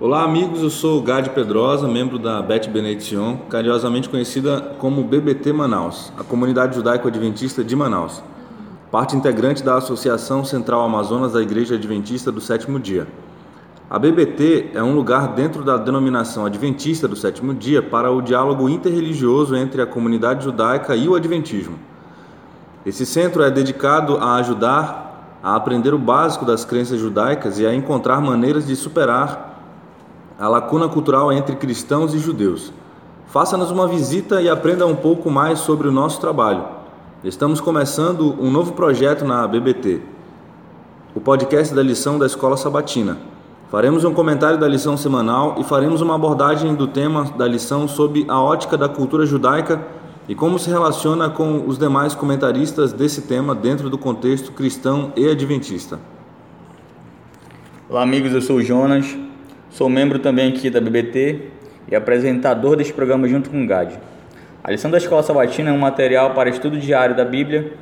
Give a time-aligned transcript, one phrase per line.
[0.00, 5.52] Olá amigos, eu sou o Gade Pedrosa, membro da Bet Benediction, carinhosamente conhecida como BBT
[5.52, 8.22] Manaus, a comunidade judaico-adventista de Manaus,
[8.90, 13.06] parte integrante da Associação Central Amazonas da Igreja Adventista do Sétimo Dia.
[13.88, 18.68] A BBT é um lugar dentro da denominação Adventista do Sétimo Dia para o diálogo
[18.68, 21.78] interreligioso entre a comunidade judaica e o Adventismo.
[22.84, 27.72] Esse centro é dedicado a ajudar a aprender o básico das crenças judaicas e a
[27.72, 29.56] encontrar maneiras de superar
[30.38, 32.72] a lacuna cultural entre cristãos e judeus.
[33.28, 36.79] Faça-nos uma visita e aprenda um pouco mais sobre o nosso trabalho.
[37.22, 40.00] Estamos começando um novo projeto na BBT,
[41.14, 43.18] o podcast da lição da Escola Sabatina.
[43.70, 48.24] Faremos um comentário da lição semanal e faremos uma abordagem do tema da lição sob
[48.26, 49.86] a ótica da cultura judaica
[50.26, 55.28] e como se relaciona com os demais comentaristas desse tema dentro do contexto cristão e
[55.28, 56.00] adventista.
[57.86, 59.14] Olá, amigos, eu sou o Jonas.
[59.68, 61.50] Sou membro também aqui da BBT
[61.86, 64.00] e apresentador deste programa junto com o GAD.
[64.62, 67.72] A lição da Escola Sabatina é um material para estudo diário da Bíblia.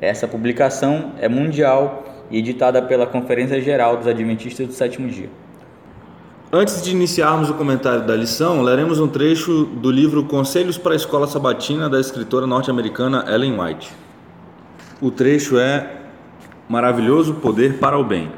[0.00, 5.28] Essa publicação é mundial e editada pela Conferência Geral dos Adventistas do Sétimo Dia.
[6.52, 10.96] Antes de iniciarmos o comentário da lição, leremos um trecho do livro Conselhos para a
[10.96, 13.92] Escola Sabatina da escritora norte-americana Ellen White.
[15.00, 16.02] O trecho é
[16.68, 18.30] Maravilhoso Poder para o Bem.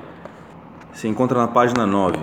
[0.95, 2.17] Se encontra na página 9.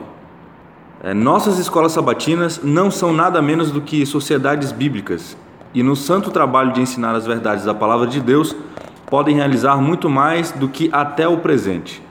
[1.03, 5.37] É, nossas escolas sabatinas não são nada menos do que sociedades bíblicas
[5.73, 8.55] e, no santo trabalho de ensinar as verdades da palavra de Deus,
[9.07, 12.01] podem realizar muito mais do que até o presente.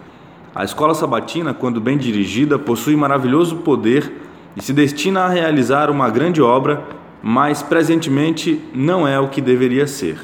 [0.55, 4.13] A escola sabatina, quando bem dirigida, possui maravilhoso poder
[4.57, 6.83] e se destina a realizar uma grande obra,
[7.23, 10.19] mas presentemente não é o que deveria ser.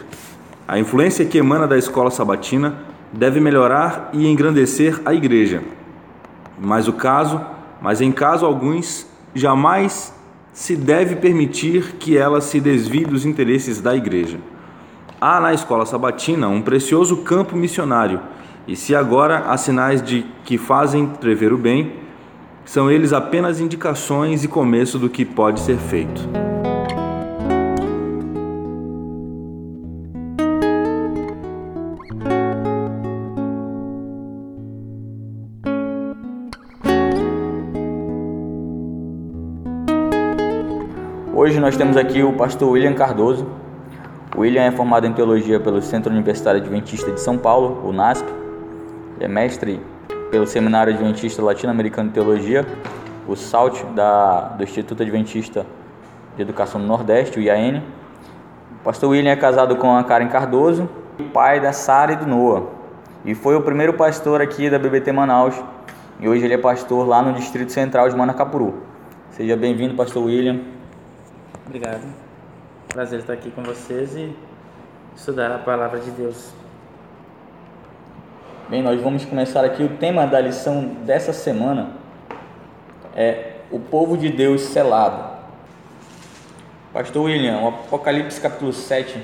[0.67, 2.75] A influência que emana da escola sabatina
[3.13, 5.63] deve melhorar e engrandecer a igreja.
[6.59, 7.41] Mas o caso
[7.81, 10.15] mas em caso alguns, jamais
[10.57, 14.39] se deve permitir que ela se desvie dos interesses da igreja.
[15.21, 18.21] Há na escola sabatina um precioso campo missionário,
[18.67, 21.97] e se agora há sinais de que fazem prever o bem,
[22.65, 26.27] são eles apenas indicações e começo do que pode ser feito.
[41.47, 43.47] Hoje nós temos aqui o pastor William Cardoso.
[44.37, 48.29] O William é formado em teologia pelo Centro Universitário Adventista de São Paulo, o NASP.
[49.21, 49.81] É mestre
[50.29, 52.67] pelo Seminário Adventista Latino-Americano de Teologia,
[53.29, 55.65] o SALT da, do Instituto Adventista
[56.35, 57.81] de Educação do Nordeste, o IAN.
[58.81, 60.89] O pastor William é casado com a Karen Cardoso,
[61.33, 62.65] pai da Sara e do Noah.
[63.25, 65.55] E foi o primeiro pastor aqui da BBT Manaus.
[66.19, 68.83] E hoje ele é pastor lá no Distrito Central de Manacapuru.
[69.31, 70.75] Seja bem-vindo, pastor William.
[71.67, 72.05] Obrigado.
[72.87, 74.33] Prazer estar aqui com vocês e
[75.17, 76.53] estudar a palavra de Deus.
[78.71, 81.91] Bem, nós vamos começar aqui o tema da lição dessa semana
[83.17, 85.29] é o povo de Deus selado.
[86.93, 89.21] Pastor William, o Apocalipse capítulo 7,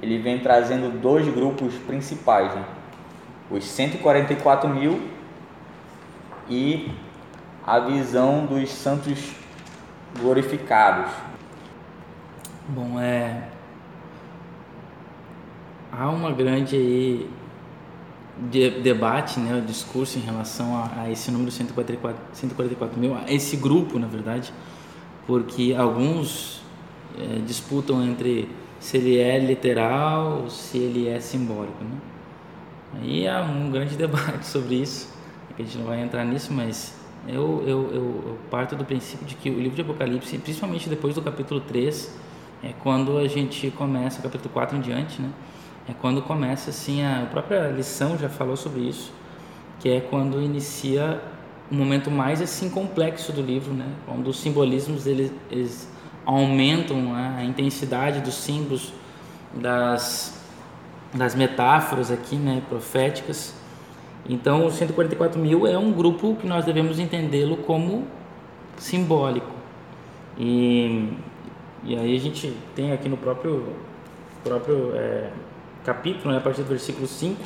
[0.00, 2.64] ele vem trazendo dois grupos principais, né?
[3.50, 5.10] os 144 mil
[6.48, 6.90] e
[7.66, 9.34] a visão dos santos
[10.18, 11.29] glorificados.
[12.72, 13.48] Bom, é.
[15.90, 17.26] Há uma grande
[18.48, 23.24] de, debate, né, o discurso em relação a, a, esse número 144, 144 mil, a
[23.32, 24.52] esse grupo, na verdade,
[25.26, 26.62] porque alguns
[27.18, 28.48] é, disputam entre
[28.78, 31.82] se ele é literal ou se ele é simbólico.
[31.82, 31.98] Né?
[33.02, 35.12] Aí há um grande debate sobre isso,
[35.58, 36.94] a gente não vai entrar nisso, mas
[37.26, 41.16] eu, eu, eu, eu parto do princípio de que o livro de Apocalipse, principalmente depois
[41.16, 42.29] do capítulo 3,
[42.62, 45.30] é quando a gente começa, capítulo 4 em diante, né?
[45.88, 49.12] É quando começa assim, a, a própria lição já falou sobre isso,
[49.78, 51.20] que é quando inicia
[51.70, 53.86] o momento mais assim complexo do livro, né?
[54.06, 55.90] Quando os simbolismos eles, eles
[56.26, 58.92] aumentam a intensidade dos símbolos,
[59.54, 60.38] das,
[61.14, 62.62] das metáforas aqui, né?
[62.68, 63.54] Proféticas.
[64.28, 68.06] Então, os 144 mil é um grupo que nós devemos entendê-lo como
[68.76, 69.54] simbólico.
[70.38, 71.08] E
[71.84, 73.64] e aí a gente tem aqui no próprio,
[74.44, 75.30] próprio é,
[75.84, 77.40] capítulo, né, a partir do versículo 5,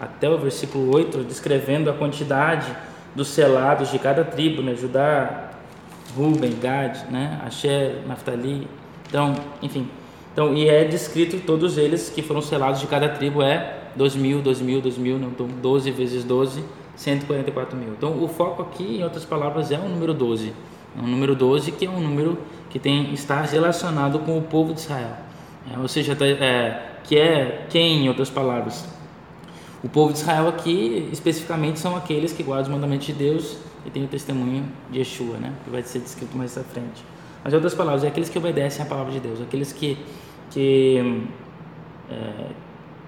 [0.00, 2.66] até o versículo 8, descrevendo a quantidade
[3.14, 4.74] dos selados de cada tribo, né?
[4.74, 5.50] Judá,
[6.16, 7.40] Ruben, Gad, né?
[7.44, 8.68] Asher, Naftali.
[9.08, 9.88] Então, enfim.
[10.32, 14.40] Então, e é descrito todos eles que foram selados de cada tribo é 2 mil,
[14.40, 16.62] 2 mil, 2 mil, não, então 12 vezes 12,
[16.94, 17.90] 144 mil.
[17.90, 20.52] Então, o foco aqui, em outras palavras, é o número 12.
[20.96, 22.38] É um número 12 que é um número
[22.70, 25.16] que tem, está relacionado com o povo de Israel.
[25.72, 28.86] É, ou seja, é, que é quem, em outras palavras?
[29.82, 33.90] O povo de Israel aqui, especificamente, são aqueles que guardam os mandamentos de Deus e
[33.90, 35.52] têm o testemunho de Yeshua, né?
[35.64, 37.04] que vai ser descrito mais à frente.
[37.44, 39.96] Mas, em outras palavras, é aqueles que obedecem à palavra de Deus, aqueles que,
[40.50, 41.22] que,
[42.10, 42.46] é,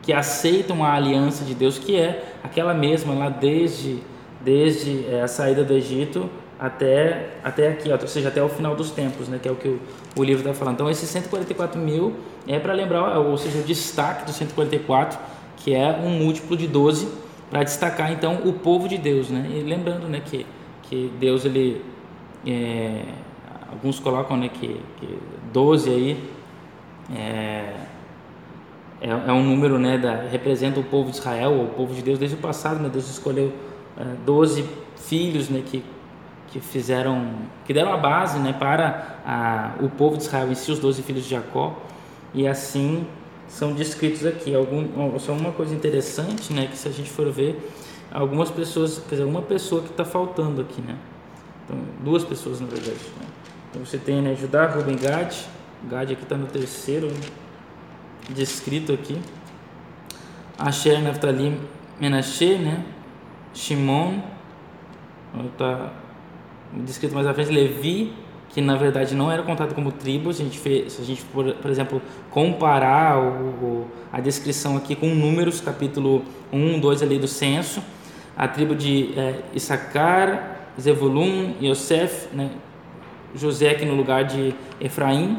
[0.03, 3.99] que aceitam a aliança de Deus, que é aquela mesma lá desde,
[4.41, 6.31] desde é, a saída do Egito
[6.61, 9.67] até, até aqui, ou seja, até o final dos tempos, né, que é o que
[9.67, 9.81] o,
[10.15, 10.75] o livro está falando.
[10.75, 12.17] Então, esses 144 mil
[12.47, 15.19] é para lembrar, ou seja, o destaque dos 144,
[15.57, 17.09] que é um múltiplo de 12,
[17.49, 19.51] para destacar então o povo de Deus, né?
[19.51, 20.47] E lembrando, né, que,
[20.83, 21.83] que Deus ele
[22.47, 23.05] é,
[23.71, 25.19] alguns colocam, né, que, que
[25.53, 26.25] 12 aí
[27.11, 27.75] é,
[29.01, 32.19] é, é, um número, né, da, representa o povo de Israel, o povo de Deus
[32.19, 32.91] desde o passado, né?
[32.91, 33.51] Deus escolheu
[33.99, 34.65] é, 12
[34.97, 35.83] filhos, né, que
[36.51, 37.33] que fizeram,
[37.65, 41.03] que deram a base né, para a, o povo de Israel em si, os doze
[41.03, 41.77] filhos de Jacó,
[42.35, 43.07] e assim
[43.49, 44.55] são descritos aqui.
[44.55, 47.73] Algum, só uma coisa interessante, né, que se a gente for ver,
[48.13, 50.97] algumas pessoas, quer dizer, uma pessoa que está faltando aqui, né?
[51.65, 52.99] Então, duas pessoas na verdade.
[53.21, 53.27] Né?
[53.71, 55.33] Então você tem né, Judá, Ruben, Gad,
[55.89, 57.09] Gad aqui está no terceiro
[58.29, 59.21] descrito aqui.
[60.59, 61.59] Asher, Naftali,
[62.01, 62.85] Menashe, né?
[63.55, 64.21] Shimon,
[65.53, 65.93] está
[66.73, 68.13] descrito mais à frente, Levi,
[68.49, 71.23] que na verdade não era contado como tribo, se a gente, fez, se a gente
[71.27, 73.29] por, por exemplo, comparar o,
[73.65, 77.83] o, a descrição aqui com números, capítulo 1, 2 ali do censo,
[78.37, 82.51] a tribo de é, Issacar, Zevulun, Yosef, né,
[83.35, 85.39] José aqui no lugar de Efraim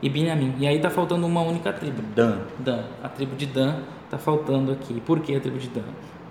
[0.00, 0.54] e Benjamim.
[0.58, 2.02] E aí está faltando uma única tribo.
[2.14, 2.38] Dan.
[2.58, 2.84] Dan.
[3.02, 5.00] A tribo de Dan está faltando aqui.
[5.00, 5.82] Por que a tribo de Dan?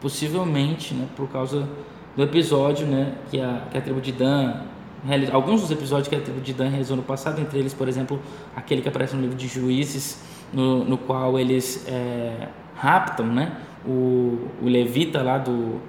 [0.01, 1.67] Possivelmente, né, por causa
[2.15, 4.61] do episódio né, que, a, que a tribo de Dan
[5.05, 7.87] realizou, alguns dos episódios que a tribo de Dan realizou no passado, entre eles, por
[7.87, 8.19] exemplo,
[8.55, 10.23] aquele que aparece no livro de Juízes,
[10.53, 15.79] no, no qual eles é, raptam né, o, o levita lá do,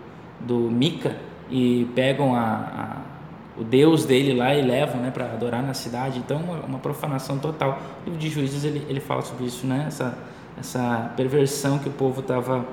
[0.40, 1.17] do Mica
[1.50, 6.19] e pegam a, a, o deus dele lá e levam né, para adorar na cidade.
[6.19, 7.79] Então, uma, profanação total.
[8.02, 10.19] O livro de Juízes ele, ele fala sobre isso, né, essa,
[10.58, 12.67] essa perversão que o povo estava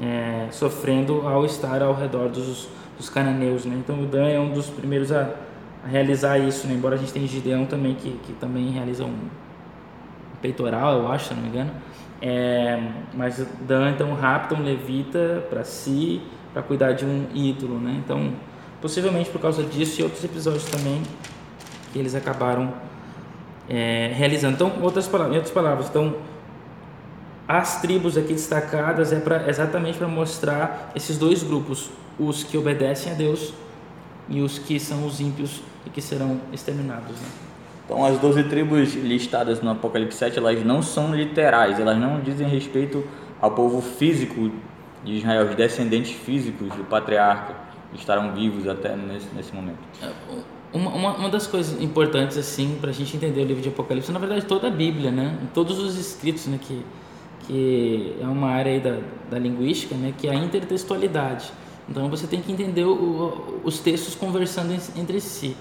[0.00, 2.68] é, sofrendo ao estar ao redor dos
[3.00, 3.76] dos cananeus, né?
[3.78, 5.30] Então o Dan é um dos primeiros a,
[5.82, 6.74] a realizar isso, né?
[6.74, 9.16] Embora a gente tenha Gideão também que, que também realiza um
[10.42, 11.70] peitoral, eu acho, se não me engano.
[12.20, 12.78] É,
[13.14, 16.20] mas Dan então rapta um levita para si,
[16.52, 18.00] para cuidar de um ídolo, né?
[18.04, 18.32] Então,
[18.82, 21.02] possivelmente por causa disso e outros episódios também
[21.92, 22.74] que eles acabaram
[23.68, 24.54] é, realizando.
[24.54, 26.16] Então, outras palavras, outras palavras, então
[27.48, 33.12] as tribos aqui destacadas é pra, exatamente para mostrar esses dois grupos, os que obedecem
[33.12, 33.54] a Deus
[34.28, 37.16] e os que são os ímpios e que serão exterminados.
[37.16, 37.28] Né?
[37.86, 42.46] Então, as 12 tribos listadas no Apocalipse 7, elas não são literais, elas não dizem
[42.46, 43.02] respeito
[43.40, 44.50] ao povo físico
[45.02, 47.54] de Israel, os descendentes físicos do patriarca
[47.90, 49.78] que estarão vivos até nesse, nesse momento.
[50.00, 50.12] É,
[50.72, 54.12] uma, uma, uma das coisas importantes assim para a gente entender o livro de Apocalipse,
[54.12, 56.84] na verdade toda a Bíblia, né, todos os escritos, né, que
[57.46, 58.98] que é uma área da,
[59.30, 61.50] da linguística, né, que é a intertextualidade.
[61.88, 65.56] Então você tem que entender o, os textos conversando entre si.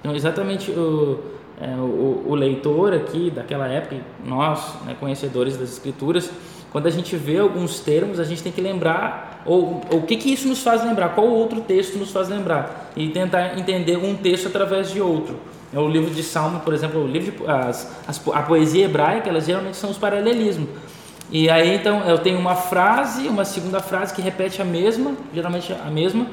[0.00, 1.20] Então exatamente o,
[1.60, 6.30] é, o, o, leitor aqui daquela época, nós, né, conhecedores das escrituras,
[6.72, 10.32] quando a gente vê alguns termos, a gente tem que lembrar, ou, o que, que
[10.32, 14.48] isso nos faz lembrar, qual outro texto nos faz lembrar, e tentar entender um texto
[14.48, 15.38] através de outro.
[15.72, 19.28] É o livro de Salmo, por exemplo, o livro de, as, as, a poesia hebraica,
[19.28, 20.68] elas geralmente são os paralelismos.
[21.34, 25.72] E aí então eu tenho uma frase, uma segunda frase que repete a mesma, geralmente
[25.72, 26.28] a mesma,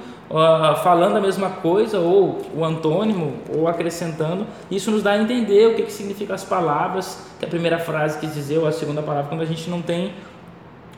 [0.83, 4.45] falando a mesma coisa, ou o antônimo, ou acrescentando.
[4.69, 8.19] Isso nos dá a entender o que, que significa as palavras, que a primeira frase
[8.19, 10.13] quis dizer, ou a segunda palavra, quando a gente não tem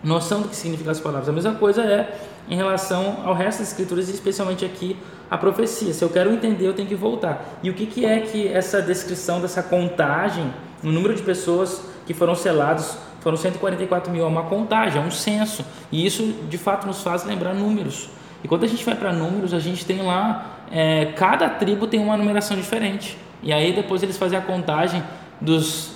[0.04, 1.30] noção do que significa as palavras.
[1.30, 2.14] A mesma coisa é
[2.50, 4.98] em relação ao resto das escrituras, e especialmente aqui
[5.32, 5.94] a profecia.
[5.94, 7.58] Se eu quero entender, eu tenho que voltar.
[7.64, 12.14] E o que, que é que essa descrição dessa contagem, o número de pessoas que
[12.14, 15.66] foram selados foram 144 mil, é uma contagem, é um censo.
[15.92, 18.10] E isso de fato nos faz lembrar números.
[18.44, 22.00] E quando a gente vai para números, a gente tem lá, é, cada tribo tem
[22.00, 23.18] uma numeração diferente.
[23.42, 25.02] E aí depois eles fazem a contagem
[25.40, 25.94] dos,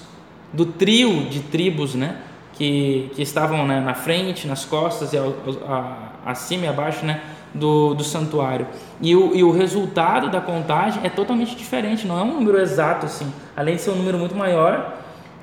[0.53, 2.17] do trio de tribos, né?
[2.57, 7.21] que, que estavam né, na frente, nas costas e a, acima e abaixo né,
[7.53, 8.67] do, do santuário.
[8.99, 13.05] E o, e o resultado da contagem é totalmente diferente, não é um número exato
[13.05, 13.31] assim.
[13.55, 14.97] Além de ser um número muito maior,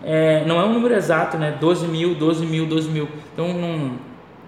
[0.05, 1.57] é, não é um número exato, né?
[1.59, 3.09] 12 mil, 12 mil, 12 mil.
[3.33, 3.93] Então não,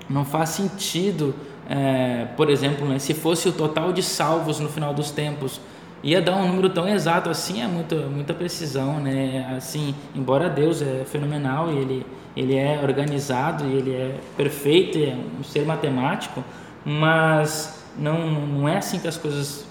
[0.09, 1.35] não faz sentido,
[1.69, 5.61] é, por exemplo, né, se fosse o total de salvos no final dos tempos,
[6.03, 9.55] ia dar um número tão exato assim, é muita, muita precisão, né?
[9.57, 15.17] Assim, embora Deus é fenomenal e ele, ele é organizado e ele é perfeito, é
[15.41, 16.45] um ser matemático,
[16.85, 19.67] mas não, não é assim que as coisas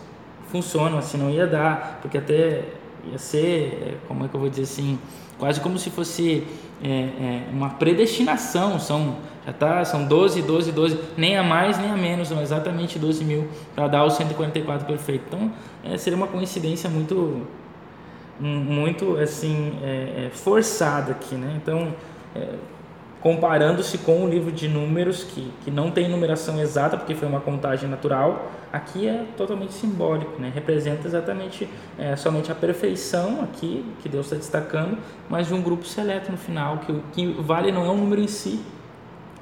[0.50, 2.64] funcionam, assim, não ia dar, porque até
[3.10, 4.98] ia ser, como é que eu vou dizer assim,
[5.38, 6.44] quase como se fosse
[6.84, 11.92] é, é, uma predestinação, são já tá, são 12, 12, 12, nem a mais nem
[11.92, 15.24] a menos, são exatamente 12 mil para dar o 144 perfeito.
[15.28, 15.52] Então
[15.84, 17.46] é, seria uma coincidência muito,
[18.40, 21.60] muito assim é, é, forçada aqui, né?
[21.62, 21.94] Então
[22.36, 22.56] é,
[23.26, 27.42] comparando-se com o livro de números, que, que não tem numeração exata, porque foi uma
[27.42, 30.52] contagem natural, aqui é totalmente simbólico, né?
[30.54, 31.68] representa exatamente
[31.98, 36.38] é, somente a perfeição aqui, que Deus está destacando, mas de um grupo seleto no
[36.38, 38.64] final, que o que vale não é o número em si,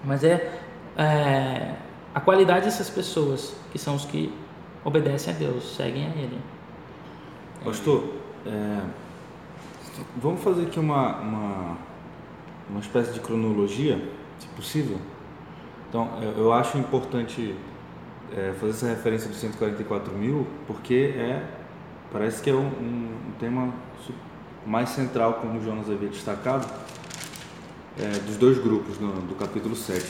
[0.01, 0.49] mas é,
[0.97, 1.73] é
[2.15, 4.33] a qualidade dessas pessoas, que são os que
[4.85, 6.39] obedecem a Deus, seguem a Ele.
[7.65, 8.13] Pastor,
[8.45, 8.79] é,
[10.15, 11.77] vamos fazer aqui uma, uma
[12.69, 14.01] uma espécie de cronologia,
[14.39, 14.97] se possível.
[15.89, 17.55] Então, eu acho importante
[18.35, 21.43] é, fazer essa referência dos 144 mil, porque é
[22.11, 23.73] parece que é um, um tema
[24.65, 26.67] mais central, como o Jonas havia destacado,
[27.99, 30.05] é, dos dois grupos no, do capítulo 7.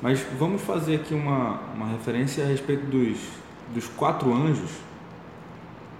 [0.00, 3.18] Mas vamos fazer aqui uma, uma referência a respeito dos,
[3.74, 4.70] dos quatro anjos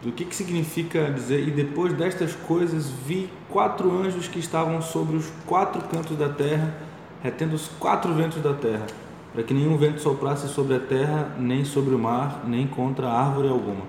[0.02, 5.16] do que, que significa dizer, e depois destas coisas vi quatro anjos que estavam sobre
[5.16, 6.74] os quatro cantos da terra,
[7.22, 8.86] retendo os quatro ventos da terra,
[9.32, 13.48] para que nenhum vento soprasse sobre a terra, nem sobre o mar, nem contra árvore
[13.48, 13.82] alguma.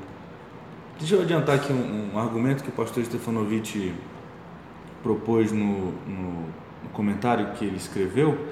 [0.97, 3.93] Deixa eu adiantar aqui um, um argumento que o pastor Stefanovic
[5.03, 6.31] propôs no, no,
[6.83, 8.47] no comentário que ele escreveu,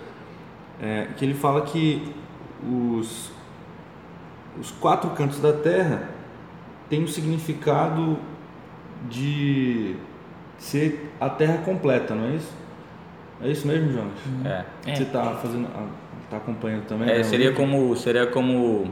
[0.79, 2.13] é, que ele fala que
[2.63, 3.31] os,
[4.59, 6.16] os quatro cantos da terra
[6.89, 8.17] tem o significado
[9.09, 9.95] de
[10.57, 12.53] ser a terra completa, não é isso?
[13.41, 14.17] É isso mesmo, Jonas?
[14.45, 14.65] É.
[14.95, 15.67] Você está fazendo,
[16.29, 17.09] tá acompanhando também?
[17.09, 17.23] É, né?
[17.23, 18.91] seria como seria como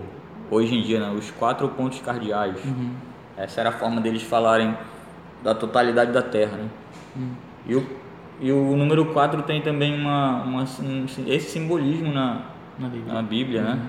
[0.52, 1.10] hoje em dia, né?
[1.18, 2.64] os quatro pontos cardeais.
[2.64, 2.92] Uhum.
[3.38, 4.78] Essa era a forma deles falarem
[5.44, 6.70] da totalidade da Terra, né?
[7.16, 7.32] Uhum.
[7.68, 7.88] E, o,
[8.40, 12.42] e o número 4 tem também uma, uma um, esse simbolismo na,
[12.80, 13.14] Na Bíblia.
[13.14, 13.80] na Bíblia, né?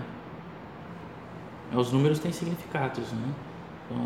[1.72, 1.80] Uhum.
[1.80, 3.28] Os números têm significados, né?
[3.86, 4.04] Então,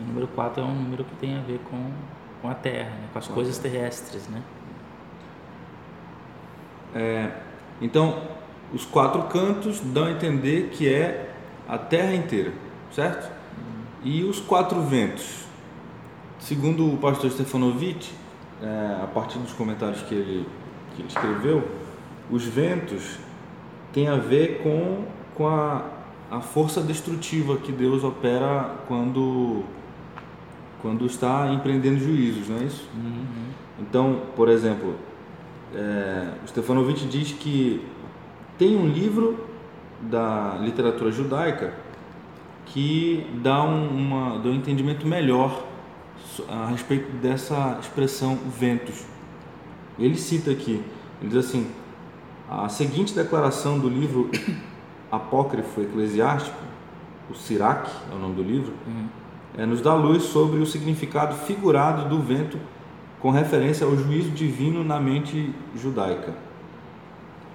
[0.00, 1.90] o número 4 é um número que tem a ver com,
[2.40, 3.08] com a Terra, né?
[3.12, 4.42] com as coisas terrestres, né?
[6.94, 7.30] É,
[7.80, 8.20] então,
[8.72, 11.30] os quatro cantos dão a entender que é
[11.68, 12.52] a terra inteira,
[12.90, 13.30] certo?
[14.04, 15.44] E os quatro ventos,
[16.38, 18.12] segundo o pastor Stefanovic,
[18.62, 20.48] é, a partir dos comentários que ele,
[20.94, 21.68] que ele escreveu,
[22.30, 23.18] os ventos
[23.92, 25.84] têm a ver com, com a,
[26.32, 29.64] a força destrutiva que Deus opera quando,
[30.80, 32.88] quando está empreendendo juízos, não é isso?
[33.78, 34.96] Então, por exemplo,
[35.74, 37.84] é, Stefanovic diz que
[38.56, 39.46] tem um livro
[40.00, 41.74] da literatura judaica
[42.64, 45.66] que dá um, uma, dá um entendimento melhor
[46.48, 49.04] a respeito dessa expressão ventos.
[49.98, 50.82] Ele cita aqui,
[51.20, 51.70] ele diz assim,
[52.48, 54.30] a seguinte declaração do livro
[55.12, 56.56] apócrifo eclesiástico,
[57.30, 58.72] o Sirac é o nome do livro,
[59.56, 62.58] é, nos dá luz sobre o significado figurado do vento
[63.20, 66.34] com referência ao juízo divino na mente judaica.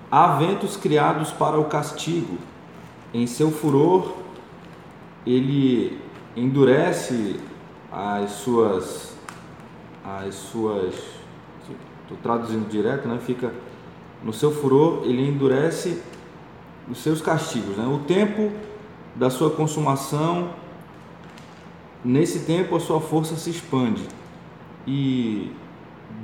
[0.10, 2.38] Há ventos criados para o castigo.
[3.14, 4.14] Em seu furor,
[5.26, 6.00] ele
[6.36, 7.40] endurece
[7.92, 9.18] as suas
[10.06, 10.94] as suas
[12.04, 13.20] estou traduzindo direto, né?
[13.26, 13.52] Fica
[14.24, 16.02] no seu furor, ele endurece
[16.90, 17.86] os seus castigos, né?
[17.86, 18.52] O tempo
[19.16, 20.52] da sua consumação
[22.04, 24.04] nesse tempo a sua força se expande
[24.86, 25.52] e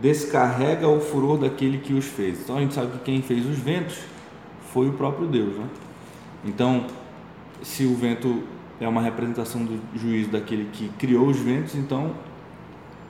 [0.02, 2.42] descarrega o furor daquele que os fez.
[2.42, 4.00] Então a gente sabe que quem fez os ventos
[4.72, 5.68] foi o próprio Deus, né?
[6.46, 6.88] Então,
[7.62, 8.44] se o vento
[8.80, 12.12] é uma representação do juízo daquele que criou os ventos, então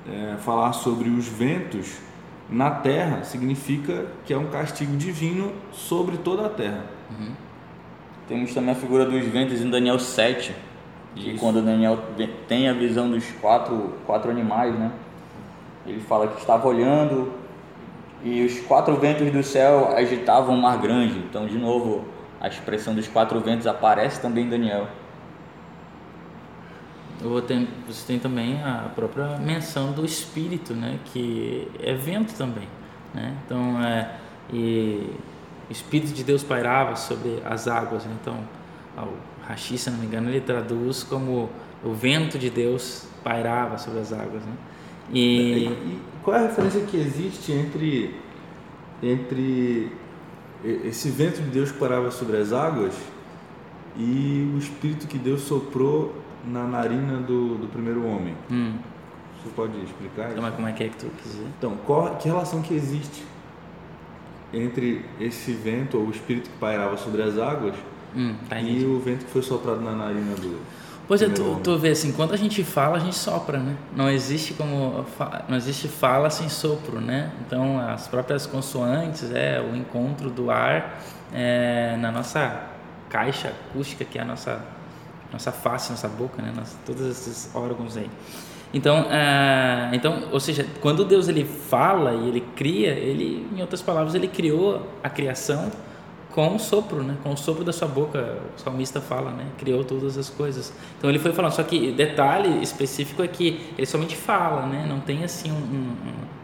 [0.08, 1.98] é, falar sobre os ventos
[2.50, 6.86] na terra significa que é um castigo divino sobre toda a terra.
[8.28, 10.56] Temos também a figura dos ventos em Daniel 7,
[11.16, 11.40] de Isso.
[11.40, 12.00] quando Daniel
[12.48, 14.92] tem a visão dos quatro, quatro animais, né?
[15.86, 17.32] Ele fala que estava olhando
[18.24, 21.20] E os quatro ventos do céu agitavam o mar grande.
[21.20, 22.06] Então, de novo,
[22.40, 24.88] a expressão dos quatro ventos aparece também em Daniel.
[27.22, 31.00] Você tem também a própria menção do Espírito, né?
[31.06, 32.68] Que é vento também,
[33.14, 33.38] né?
[33.46, 34.18] Então, é,
[34.52, 35.10] e
[35.70, 38.04] o Espírito de Deus pairava sobre as águas.
[38.06, 38.16] Né?
[38.22, 38.38] Então,
[38.98, 41.50] o Rashi, se não me engano, ele traduz como
[41.84, 44.44] o vento de Deus pairava sobre as águas.
[44.44, 44.54] Né?
[45.12, 45.66] E...
[45.68, 48.16] e qual é a referência que existe entre,
[49.02, 49.92] entre
[50.64, 52.94] esse vento de Deus que parava sobre as águas
[53.98, 58.36] e o Espírito que Deus soprou na narina do, do primeiro homem.
[58.52, 58.74] Hum.
[59.42, 60.36] Você pode explicar isso?
[60.36, 61.44] Como é que é que tu quiser?
[61.58, 63.24] Então, qual, que relação que existe
[64.54, 67.74] entre esse vento ou o espírito que pairava sobre as águas
[68.16, 70.62] hum, tá e o vento que foi soprado na narina do
[71.06, 73.76] Pois é, tu, tu vê assim, quando a gente fala, a gente sopra, né?
[73.94, 75.06] Não existe como
[75.50, 77.30] não existe fala sem sopro, né?
[77.46, 81.02] Então as próprias consoantes, é o encontro do ar
[81.34, 82.70] é, na nossa
[83.10, 84.62] caixa acústica que é a nossa
[85.34, 86.54] nossa face, nossa boca, né?
[86.56, 88.10] Nossa, todos esses órgãos aí.
[88.74, 93.82] Então, é, então, ou seja, quando Deus ele fala e ele cria, ele, em outras
[93.82, 95.72] palavras, ele criou a criação
[96.32, 97.16] com o sopro, né?
[97.22, 99.46] Com o sopro da sua boca, o salmista fala, né?
[99.60, 100.74] Criou todas as coisas.
[100.98, 104.86] Então ele foi falando, só que detalhe específico é que ele somente fala, né?
[104.90, 105.96] Não tem assim um, um,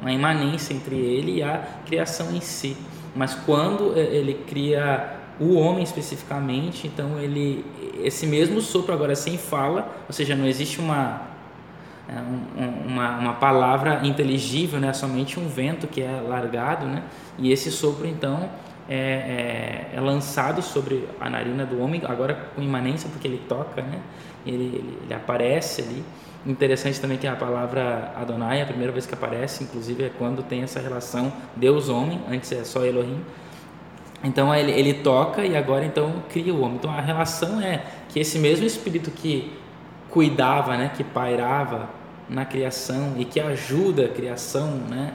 [0.02, 2.78] uma imanência entre ele e a criação em si.
[3.16, 7.66] Mas quando ele cria o homem especificamente, então ele
[8.04, 11.28] esse mesmo sopro agora sem fala, ou seja, não existe uma
[12.10, 14.92] é uma, uma palavra inteligível, né?
[14.94, 17.04] Somente um vento que é largado, né?
[17.38, 18.50] E esse sopro então
[18.90, 23.84] é, é, é, lançado sobre a narina do homem, agora com imanência porque ele toca,
[23.84, 24.00] né?
[24.44, 26.04] Ele, ele, ele aparece ali.
[26.46, 30.64] Interessante também que a palavra Adonai, a primeira vez que aparece, inclusive, é quando tem
[30.64, 33.22] essa relação Deus-homem, antes é só Elohim.
[34.24, 36.76] Então ele, ele toca e agora então cria o homem.
[36.76, 39.54] Então a relação é que esse mesmo espírito que
[40.10, 41.90] cuidava, né, que pairava
[42.28, 45.14] na criação e que ajuda a criação, né,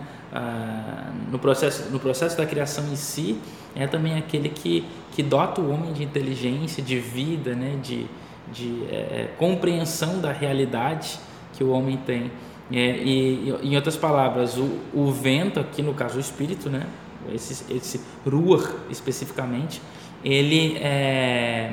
[1.30, 3.38] no, processo, no processo da criação em si,
[3.74, 8.06] é também aquele que, que dota o homem de inteligência, de vida, né, de,
[8.52, 11.18] de é, é compreensão da realidade
[11.52, 12.32] que o homem tem.
[12.72, 16.86] É, e, em outras palavras, o, o vento, aqui no caso o espírito, né,
[17.32, 19.80] esse, esse ruach especificamente,
[20.24, 21.72] ele é,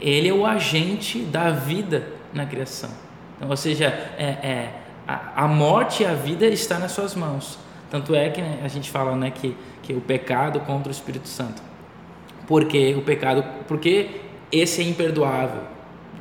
[0.00, 2.90] ele é o agente da vida na criação.
[3.36, 3.86] Então, ou seja,
[4.18, 4.74] é, é,
[5.06, 7.58] a, a, morte e a vida está nas suas mãos.
[7.90, 11.28] Tanto é que né, a gente fala né, que, que o pecado contra o Espírito
[11.28, 11.62] Santo.
[12.46, 15.62] Porque o pecado, porque esse é imperdoável.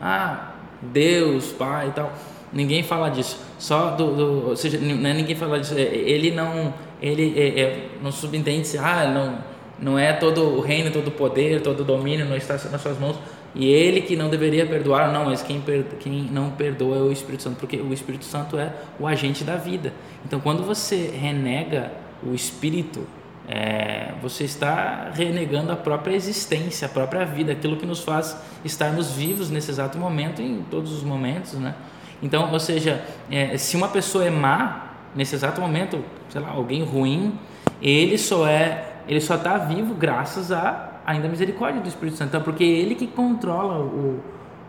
[0.02, 2.14] Ah, Deus, Pai e tal.
[2.54, 3.40] Ninguém fala disso.
[3.58, 5.74] Só do, do ou seja, é ninguém fala disso.
[5.76, 8.78] É, ele não, ele é, é, não subentende-se.
[8.78, 9.38] Ah, não,
[9.80, 13.00] não é todo o reino, todo o poder, todo o domínio não está nas suas
[13.00, 13.18] mãos
[13.56, 17.12] e ele que não deveria perdoar, não, mas quem, per, quem não perdoa é o
[17.12, 19.94] Espírito Santo, porque o Espírito Santo é o agente da vida.
[20.26, 21.92] Então, quando você renega
[22.24, 23.06] o Espírito,
[23.48, 28.36] é, você está renegando a própria existência, a própria vida, aquilo que nos faz
[28.66, 31.76] estarmos vivos nesse exato momento em todos os momentos, né?
[32.24, 36.82] Então, ou seja, é, se uma pessoa é má nesse exato momento, sei lá, alguém
[36.82, 37.38] ruim,
[37.82, 42.30] ele só é, ele só está vivo graças a ainda a misericórdia do Espírito Santo,
[42.30, 44.22] então, porque é ele que controla o,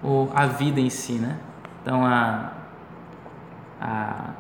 [0.03, 1.39] o, a vida em si, né?
[1.81, 2.53] Então a,
[3.81, 4.31] a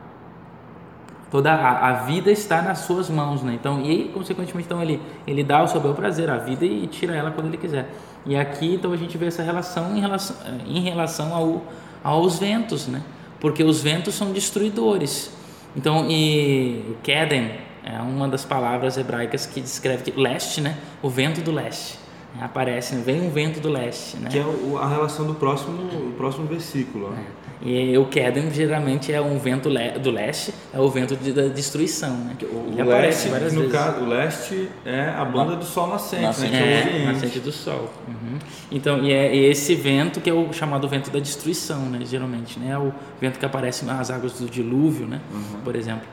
[1.30, 3.54] toda a, a, vida está nas suas mãos, né?
[3.54, 7.14] Então e consequentemente então ele ele dá o seu bel prazer à vida e tira
[7.14, 7.88] ela quando ele quiser.
[8.26, 11.62] E aqui então a gente vê essa relação em relação em relação ao,
[12.04, 13.02] aos ventos, né?
[13.40, 15.30] Porque os ventos são destruidores.
[15.74, 17.50] Então e Kedem
[17.82, 20.78] é uma das palavras hebraicas que descreve que leste, né?
[21.02, 21.98] O vento do leste.
[22.40, 24.28] É, aparece, vem um vento do leste, né?
[24.28, 24.44] Que é
[24.80, 27.10] a relação do próximo, do próximo versículo.
[27.10, 27.24] Né?
[27.26, 27.43] É.
[27.62, 32.14] E o Kedem geralmente é um vento do leste, é o vento de, da destruição,
[32.16, 32.36] né?
[32.42, 36.98] O, leste, no caso, o leste é a banda do sol nascente, nascente né?
[36.98, 37.90] É, é nascente do sol.
[38.06, 38.38] Uhum.
[38.70, 42.00] Então, e é esse vento que é o chamado vento da destruição, né?
[42.04, 42.72] Geralmente, né?
[42.72, 45.20] É o vento que aparece nas águas do dilúvio, né?
[45.32, 45.60] Uhum.
[45.64, 46.06] Por exemplo.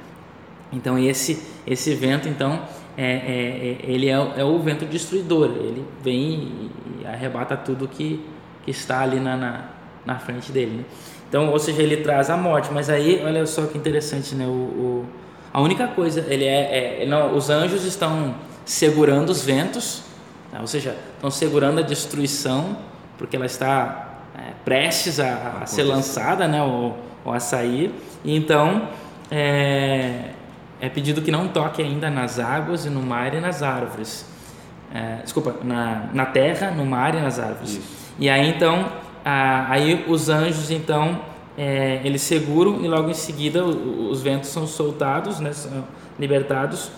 [0.73, 2.61] Então esse esse vento então
[2.97, 5.49] é, é, é ele é, é, o vento destruidor.
[5.55, 6.69] Ele vem
[7.01, 8.25] e arrebata tudo que,
[8.63, 9.65] que está ali na, na,
[10.05, 10.77] na frente dele.
[10.77, 10.83] Né?
[11.31, 12.67] Então, ou seja, ele traz a morte.
[12.73, 14.45] Mas aí, olha só que interessante, né?
[14.45, 15.05] O, o
[15.53, 20.03] a única coisa, ele é, é não, os anjos estão segurando os ventos,
[20.51, 20.59] tá?
[20.59, 22.77] ou seja, estão segurando a destruição,
[23.17, 26.61] porque ela está é, prestes a, a ser lançada, né?
[26.61, 27.95] Ou, ou, a sair.
[28.25, 28.89] E então
[29.31, 30.31] é,
[30.81, 34.25] é pedido que não toque ainda nas águas e no mar e nas árvores.
[34.93, 37.71] É, desculpa, na, na terra, no mar e nas árvores.
[37.71, 38.01] Isso.
[38.19, 38.91] E aí então,
[39.23, 41.21] a, aí os anjos então
[41.57, 43.75] é, eles seguram e logo em seguida os,
[44.11, 45.83] os ventos são soltados, né, são
[46.19, 46.91] libertados.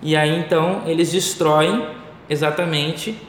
[0.00, 1.86] E aí então eles destroem
[2.28, 3.20] exatamente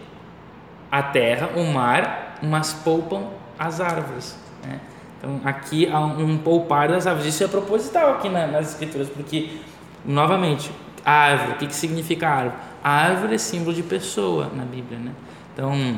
[0.91, 4.37] a terra, o mar, mas poupam as árvores.
[4.63, 4.79] Né?
[5.17, 7.33] Então aqui há um poupar das árvores.
[7.33, 9.57] Isso é proposital aqui na, nas escrituras, porque
[10.05, 10.71] novamente
[11.03, 12.55] árvore, o que, que significa árvore?
[12.83, 15.11] A árvore é símbolo de pessoa na Bíblia, né?
[15.53, 15.97] Então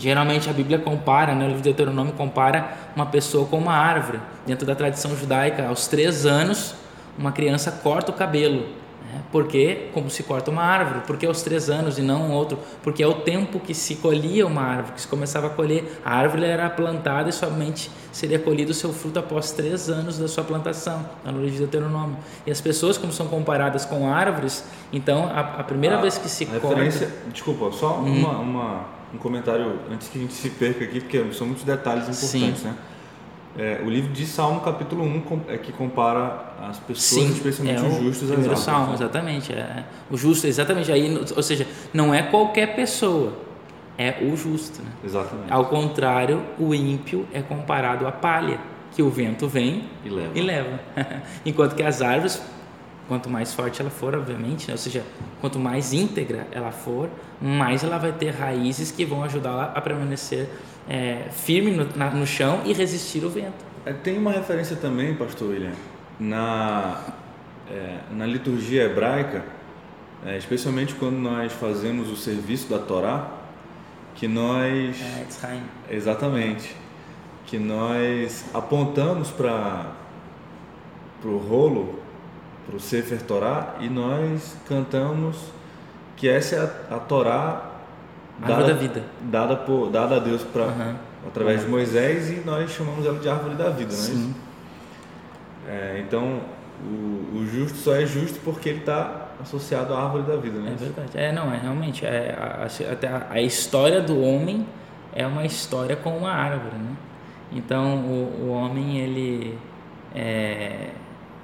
[0.00, 4.18] Geralmente a Bíblia compara, né, o livro de Deuteronômio compara uma pessoa com uma árvore.
[4.46, 6.74] Dentro da tradição judaica, aos três anos,
[7.18, 8.60] uma criança corta o cabelo.
[9.12, 9.20] Né?
[9.30, 13.02] Porque, como se corta uma árvore, porque aos três anos e não um outro, porque
[13.02, 16.00] é o tempo que se colhia uma árvore, que se começava a colher.
[16.02, 20.28] A árvore era plantada e somente seria colhido o seu fruto após três anos da
[20.28, 22.16] sua plantação, no livro de Deuteronômio.
[22.46, 26.28] E as pessoas, como são comparadas com árvores, então a, a primeira a, vez que
[26.30, 27.10] se a corta.
[27.30, 28.20] Desculpa, só hum.
[28.20, 32.04] uma, uma, um comentário antes que a gente se perca aqui, porque são muitos detalhes
[32.04, 32.68] importantes, Sim.
[32.68, 32.74] né?
[33.58, 37.88] É, o livro de Salmo, capítulo 1, é que compara as pessoas, Sim, especialmente é
[37.88, 38.58] os justos, às árvores.
[38.60, 39.52] Salmo, exatamente.
[39.52, 40.92] É, o justo, exatamente.
[40.92, 43.32] Aí, ou seja, não é qualquer pessoa,
[43.98, 44.80] é o justo.
[44.80, 44.88] Né?
[45.04, 45.52] Exatamente.
[45.52, 48.60] Ao contrário, o ímpio é comparado à palha,
[48.92, 50.30] que o vento vem e leva.
[50.34, 50.80] E leva.
[51.44, 52.40] Enquanto que as árvores,
[53.10, 54.74] quanto mais forte ela for, obviamente, né?
[54.74, 55.02] ou seja,
[55.40, 57.10] quanto mais íntegra ela for,
[57.42, 60.48] mais ela vai ter raízes que vão ajudá-la a permanecer
[60.88, 63.64] é, firme no, na, no chão e resistir o vento.
[63.84, 65.72] É, tem uma referência também, pastor William,
[66.20, 67.00] na,
[67.68, 69.44] é, na liturgia hebraica,
[70.24, 73.28] é, especialmente quando nós fazemos o serviço da Torá,
[74.14, 74.96] que nós.
[75.02, 76.76] É, exatamente.
[77.46, 79.96] Que nós apontamos para
[81.24, 81.99] o rolo,
[82.70, 85.36] para o Sefer Torá, e nós cantamos
[86.16, 87.70] que essa é a, a Torá
[88.40, 89.02] Árvore dada, da vida.
[89.22, 90.94] Dada, por, dada a Deus pra, uhum.
[91.26, 91.64] através uhum.
[91.64, 94.34] de Moisés e nós chamamos ela de árvore da vida, é Sim.
[95.68, 96.40] É, então,
[96.82, 100.72] o, o, justo só é justo porque ele está associado à árvore da vida, né?
[100.72, 101.10] É verdade.
[101.14, 102.06] É, não, é realmente.
[102.06, 104.66] É, a, até a, a, história do homem
[105.12, 106.96] é uma história com uma árvore, né?
[107.52, 109.58] Então, o, o homem, ele
[110.14, 110.90] é,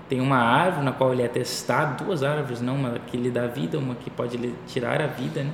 [0.08, 3.46] tem uma árvore na qual ele é testado, duas árvores, não uma que lhe dá
[3.46, 5.50] vida, uma que pode lhe tirar a vida, né?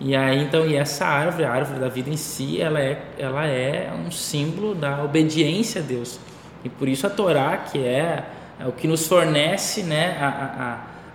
[0.00, 3.46] E aí então, e essa árvore, a árvore da vida em si, ela é, ela
[3.46, 6.18] é um símbolo da obediência a Deus.
[6.64, 8.24] E por isso a Torá, que é,
[8.58, 10.26] é o que nos fornece né, a,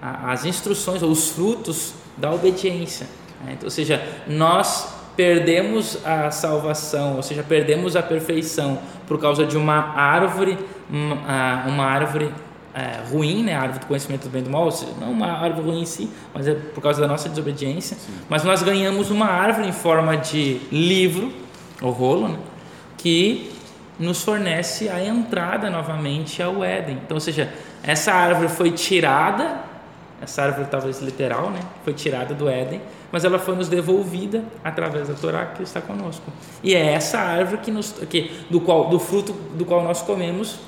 [0.02, 3.08] a, a, as instruções, ou os frutos da obediência.
[3.44, 3.54] Né?
[3.54, 9.58] Então, ou seja, nós perdemos a salvação, ou seja, perdemos a perfeição por causa de
[9.58, 10.58] uma árvore,
[10.90, 12.32] uma árvore
[12.78, 13.56] é, ruim, né?
[13.56, 15.86] A árvore do conhecimento do bem e do mal, seja, não uma árvore ruim em
[15.86, 17.98] si, mas é por causa da nossa desobediência.
[17.98, 18.13] Sim.
[18.30, 21.34] Mas nós ganhamos uma árvore em forma de livro,
[21.82, 22.38] ou rolo, né?
[22.96, 23.52] Que
[23.98, 27.02] nos fornece a entrada novamente ao Éden.
[27.04, 29.63] Então, ou seja, essa árvore foi tirada,
[30.22, 31.62] essa árvore talvez literal, né?
[31.84, 32.80] Foi tirada do Éden,
[33.12, 36.32] mas ela foi nos devolvida através da Torá que está conosco.
[36.62, 40.60] E é essa árvore que nos, que, do qual, do fruto do qual nós comemos,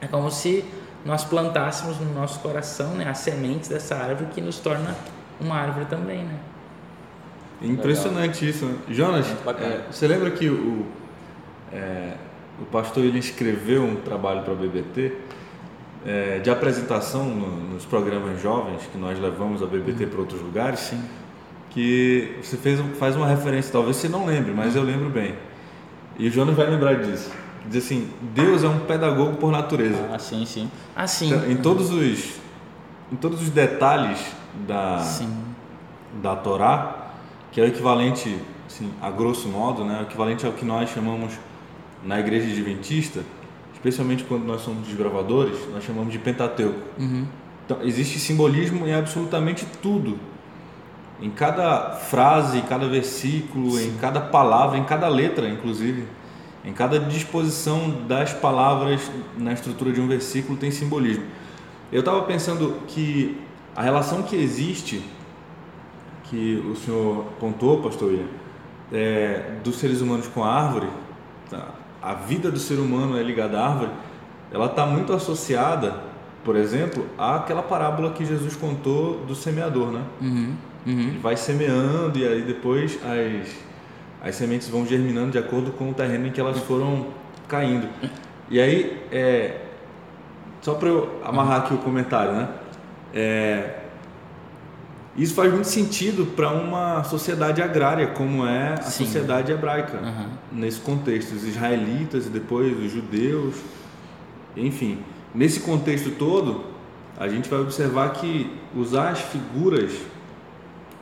[0.00, 0.64] é como se
[1.04, 4.94] nós plantássemos no nosso coração né, as sementes dessa árvore que nos torna
[5.40, 6.38] uma árvore também, né?
[7.62, 8.50] Impressionante Legal.
[8.50, 8.66] isso.
[8.66, 8.76] Né?
[8.90, 10.86] Jonas, é, você lembra que o,
[11.72, 12.14] é,
[12.60, 15.12] o pastor ele escreveu um trabalho para a BBT
[16.06, 20.80] é, de apresentação no, nos programas jovens que nós levamos a BBT para outros lugares?
[20.80, 21.02] Sim.
[21.70, 25.34] Que você fez, faz uma referência, talvez você não lembre, mas eu lembro bem.
[26.18, 27.30] E o Jonas vai lembrar disso
[27.70, 30.10] diz assim, Deus é um pedagogo por natureza.
[30.12, 30.70] Ah, sim, sim.
[30.94, 31.28] Ah, sim.
[31.28, 32.40] Então, em todos os
[33.12, 34.20] em todos os detalhes
[34.68, 35.28] da sim.
[36.22, 37.10] da Torá,
[37.50, 41.32] que é o equivalente, assim, a grosso modo, né, o equivalente ao que nós chamamos
[42.04, 43.20] na igreja adventista,
[43.72, 46.80] especialmente quando nós somos desbravadores, nós chamamos de Pentateuco.
[46.98, 47.26] Uhum.
[47.64, 50.18] Então, existe simbolismo em absolutamente tudo.
[51.20, 53.88] Em cada frase, em cada versículo, Sim.
[53.88, 56.04] em cada palavra, em cada letra, inclusive.
[56.64, 61.24] Em cada disposição das palavras na estrutura de um versículo tem simbolismo.
[61.90, 63.38] Eu estava pensando que
[63.74, 65.02] a relação que existe,
[66.24, 68.26] que o senhor pontuou, pastor William,
[68.92, 70.88] é, dos seres humanos com a árvore,
[71.48, 71.68] tá?
[72.02, 73.90] a vida do ser humano é ligada à árvore,
[74.52, 75.94] ela está muito associada,
[76.44, 80.02] por exemplo, àquela parábola que Jesus contou do semeador, né?
[80.20, 80.54] Uhum,
[80.86, 81.00] uhum.
[81.00, 83.48] Ele vai semeando e aí depois as
[84.22, 87.06] as sementes vão germinando de acordo com o terreno em que elas foram
[87.48, 87.88] caindo.
[88.50, 89.60] E aí, é,
[90.60, 92.48] só para eu amarrar aqui o comentário, né?
[93.14, 93.80] É,
[95.16, 99.04] isso faz muito sentido para uma sociedade agrária como é a Sim.
[99.04, 100.30] sociedade hebraica Aham.
[100.52, 103.56] nesse contexto, os israelitas e depois os judeus,
[104.56, 104.98] enfim,
[105.34, 106.64] nesse contexto todo,
[107.18, 109.92] a gente vai observar que usar as figuras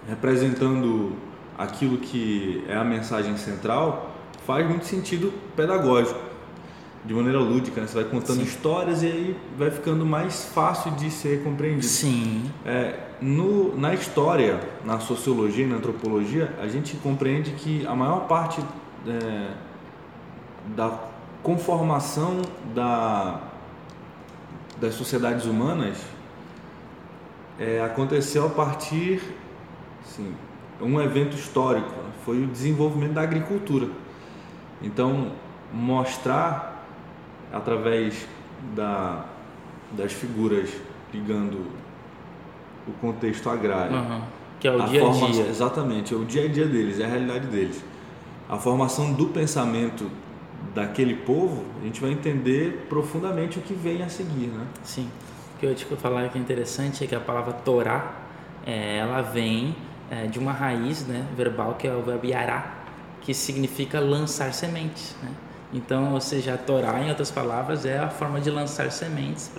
[0.08, 1.12] representando
[1.58, 4.14] aquilo que é a mensagem central
[4.46, 6.18] faz muito sentido pedagógico,
[7.04, 7.86] de maneira lúdica, né?
[7.86, 8.44] você vai contando Sim.
[8.44, 11.84] histórias e aí vai ficando mais fácil de ser compreendido.
[11.84, 12.50] Sim.
[12.64, 18.26] É, no, na história, na sociologia e na antropologia, a gente compreende que a maior
[18.26, 18.62] parte
[19.06, 19.50] é,
[20.76, 20.98] da
[21.42, 22.42] conformação
[22.74, 23.40] da,
[24.80, 25.98] das sociedades humanas
[27.58, 29.20] é, aconteceu a partir,
[30.04, 30.34] assim,
[30.80, 31.92] um evento histórico,
[32.24, 33.88] foi o desenvolvimento da agricultura.
[34.82, 35.32] Então,
[35.72, 36.86] mostrar
[37.52, 38.26] através
[38.74, 39.24] da,
[39.92, 40.70] das figuras
[41.12, 41.66] ligando
[42.86, 44.22] o contexto agrário Aham.
[44.60, 45.46] Que é o a dia a dia.
[45.46, 47.82] Exatamente, é o dia a dia deles, é a realidade deles.
[48.48, 50.10] A formação do pensamento
[50.74, 54.66] daquele povo, a gente vai entender profundamente o que vem a seguir, né?
[54.82, 55.08] Sim.
[55.54, 58.14] O que eu te falar que é interessante é que a palavra Torá,
[58.66, 59.76] é, ela vem
[60.10, 62.74] é, de uma raiz né, verbal que é o verbo yará,
[63.20, 65.14] que significa lançar sementes.
[65.22, 65.30] Né?
[65.72, 69.50] Então, ou seja, a Torá, em outras palavras, é a forma de lançar sementes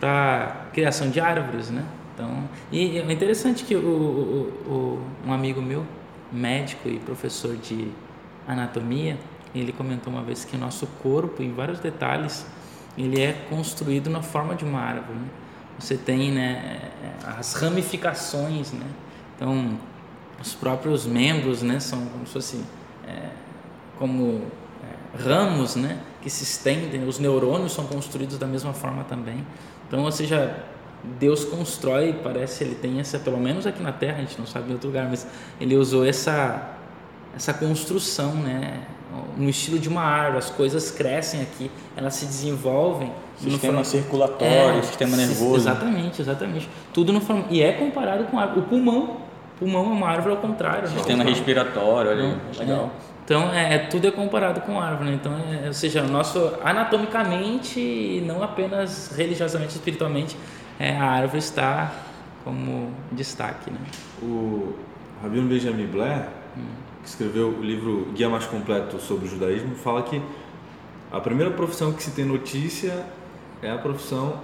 [0.00, 1.84] para criação de árvores, né?
[2.14, 5.84] Então, e é interessante que o, o- o- um amigo meu,
[6.32, 7.90] médico e professor de
[8.46, 9.16] anatomia,
[9.54, 12.44] ele comentou uma vez que o nosso corpo, em vários detalhes,
[12.98, 15.18] ele é construído na forma de uma árvore.
[15.18, 15.28] né?
[15.78, 16.90] Você tem né,
[17.38, 18.86] as ramificações, né?
[19.36, 19.78] Então,
[20.40, 22.60] os próprios membros, né, são como se fosse
[23.06, 23.28] é,
[23.98, 24.42] como
[24.82, 27.06] é, ramos, né, que se estendem.
[27.06, 29.44] Os neurônios são construídos da mesma forma também.
[29.86, 30.56] Então, ou seja,
[31.18, 34.70] Deus constrói, parece ele tem essa, pelo menos aqui na Terra, a gente não sabe
[34.70, 35.26] em outro lugar, mas
[35.60, 36.70] ele usou essa
[37.36, 38.82] essa construção, né,
[39.36, 40.38] no estilo de uma árvore.
[40.38, 43.10] As coisas crescem aqui, elas se desenvolvem.
[43.36, 45.56] Sistema forma- circulatório, É, sistema sis- nervoso.
[45.56, 46.68] Exatamente, exatamente.
[46.92, 48.46] Tudo no forma e é comparado com a.
[48.54, 49.16] O pulmão,
[49.58, 50.88] pulmão é uma árvore ao contrário.
[50.88, 50.96] né?
[50.96, 52.84] Sistema respiratório, olha aí, Então, legal.
[52.86, 55.16] é, então, é, é- tudo é comparado com árvore, né?
[55.16, 60.36] Então, é, ou seja, o nosso anatomicamente e não apenas religiosamente, espiritualmente,
[60.78, 61.92] é, a árvore está
[62.44, 63.78] como destaque, né?
[64.22, 64.74] O
[65.22, 66.26] Rabino Benjamin Blair,
[67.02, 70.20] que escreveu o livro Guia Mais Completo sobre o Judaísmo, fala que
[71.12, 73.04] a primeira profissão que se tem notícia
[73.62, 74.40] é a profissão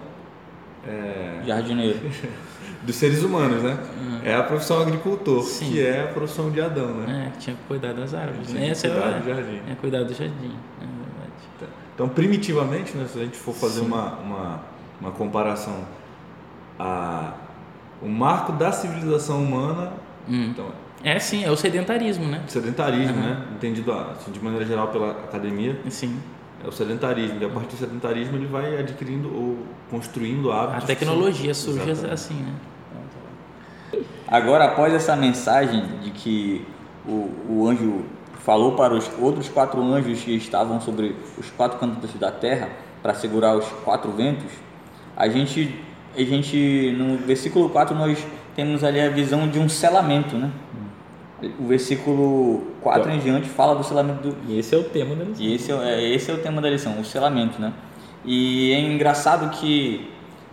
[0.87, 1.99] é, Jardineiro.
[2.83, 3.79] dos seres humanos, né?
[4.25, 5.71] É a profissão agricultor, Sim.
[5.73, 7.27] que é a profissão de Adão, né?
[7.27, 8.47] É, que tinha que cuidar das árvores.
[8.49, 8.67] Tinha né?
[8.67, 9.61] que Essa é, cuidar do jardim.
[9.71, 11.73] É cuidar do jardim, é verdade.
[11.95, 13.87] Então, primitivamente, né, se a gente for fazer Sim.
[13.87, 14.61] uma, uma,
[15.01, 15.85] uma comparação,
[16.79, 17.35] a,
[18.03, 19.93] o marco da civilização humana,
[20.29, 20.49] Hum.
[20.51, 20.67] então,
[21.03, 22.43] É sim, é o sedentarismo, né?
[22.47, 23.29] sedentarismo, Aham.
[23.31, 23.45] né?
[23.57, 26.19] Entendido assim, de maneira geral pela academia, Sim.
[26.63, 27.39] é o sedentarismo.
[27.41, 29.59] E a partir do sedentarismo ele vai adquirindo ou
[29.91, 30.85] construindo hábitos.
[30.85, 32.53] A tecnologia surge assim, né?
[34.31, 36.65] Agora, após essa mensagem de que
[37.07, 38.05] o, o anjo
[38.45, 42.69] falou para os outros quatro anjos que estavam sobre os quatro cantos da terra
[43.03, 44.51] para segurar os quatro ventos,
[45.17, 45.75] a gente,
[46.17, 50.51] a gente no versículo 4 nós temos ali a visão de um selamento, né?
[51.59, 55.25] O versículo 4 em diante fala do selamento do, E esse é o tema da
[55.25, 55.45] lição.
[55.45, 57.73] e esse é, é- esse é o tema da lição, o selamento, né?
[58.25, 60.11] E é engraçado que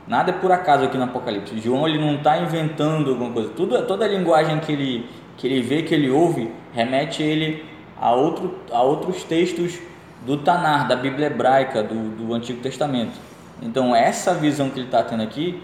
[0.07, 1.59] nada é por acaso aqui no Apocalipse.
[1.59, 3.49] João ele não está inventando alguma coisa.
[3.49, 7.65] Tudo, toda a linguagem que ele, que ele vê, que ele ouve, remete ele
[7.99, 9.79] a, outro, a outros textos
[10.25, 13.19] do Tanar, da Bíblia hebraica, do, do Antigo Testamento.
[13.61, 15.61] Então essa visão que ele está tendo aqui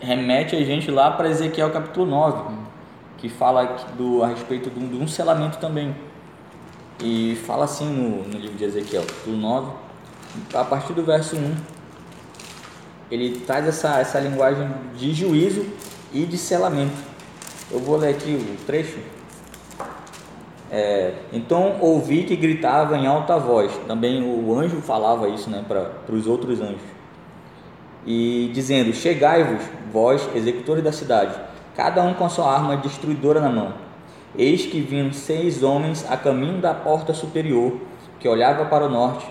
[0.00, 2.54] remete a gente lá para Ezequiel capítulo 9,
[3.16, 5.94] que fala do, a respeito de um, de um selamento também.
[7.02, 9.72] E fala assim no, no livro de Ezequiel, capítulo 9,
[10.54, 11.77] a partir do verso 1.
[13.10, 15.64] Ele traz essa, essa linguagem de juízo
[16.12, 16.96] e de selamento.
[17.70, 18.98] Eu vou ler aqui o trecho.
[20.70, 23.72] É, então ouvi que gritava em alta voz.
[23.86, 26.82] Também o anjo falava isso né, para os outros anjos.
[28.06, 31.34] E dizendo: Chegai-vos, vós, executores da cidade,
[31.74, 33.74] cada um com a sua arma destruidora na mão.
[34.36, 37.78] Eis que vinham seis homens a caminho da porta superior,
[38.20, 39.26] que olhava para o norte,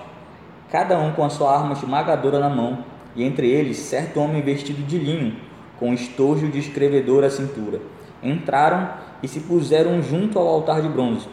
[0.71, 2.79] cada um com a sua arma esmagadora na mão,
[3.17, 5.35] e entre eles certo homem vestido de linho,
[5.79, 7.81] com estojo de escrevedor à cintura.
[8.21, 8.89] Entraram
[9.21, 11.27] e se puseram junto ao altar de bronze.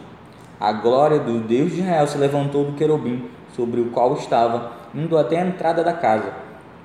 [0.59, 5.17] A glória do Deus de Israel se levantou do querubim, sobre o qual estava, indo
[5.17, 6.33] até a entrada da casa.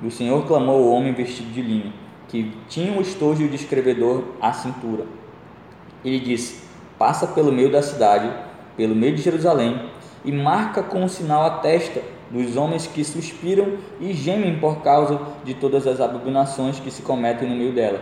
[0.02, 1.92] E o Senhor clamou ao homem vestido de linho:
[2.28, 5.04] que tinha o estojo de escrevedor à cintura.
[6.04, 6.62] Ele disse:
[6.98, 8.30] Passa pelo meio da cidade,
[8.76, 9.80] pelo meio de Jerusalém,
[10.24, 15.20] e marca com um sinal a testa dos homens que suspiram e gemem por causa
[15.44, 18.00] de todas as abominações que se cometem no meio dela.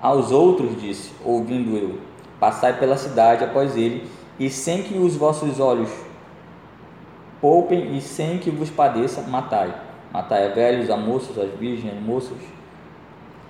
[0.00, 1.98] Aos outros disse, ouvindo eu:
[2.38, 5.90] Passai pela cidade após ele, e sem que os vossos olhos
[7.40, 9.74] poupem e sem que vos padeça, matai.
[10.12, 12.36] Matai a velhos, a moços, as virgens, as moças,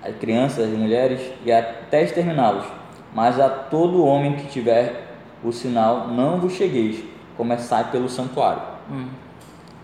[0.03, 2.65] as crianças, as mulheres, e até exterminá-los.
[3.13, 5.07] Mas a todo homem que tiver
[5.43, 7.03] o sinal, não vos chegueis,
[7.35, 8.61] começai pelo santuário.
[8.91, 9.07] Hum.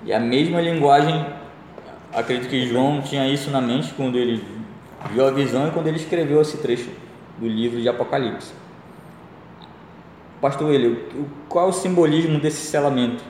[0.06, 1.26] E a mesma linguagem,
[2.14, 4.44] acredito que João tinha isso na mente quando ele
[5.12, 6.90] viu a visão e quando ele escreveu esse trecho
[7.38, 8.52] do livro de Apocalipse.
[10.42, 10.96] Pastor William,
[11.50, 13.24] qual é o simbolismo desse selamento?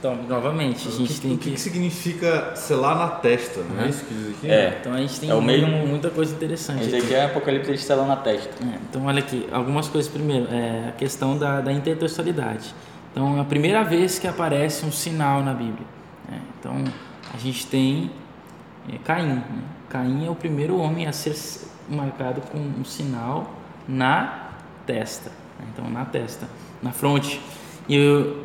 [0.00, 1.50] Então, novamente, a gente que, tem que...
[1.50, 4.50] O que, significa selar na testa, não é isso que diz aqui?
[4.50, 7.70] É, então a gente tem é o mesmo, muita coisa interessante Esse aqui é Apocalipse
[7.70, 8.50] de selar na testa.
[8.64, 10.46] É, então, olha aqui, algumas coisas primeiro.
[10.50, 12.74] É a questão da, da intertextualidade.
[13.10, 15.86] Então, é a primeira vez que aparece um sinal na Bíblia.
[16.28, 16.40] Né?
[16.58, 16.84] Então,
[17.34, 18.10] a gente tem
[18.88, 19.26] é, Caim.
[19.26, 19.44] Né?
[19.88, 21.36] Caim é o primeiro homem a ser
[21.88, 23.52] marcado com um sinal
[23.88, 24.50] na
[24.86, 25.30] testa.
[25.58, 25.66] Né?
[25.72, 26.48] Então, na testa,
[26.82, 27.40] na fronte.
[27.88, 27.96] E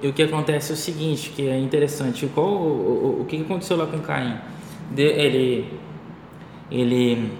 [0.02, 2.26] e o que acontece é o seguinte, que é interessante.
[2.34, 4.38] Qual, o, o, o que aconteceu lá com Caim?
[4.92, 5.80] De, ele,
[6.72, 7.32] ele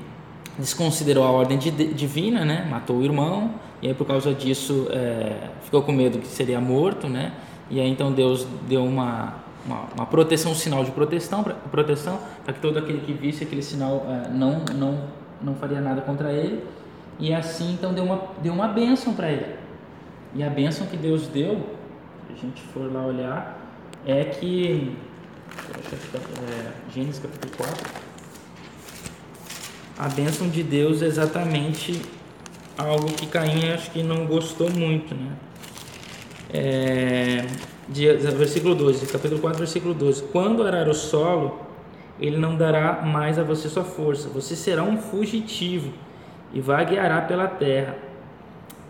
[0.58, 2.68] desconsiderou a ordem de, divina, né?
[2.70, 7.08] Matou o irmão e aí por causa disso é, ficou com medo que seria morto,
[7.08, 7.34] né?
[7.70, 12.20] E aí então Deus deu uma uma, uma proteção, um sinal de proteção, pra, proteção
[12.44, 15.04] para que todo aquele que visse aquele sinal é, não não
[15.42, 16.64] não faria nada contra ele.
[17.20, 19.56] E assim então deu uma deu uma bênção para ele.
[20.34, 21.76] E a bênção que Deus deu
[22.36, 23.58] a gente for lá olhar,
[24.06, 24.96] é que.
[26.50, 28.06] É, Gênesis capítulo 4.
[29.98, 32.02] A bênção de Deus é exatamente
[32.78, 35.32] algo que Caim acho que não gostou muito, né?
[36.54, 37.46] É,
[37.88, 40.24] de, versículo 12, capítulo 4, versículo 12.
[40.32, 41.60] Quando arar o solo,
[42.20, 45.94] ele não dará mais a você sua força, você será um fugitivo
[46.54, 47.98] e vagueará pela terra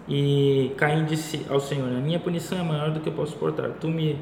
[0.08, 3.69] e Caim disse ao Senhor: A minha punição é maior do que eu posso suportar.
[3.80, 4.19] Tu me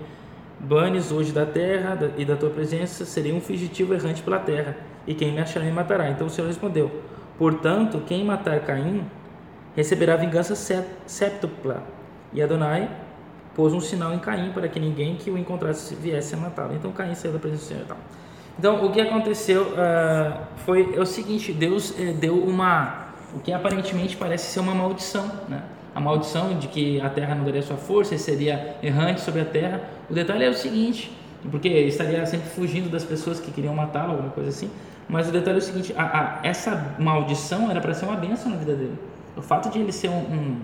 [0.60, 5.14] banes hoje da terra e da tua presença, serei um fugitivo errante pela terra, e
[5.14, 6.10] quem me achará me matará.
[6.10, 6.90] Então o Senhor respondeu:
[7.38, 9.04] Portanto, quem matar Caim
[9.76, 10.56] receberá vingança
[11.06, 11.84] séptupla.
[12.32, 12.90] E Adonai
[13.56, 16.74] pôs um sinal em Caim para que ninguém que o encontrasse viesse a matá-lo.
[16.74, 17.84] Então Caim saiu da presença do Senhor.
[17.84, 17.98] Então,
[18.58, 23.04] então o que aconteceu uh, foi é o seguinte: Deus uh, deu uma
[23.36, 25.64] o que aparentemente parece ser uma maldição, né?
[25.96, 29.46] A maldição de que a terra não daria sua força e seria errante sobre a
[29.46, 29.82] terra.
[30.10, 31.16] O detalhe é o seguinte,
[31.52, 34.70] porque estaria sempre fugindo das pessoas que queriam matá-lo, alguma coisa assim.
[35.08, 38.52] Mas o detalhe é o seguinte: a, a, essa maldição era para ser uma benção
[38.52, 38.98] na vida dele.
[39.36, 40.62] O fato de ele ser um, um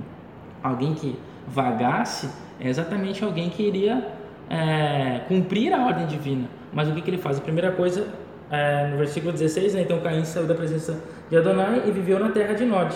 [0.61, 2.29] alguém que vagasse
[2.59, 4.07] é exatamente alguém que iria
[4.49, 6.47] é, cumprir a ordem divina.
[6.71, 7.37] Mas o que, que ele faz?
[7.37, 8.07] A primeira coisa
[8.51, 12.29] é, no versículo 16, né, então Caim saiu da presença de Adonai e viveu na
[12.29, 12.95] terra de Nod,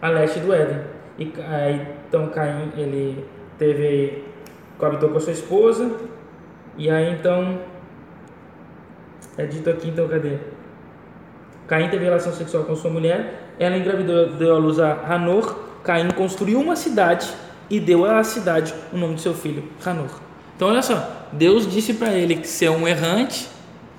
[0.00, 0.80] a leste do Éden.
[1.18, 3.24] E aí, então Caim ele
[3.58, 4.24] teve
[4.78, 5.94] coabitou com a sua esposa
[6.78, 7.58] e aí então
[9.36, 10.38] é dito aqui então cadê?
[11.66, 15.54] Caim teve relação sexual com sua mulher, ela engravidou, deu à luz a Hanor.
[15.84, 17.28] Caim construiu uma cidade
[17.68, 20.10] e deu à cidade o nome de seu filho, Hanor.
[20.56, 23.48] Então olha só, Deus disse para ele que ser um errante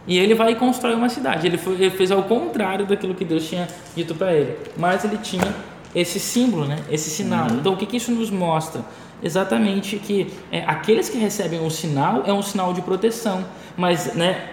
[0.08, 1.46] e ele vai constrói uma cidade.
[1.46, 4.58] Ele, foi, ele fez ao contrário daquilo que Deus tinha dito para ele.
[4.78, 5.54] Mas ele tinha
[5.94, 6.78] esse símbolo, né?
[6.90, 7.50] esse sinal.
[7.50, 7.58] Uhum.
[7.58, 8.82] Então, o que, que isso nos mostra?
[9.24, 13.46] Exatamente que é, aqueles que recebem um sinal é um sinal de proteção,
[13.78, 14.50] mas né,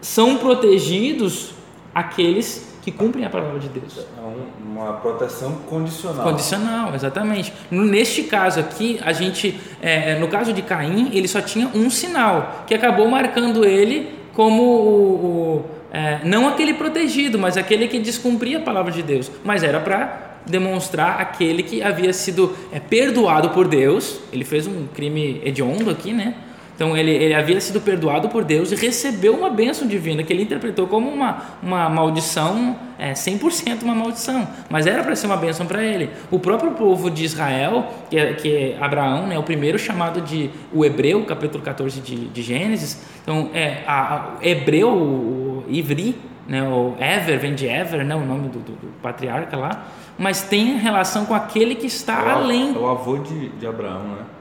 [0.00, 1.52] são protegidos
[1.94, 3.98] aqueles que cumprem a palavra de Deus.
[3.98, 4.20] É
[4.64, 6.24] uma proteção condicional.
[6.24, 7.52] Condicional, exatamente.
[7.70, 12.64] Neste caso aqui, a gente, é, no caso de Caim, ele só tinha um sinal
[12.66, 18.58] que acabou marcando ele como o, o é, não aquele protegido, mas aquele que descumpria
[18.58, 23.68] a palavra de Deus, mas era para demonstrar aquele que havia sido é, perdoado por
[23.68, 24.20] Deus.
[24.32, 26.34] Ele fez um crime hediondo aqui, né?
[26.78, 30.44] Então ele, ele havia sido perdoado por Deus e recebeu uma bênção divina que ele
[30.44, 35.66] interpretou como uma, uma maldição, é, 100% uma maldição, mas era para ser uma bênção
[35.66, 36.08] para ele.
[36.30, 40.50] O próprio povo de Israel, que é, que é Abraão, né, o primeiro chamado de
[40.72, 46.14] o hebreu, capítulo 14 de, de Gênesis, então é, a, a, hebreu, o, o Ivri,
[46.46, 49.84] né, o Ever, vem de Ever, né, o nome do, do, do patriarca lá,
[50.16, 52.72] mas tem relação com aquele que está é o, além.
[52.72, 54.37] É o avô de, de Abraão, né?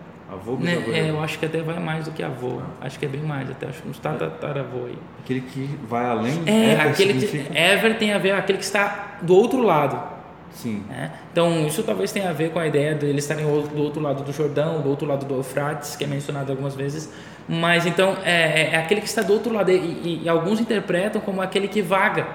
[0.47, 0.91] Avô, Né, bisavô.
[0.93, 2.61] é, eu acho que até vai mais do que avô.
[2.79, 4.97] Acho que é bem mais, até acho que uns tataravô aí.
[5.23, 6.41] Aquele que vai além.
[6.45, 10.15] É, Éver aquele que, Ever tem a ver aquele que está do outro lado.
[10.53, 10.83] Sim.
[10.89, 11.11] né?
[11.31, 14.23] Então, isso talvez tenha a ver com a ideia de eles estarem do outro lado
[14.23, 17.11] do Jordão, do outro lado do Eufrates, que é mencionado algumas vezes.
[17.47, 19.69] Mas então, é, é- é aquele que está do outro lado.
[19.69, 22.25] E, e- e alguns interpretam como aquele que vaga,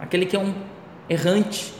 [0.00, 0.54] aquele que é um
[1.10, 1.74] errante.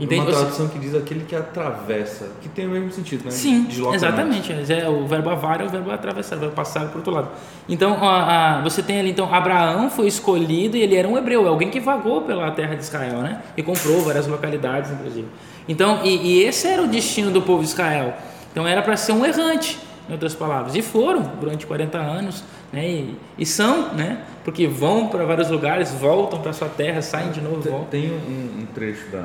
[0.00, 0.20] Entende?
[0.20, 3.30] Uma tradução que diz aquele que atravessa, que tem o mesmo sentido, né?
[3.30, 4.52] Sim, exatamente.
[4.72, 7.28] É, o verbo avar é o verbo atravessar, o verbo passar para o outro lado.
[7.68, 11.48] Então, a- a- você tem ali, então, Abraão foi escolhido e ele era um hebreu,
[11.48, 13.42] alguém que vagou pela terra de Israel, né?
[13.56, 15.26] E comprou várias localidades, inclusive.
[15.68, 18.14] Então, e, e esse era o destino do povo de Israel.
[18.52, 19.78] Então, era para ser um errante,
[20.08, 20.74] em outras palavras.
[20.74, 22.42] E foram durante 40 anos,
[22.72, 22.88] né?
[22.88, 24.18] E, e são, né?
[24.44, 27.88] Porque vão para vários lugares, voltam para sua terra, saem de novo, Tem- voltam.
[27.90, 29.24] Tem um, um trecho da,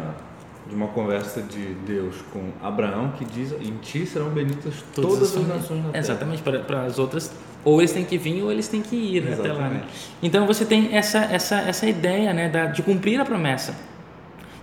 [0.73, 5.31] de uma conversa de Deus com Abraão que diz: Em ti serão benitas todas, as
[5.31, 5.61] famílias.
[5.61, 6.03] nações na terra.
[6.03, 7.31] Exatamente, para, para as outras,
[7.63, 9.59] ou eles têm que vir ou eles têm que ir né, até lá.
[9.59, 9.67] Né?
[9.67, 10.11] Exatamente.
[10.21, 13.75] Então você tem essa, essa, essa ideia né, da, de cumprir a promessa.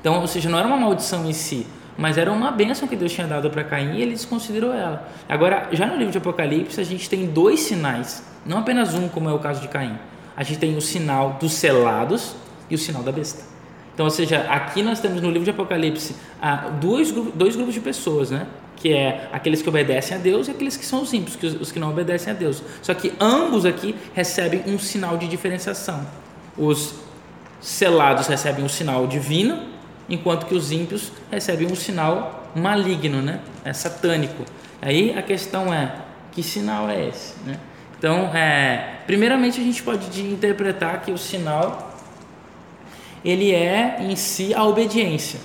[0.01, 3.13] Então, ou seja, não era uma maldição em si, mas era uma bênção que Deus
[3.13, 5.09] tinha dado para Caim e ele desconsiderou ela.
[5.29, 9.29] Agora, já no livro de Apocalipse, a gente tem dois sinais, não apenas um, como
[9.29, 9.97] é o caso de Caim.
[10.37, 12.35] A gente tem o sinal dos selados
[12.69, 13.49] e o sinal da besta.
[14.01, 17.80] Então, ou seja, aqui nós temos no livro de Apocalipse ah, dois, dois grupos de
[17.80, 18.46] pessoas, né?
[18.74, 21.61] Que é aqueles que obedecem a Deus e aqueles que são os ímpios, que os,
[21.61, 22.62] os que não obedecem a Deus.
[22.80, 26.07] Só que ambos aqui recebem um sinal de diferenciação.
[26.57, 26.94] Os
[27.61, 29.64] selados recebem um sinal divino,
[30.09, 33.40] enquanto que os ímpios recebem um sinal maligno, né?
[33.66, 34.46] É satânico.
[34.80, 35.92] Aí a questão é,
[36.32, 37.61] que sinal é esse, né?
[37.98, 41.89] Então, é, primeiramente a gente pode de- interpretar que o sinal
[43.25, 45.41] ele é em si a obediência.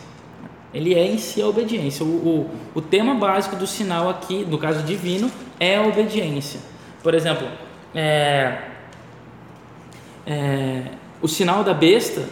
[0.73, 2.05] Ele é em si a obediência.
[2.05, 6.59] O, o, o tema básico do sinal aqui, no caso divino, é a obediência.
[7.01, 7.47] Por exemplo,
[7.93, 8.57] é,
[10.27, 10.81] é,
[11.21, 12.23] o sinal da besta,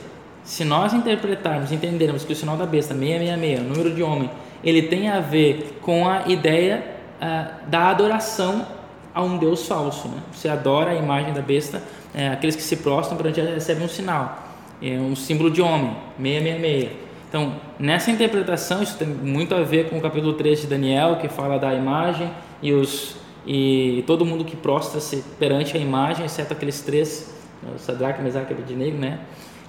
[0.44, 4.30] se nós interpretarmos, entendermos que o sinal da besta, 666, o número de homem,
[4.64, 6.84] ele tem a ver com a ideia
[7.22, 8.66] ah, da adoração
[9.14, 10.08] a um Deus falso.
[10.08, 10.18] Né?
[10.34, 11.82] Você adora a imagem da besta,
[12.14, 14.44] é, aqueles que se prostram perante recebem um sinal,
[14.82, 17.04] é um símbolo de homem, 666.
[17.34, 21.28] Então, nessa interpretação, isso tem muito a ver com o capítulo 3 de Daniel, que
[21.28, 22.30] fala da imagem
[22.62, 23.16] e, os,
[23.46, 27.34] e todo mundo que prostra-se perante a imagem, exceto aqueles três,
[27.76, 29.20] o Sadraque, Mesaque e Abednego, né?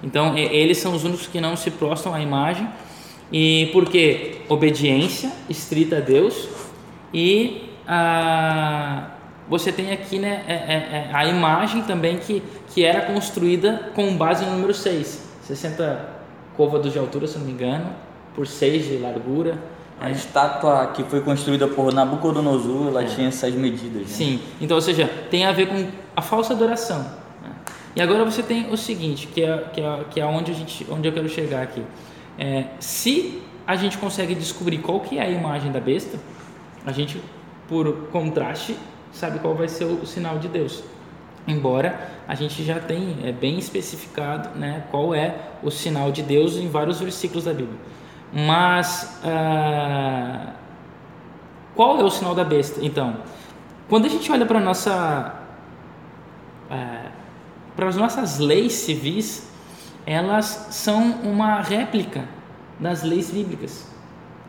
[0.03, 2.69] Então, eles são os únicos que não se prostram à imagem,
[3.33, 6.47] e porque obediência estrita a Deus,
[7.15, 9.14] e ah,
[9.49, 12.43] você tem aqui né, é- é- é a imagem também que,
[12.73, 16.09] que era construída com base no número 6, 60
[16.57, 17.91] côvados de altura, se não me engano,
[18.35, 19.59] por 6 de largura.
[20.01, 24.03] A estátua que foi construída por Nabucodonosor, ela tinha essas medidas.
[24.03, 24.07] Né?
[24.09, 25.87] Sim, então, ou seja, tem a ver com
[26.17, 26.99] a falsa adoração.
[27.43, 27.51] né?
[27.95, 30.85] E agora você tem o seguinte, que é, que é, que é onde, a gente,
[30.91, 31.83] onde eu quero chegar aqui.
[32.37, 36.19] É, se a gente consegue descobrir qual que é a imagem da besta,
[36.85, 37.23] a gente,
[37.69, 38.77] por contraste,
[39.15, 40.83] sabe qual vai ser o, sinal de Deus.
[41.47, 46.57] Embora a gente já tem é, bem especificado né, qual é o sinal de Deus
[46.57, 47.79] em vários versículos da Bíblia.
[48.33, 50.53] Mas ah,
[51.75, 52.81] qual é o sinal da besta?
[52.83, 53.17] Então,
[53.89, 55.35] quando a gente olha para nossa
[56.71, 57.15] é,
[57.77, 59.49] para as nossas leis civis,
[60.07, 62.25] elas são uma réplica
[62.79, 63.89] das leis bíblicas,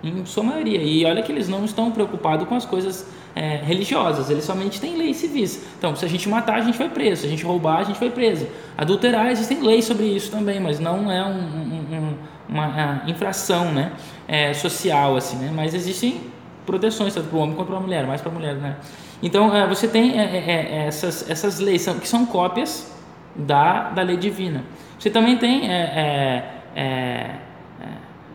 [0.03, 0.81] em sua maioria.
[0.81, 4.95] E olha que eles não estão preocupados com as coisas é, religiosas, eles somente têm
[4.97, 5.65] leis civis.
[5.77, 7.99] Então, se a gente matar, a gente vai preso, se a gente roubar, a gente
[7.99, 8.47] vai preso.
[8.77, 12.17] Adulterar, existem leis sobre isso também, mas não é um- um- um-
[12.47, 13.91] uma infração né,
[14.27, 15.51] é, social, assim, né?
[15.53, 16.21] mas existem
[16.65, 18.55] proteções, tanto para o homem quanto para a mulher, mais para a mulher.
[18.55, 18.77] Né?
[19.21, 22.89] Então, é, você tem é, é, essas, essas leis que são cópias
[23.35, 24.63] da, da lei divina.
[24.97, 25.63] Você também tem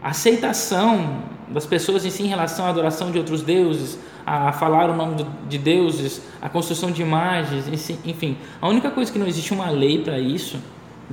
[0.02, 4.96] aceitação das pessoas em si em relação à adoração de outros deuses, a falar o
[4.96, 8.36] nome de deuses, a construção de imagens, enfim.
[8.60, 10.58] A única coisa que não existe uma lei para isso,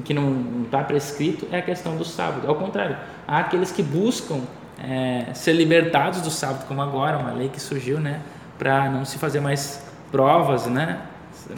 [0.04, 2.48] que não está prescrito, é a questão do sábado.
[2.48, 2.98] Ao contrário,
[3.28, 4.42] há aqueles que buscam
[4.80, 8.22] é, ser libertados do sábado, como agora, uma lei que surgiu, né,
[8.58, 11.02] para não se fazer mais provas, né,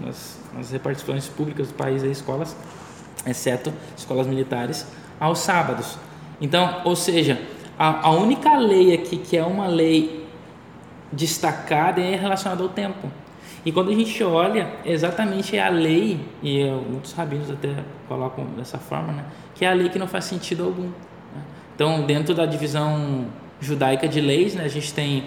[0.01, 2.55] nas, nas repartições públicas do país, aí, escolas,
[3.25, 4.87] exceto escolas militares,
[5.19, 5.97] aos sábados.
[6.39, 7.41] Então, ou seja,
[7.77, 10.18] a, a única lei aqui que é uma lei
[11.12, 13.12] destacada é relacionada ao tempo.
[13.66, 17.70] E quando a gente olha, exatamente é a lei, e eh, muitos rabinos até
[18.07, 20.84] colocam dessa forma, né, que é a lei que não faz sentido algum.
[20.86, 21.41] né.
[21.76, 23.26] Então, dentro da divisão
[23.60, 25.26] judaica de leis, né, a gente tem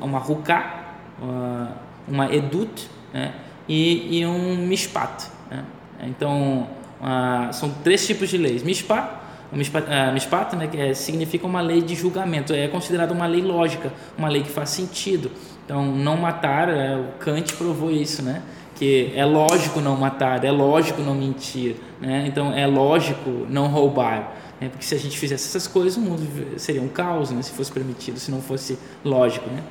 [0.00, 1.76] uma ruká, uma-
[2.08, 3.32] uma edut né?
[3.68, 5.30] e, e um mishpat.
[5.50, 5.64] Né?
[6.02, 6.66] Então,
[7.02, 8.62] ah, são três tipos de leis.
[8.62, 9.08] Mishpat,
[9.52, 14.28] ah, mishpat né, é, significa uma lei de julgamento, é considerado uma lei lógica, uma
[14.28, 15.30] lei que faz sentido.
[15.64, 18.42] Então, não matar, é, o Kant provou isso, né?
[18.74, 22.24] que é lógico não matar, é lógico não mentir, né?
[22.26, 24.34] então é lógico não roubar.
[24.60, 24.68] Né?
[24.68, 26.22] Porque se a gente fizesse essas coisas, o mundo
[26.58, 27.40] seria um caos né?
[27.42, 29.48] se fosse permitido, se não fosse lógico.
[29.48, 29.62] Né?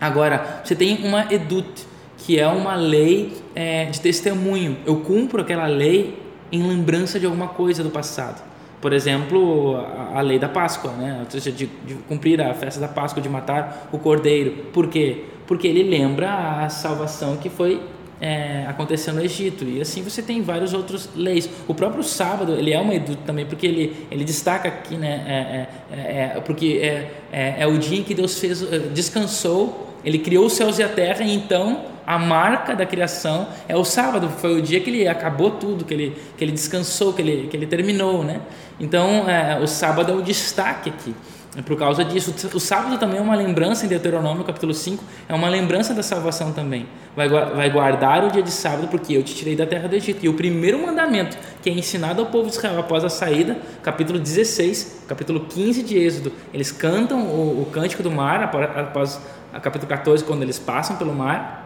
[0.00, 1.86] Agora, você tem uma edut,
[2.18, 4.78] que é uma lei é, de testemunho.
[4.84, 8.42] Eu cumpro aquela lei em lembrança de alguma coisa do passado.
[8.80, 11.20] Por exemplo, a, a lei da Páscoa, né?
[11.24, 14.66] ou seja, de, de, cumprir a festa da Páscoa, de matar o cordeiro.
[14.72, 15.24] Por quê?
[15.46, 17.80] Porque ele lembra a salvação que foi
[18.20, 18.66] é,
[19.12, 22.94] no Egito e assim você tem vários outros leis o próprio sábado ele é uma
[22.94, 27.56] edut também porque ele, ele destaca aqui né é, é, é, é porque é, é,
[27.58, 28.60] é, o dia em que Deus fez
[28.94, 33.76] descansou ele criou os céus e a terra e então a marca da criação é
[33.76, 37.20] o sábado foi o dia que ele acabou tudo que ele que ele descansou que
[37.20, 38.40] ele que ele terminou né
[38.78, 39.24] então
[39.62, 41.14] o sábado é o destaque aqui
[41.56, 42.34] é por causa disso.
[42.52, 46.52] O sábado também é uma lembrança em Deuteronômio capítulo 5, é uma lembrança da salvação
[46.52, 46.86] também.
[47.16, 50.22] Vai, vai guardar o dia de sábado porque eu te tirei da terra do Egito.
[50.22, 54.18] E o primeiro mandamento que é ensinado ao povo de Israel após a saída, capítulo
[54.18, 59.18] 16, capítulo 15 de Êxodo, eles cantam o, o cântico do mar após
[59.50, 61.65] a capítulo 14, quando eles passam pelo mar.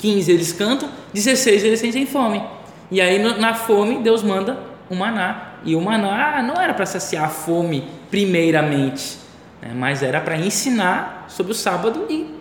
[0.00, 2.42] 15 eles cantam, 16 eles sentem fome.
[2.90, 4.58] E aí na fome Deus manda
[4.90, 5.52] um maná.
[5.64, 9.18] E o maná não era para saciar a fome primeiramente,
[9.62, 9.72] né?
[9.74, 12.34] mas era para ensinar sobre o sábado e,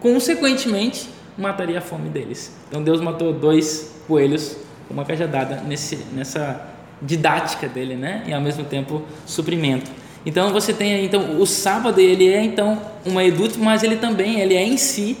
[0.00, 2.54] consequentemente, mataria a fome deles.
[2.68, 4.56] Então Deus matou dois coelhos
[4.86, 6.64] com uma cajadada nesse, nessa
[7.00, 8.22] didática dele, né?
[8.26, 9.90] E ao mesmo tempo suprimento.
[10.24, 14.54] Então você tem então o sábado ele é então uma edut, mas ele também ele
[14.54, 15.16] é em si,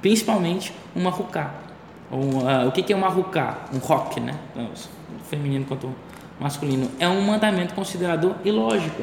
[0.00, 1.54] principalmente uma ruká.
[2.10, 3.66] Um, uh, o que, que é uma ruká?
[3.72, 4.34] Um rock, né?
[4.50, 4.68] Então,
[5.28, 5.94] feminino quanto
[6.38, 9.02] masculino, é um mandamento considerado ilógico.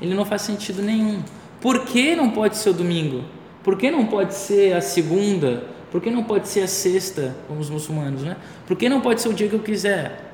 [0.00, 1.22] Ele não faz sentido nenhum.
[1.60, 3.24] Por que não pode ser o domingo?
[3.62, 5.64] Por que não pode ser a segunda?
[5.90, 8.36] Por que não pode ser a sexta, como os muçulmanos, né?
[8.66, 10.32] Por que não pode ser o dia que eu quiser?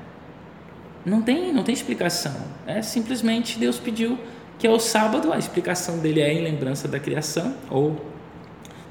[1.05, 2.33] Não tem, não tem explicação.
[2.65, 4.17] É simplesmente Deus pediu
[4.57, 7.95] que é o sábado, a explicação dele é em lembrança da criação, ou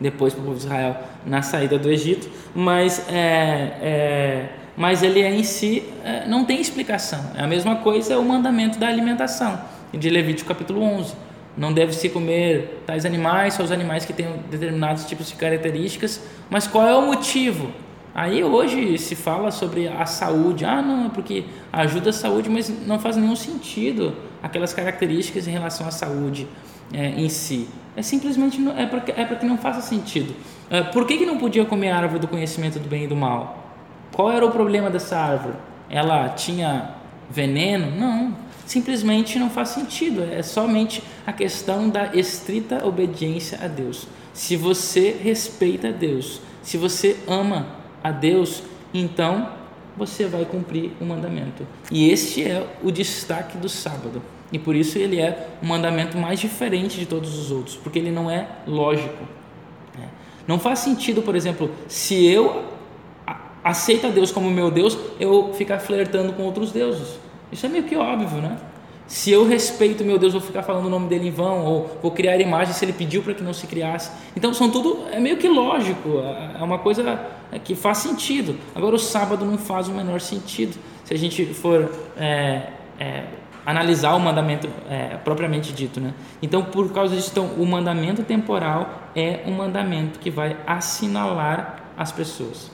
[0.01, 5.23] depois para o povo de Israel na saída do Egito, mas é, é mas ele
[5.23, 7.33] é em si é, não tem explicação.
[7.37, 9.61] É a mesma coisa o mandamento da alimentação,
[9.93, 11.15] de Levítico capítulo 11.
[11.57, 16.21] Não deve-se comer tais animais, só os animais que têm determinados tipos de características,
[16.51, 17.71] mas qual é o motivo?
[18.13, 20.65] Aí hoje se fala sobre a saúde.
[20.65, 25.53] Ah, não, é porque ajuda a saúde, mas não faz nenhum sentido aquelas características em
[25.53, 26.47] relação à saúde
[26.93, 27.69] é, em si.
[27.97, 30.35] É simplesmente é para é que não faça sentido.
[30.69, 33.15] É, por que, que não podia comer a árvore do conhecimento do bem e do
[33.15, 33.65] mal?
[34.13, 35.57] Qual era o problema dessa árvore?
[35.89, 36.95] Ela tinha
[37.31, 37.91] veneno?
[37.97, 40.23] Não, simplesmente não faz sentido.
[40.23, 44.09] É somente a questão da estrita obediência a Deus.
[44.33, 47.67] Se você respeita Deus, se você ama
[48.03, 48.63] a Deus,
[48.93, 49.51] então
[49.97, 51.67] você vai cumprir o mandamento.
[51.91, 54.21] E este é o destaque do sábado.
[54.55, 58.13] E por isso ele é o mandamento mais diferente de todos os outros, porque ele
[58.13, 59.25] não é lógico.
[60.01, 60.07] É.
[60.47, 62.63] Não faz sentido, por exemplo, se eu
[63.65, 67.19] aceita Deus como meu Deus, eu ficar flertando com outros deuses.
[67.51, 68.57] Isso é meio que óbvio, né?
[69.09, 72.13] Se eu respeito meu Deus, vou ficar falando o nome dele em vão, ou vou
[72.13, 74.13] criar imagens se ele pediu para que não se criasse.
[74.37, 76.21] Então, são tudo, é meio que lógico,
[76.57, 77.27] é uma coisa
[77.65, 78.57] que faz sentido.
[78.73, 80.79] Agora, o sábado não faz o menor sentido.
[81.05, 82.69] Se a gente for é,
[83.01, 83.25] é,
[83.65, 86.13] analisar o mandamento é, propriamente dito, né?
[86.43, 92.13] Então, por causa disso, então, o mandamento temporal é um mandamento que vai assinalar as
[92.13, 92.71] pessoas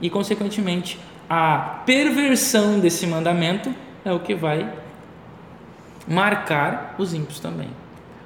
[0.00, 3.74] e, consequentemente, a perversão desse mandamento
[4.04, 4.72] é o que vai
[6.06, 7.68] marcar os ímpios também.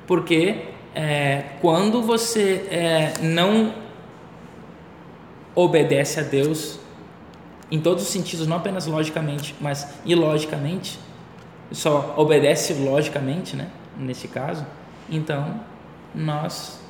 [0.06, 3.74] Porque é, quando você é, não
[5.54, 6.78] obedece a Deus,
[7.70, 10.98] em todos os sentidos, não apenas logicamente, mas ilogicamente,
[11.70, 14.66] só obedece logicamente, né, nesse caso,
[15.08, 15.60] então
[16.14, 16.80] nós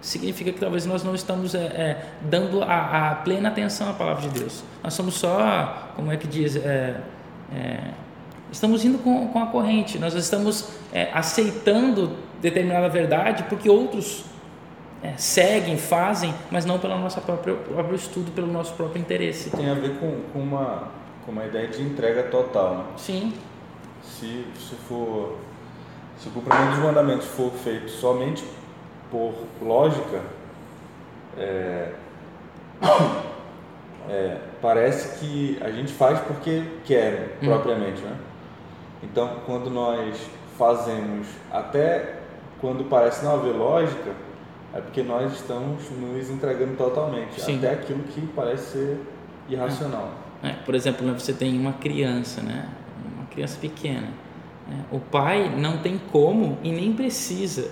[0.00, 4.28] significa que talvez nós não estamos é, é, dando a, a, plena atenção à palavra
[4.28, 4.62] de Deus.
[4.82, 7.00] Nós somos só, como é que diz, é,
[7.52, 7.80] é
[8.50, 14.24] estamos indo com, com, a corrente, nós estamos é, aceitando determinada verdade porque outros
[15.02, 19.50] é, seguem, fazem, mas não pelo nosso próprio, próprio estudo, pelo nosso próprio interesse.
[19.50, 20.88] Tem a ver com, com, uma,
[21.24, 22.84] com uma ideia de entrega total, né?
[22.96, 23.32] Sim.
[24.18, 25.36] Se, se for
[26.18, 28.44] se o cumprimento dos mandamentos for feito somente
[29.10, 30.22] por lógica,
[31.36, 31.92] é,
[34.08, 37.46] é, parece que a gente faz porque quer Hum.
[37.46, 38.16] propriamente, né?
[39.02, 40.18] Então, quando nós
[40.56, 42.14] fazemos, até
[42.60, 44.10] quando parece não haver lógica,
[44.74, 47.58] é porque nós estamos nos entregando totalmente, Sim.
[47.58, 49.00] até aquilo que parece ser
[49.48, 50.10] irracional.
[50.42, 52.68] É, por exemplo, né, você tem uma criança, né?
[53.36, 54.08] Criança pequena.
[54.66, 54.84] né?
[54.90, 57.70] O pai não tem como e nem precisa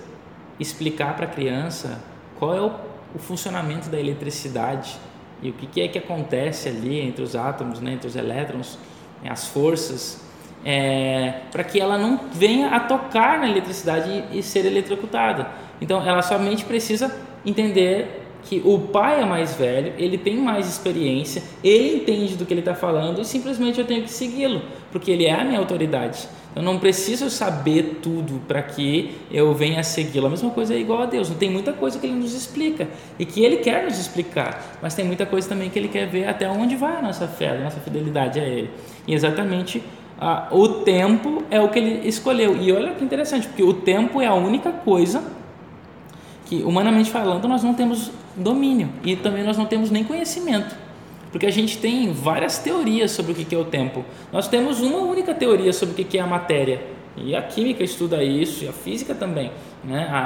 [0.59, 2.01] explicar para a criança
[2.37, 2.71] qual é o,
[3.13, 4.95] o funcionamento da eletricidade
[5.41, 8.77] e o que, que é que acontece ali entre os átomos, né, entre os elétrons,
[9.21, 10.23] né, as forças,
[11.51, 15.49] para que ela não venha a tocar na eletricidade e, e ser eletrocutada.
[15.81, 21.43] Então, ela somente precisa entender que o pai é mais velho, ele tem mais experiência,
[21.63, 24.61] ele entende do que ele está falando e simplesmente eu tenho que segui-lo,
[24.95, 26.25] porque ele é a minha autoridade.
[26.55, 30.27] Eu não preciso saber tudo para que eu venha segui-lo.
[30.27, 31.29] A mesma coisa é igual a Deus.
[31.29, 32.87] Não tem muita coisa que ele nos explica
[33.19, 36.29] e que ele quer nos explicar, mas tem muita coisa também que ele quer ver
[36.29, 38.69] até onde vai a nossa fé, a nossa fidelidade a ele.
[39.05, 39.83] E exatamente
[40.17, 42.55] ah, o tempo é o que ele escolheu.
[42.55, 45.25] E olha que interessante, porque o tempo é a única coisa
[46.45, 50.84] que, humanamente falando, nós não temos domínio e também nós não temos nem conhecimento.
[51.35, 54.05] Porque a gente tem várias teorias sobre o que é o tempo.
[54.31, 56.81] Nós temos uma única teoria sobre o que é a matéria.
[57.17, 59.51] E a química estuda isso, e a física também.
[59.83, 60.07] Né?
[60.09, 60.19] A,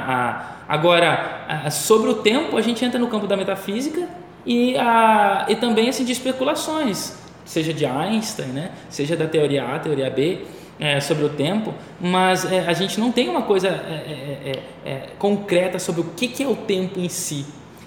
[0.68, 4.08] a, agora, a, sobre o tempo, a gente entra no campo da metafísica
[4.46, 8.70] e, a, e também assim, de especulações, seja de Einstein, né?
[8.88, 10.44] seja da teoria A, teoria B,
[10.78, 16.02] é, sobre o tempo, mas é, a gente não tem uma coisa é, concreta sobre
[16.02, 17.44] o que é o tempo em si.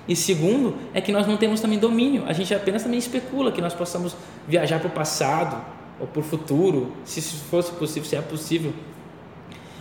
[0.08, 3.62] E segundo, é que nós não temos também domínio, a gente apenas também especula que
[3.62, 4.16] nós possamos
[4.48, 5.64] viajar para o passado
[6.00, 8.74] ou para o futuro, se fosse possível, se é possível.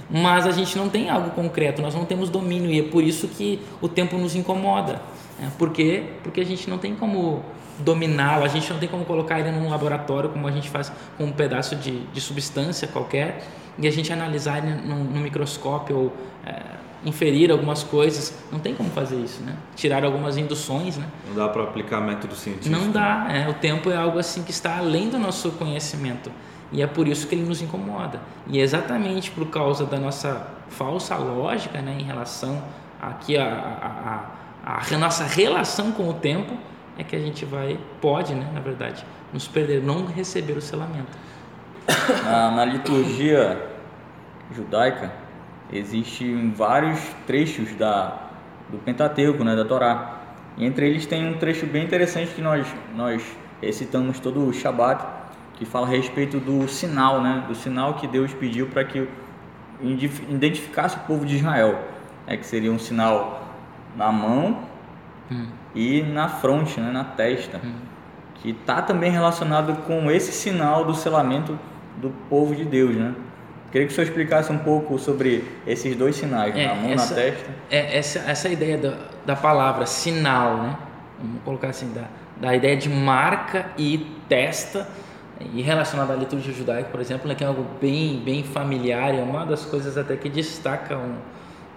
[0.09, 3.27] Mas a gente não tem algo concreto, nós não temos domínio e é por isso
[3.29, 5.01] que o tempo nos incomoda.
[5.39, 5.51] Né?
[5.59, 6.05] Por quê?
[6.23, 7.43] Porque a gente não tem como
[7.79, 11.25] dominá-lo, a gente não tem como colocar ele num laboratório como a gente faz com
[11.25, 13.43] um pedaço de, de substância qualquer
[13.79, 16.13] e a gente analisar ele no microscópio ou
[16.47, 16.61] é,
[17.05, 18.39] inferir algumas coisas.
[18.51, 19.57] Não tem como fazer isso, né?
[19.75, 21.07] Tirar algumas induções, né?
[21.29, 22.75] Não dá para aplicar método científico.
[22.75, 23.27] Não dá.
[23.31, 26.31] É, o tempo é algo assim que está além do nosso conhecimento
[26.73, 28.21] e é por isso que ele nos incomoda.
[28.47, 32.63] E é exatamente por causa da nossa falsa lógica, né, em relação
[33.01, 36.57] aqui a, a, a, a nossa relação com o tempo
[36.97, 41.19] é que a gente vai pode, né, na verdade, nos perder, não receber o selamento.
[42.25, 43.71] Na, na liturgia
[44.55, 45.13] judaica
[45.73, 48.29] existem vários trechos da
[48.69, 50.21] do Pentateuco, né, da Torá.
[50.57, 53.23] E entre eles tem um trecho bem interessante que nós nós
[53.61, 55.05] recitamos todo o Shabat,
[55.55, 59.09] que fala a respeito do sinal, né, do sinal que Deus pediu para que
[60.29, 61.79] identificasse o povo de Israel,
[62.27, 63.43] é que seria um sinal
[63.97, 64.59] na mão
[65.31, 65.47] hum.
[65.75, 67.75] e na fronte, né, na testa, hum.
[68.37, 71.59] que está também relacionado com esse sinal do selamento
[72.01, 73.15] do povo de Deus, né?
[73.73, 76.95] Queria que o senhor explicasse um pouco sobre esses dois sinais, é, na mão e
[76.95, 77.51] na testa.
[77.71, 80.77] É, essa, essa ideia da, da palavra sinal, né?
[81.19, 82.05] Vamos colocar assim, da,
[82.39, 84.87] da ideia de marca e testa,
[85.55, 89.19] e relacionada à liturgia judaica, por exemplo, né, que é algo bem, bem familiar, e
[89.19, 91.17] é uma das coisas até que destaca um,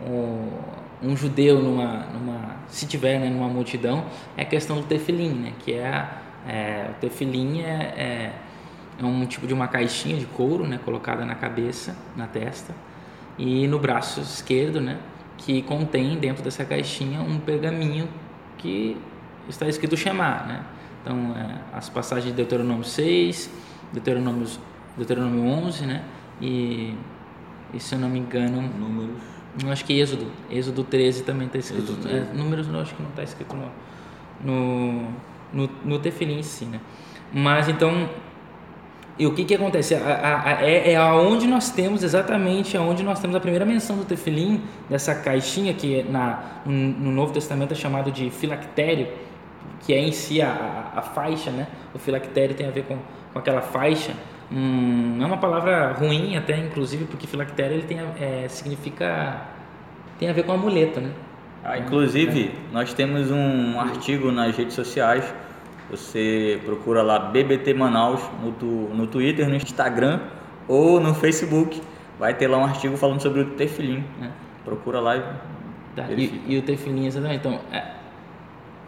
[0.06, 4.04] um, um judeu numa, numa, se tiver né, numa multidão,
[4.36, 5.54] é a questão do tefilim, né?
[5.60, 6.08] Que é,
[6.46, 8.32] é o tefilim é, é
[9.00, 12.74] é um tipo de uma caixinha de couro, né, colocada na cabeça, na testa,
[13.38, 14.98] e no braço esquerdo, né,
[15.38, 18.08] que contém dentro dessa caixinha um pergaminho
[18.58, 18.98] que
[19.50, 20.64] está escrito Shema, né?
[21.02, 23.52] Então, é, as passagens de Deuteronômio 6,
[23.94, 24.48] Deuteronômio,
[24.98, 26.04] Deuteronômio 11, né?
[26.42, 26.96] E,
[27.74, 29.22] e se eu não me engano, números.
[29.64, 31.96] Eu acho que Êxodo, Êxodo 13 também está escrito.
[32.08, 33.72] É, números não, acho que não está escrito no
[34.44, 35.08] no
[35.54, 36.80] no, no tefilim em si, né?
[37.34, 38.10] Mas então
[39.18, 39.96] e o que que acontece?
[39.96, 43.96] A, a, a, é, é aonde nós temos exatamente aonde nós temos a primeira menção
[43.96, 49.08] do tefilim dessa caixinha que na no Novo Testamento é chamado de filactério,
[49.86, 51.68] que é em si a, a, faixa, né?
[51.94, 52.98] O filactério tem a ver com,
[53.32, 54.14] com aquela faixa.
[54.52, 59.42] Hum, é uma palavra ruim até, inclusive, porque filactério ele tem é, significa
[60.20, 61.12] tem a ver com amuleto, né?
[61.64, 62.74] Ah, inclusive, é.
[62.74, 65.34] nós temos um artigo nas redes sociais
[65.90, 70.20] você procura lá BBT Manaus no, tu, no Twitter, no Instagram
[70.68, 71.82] ou no Facebook.
[72.18, 74.04] Vai ter lá um artigo falando sobre o tefilim.
[74.20, 74.32] Né?
[74.64, 75.22] Procura lá e,
[75.96, 76.08] tá.
[76.12, 77.40] e, e o tefilim, exatamente.
[77.40, 77.92] Então, é,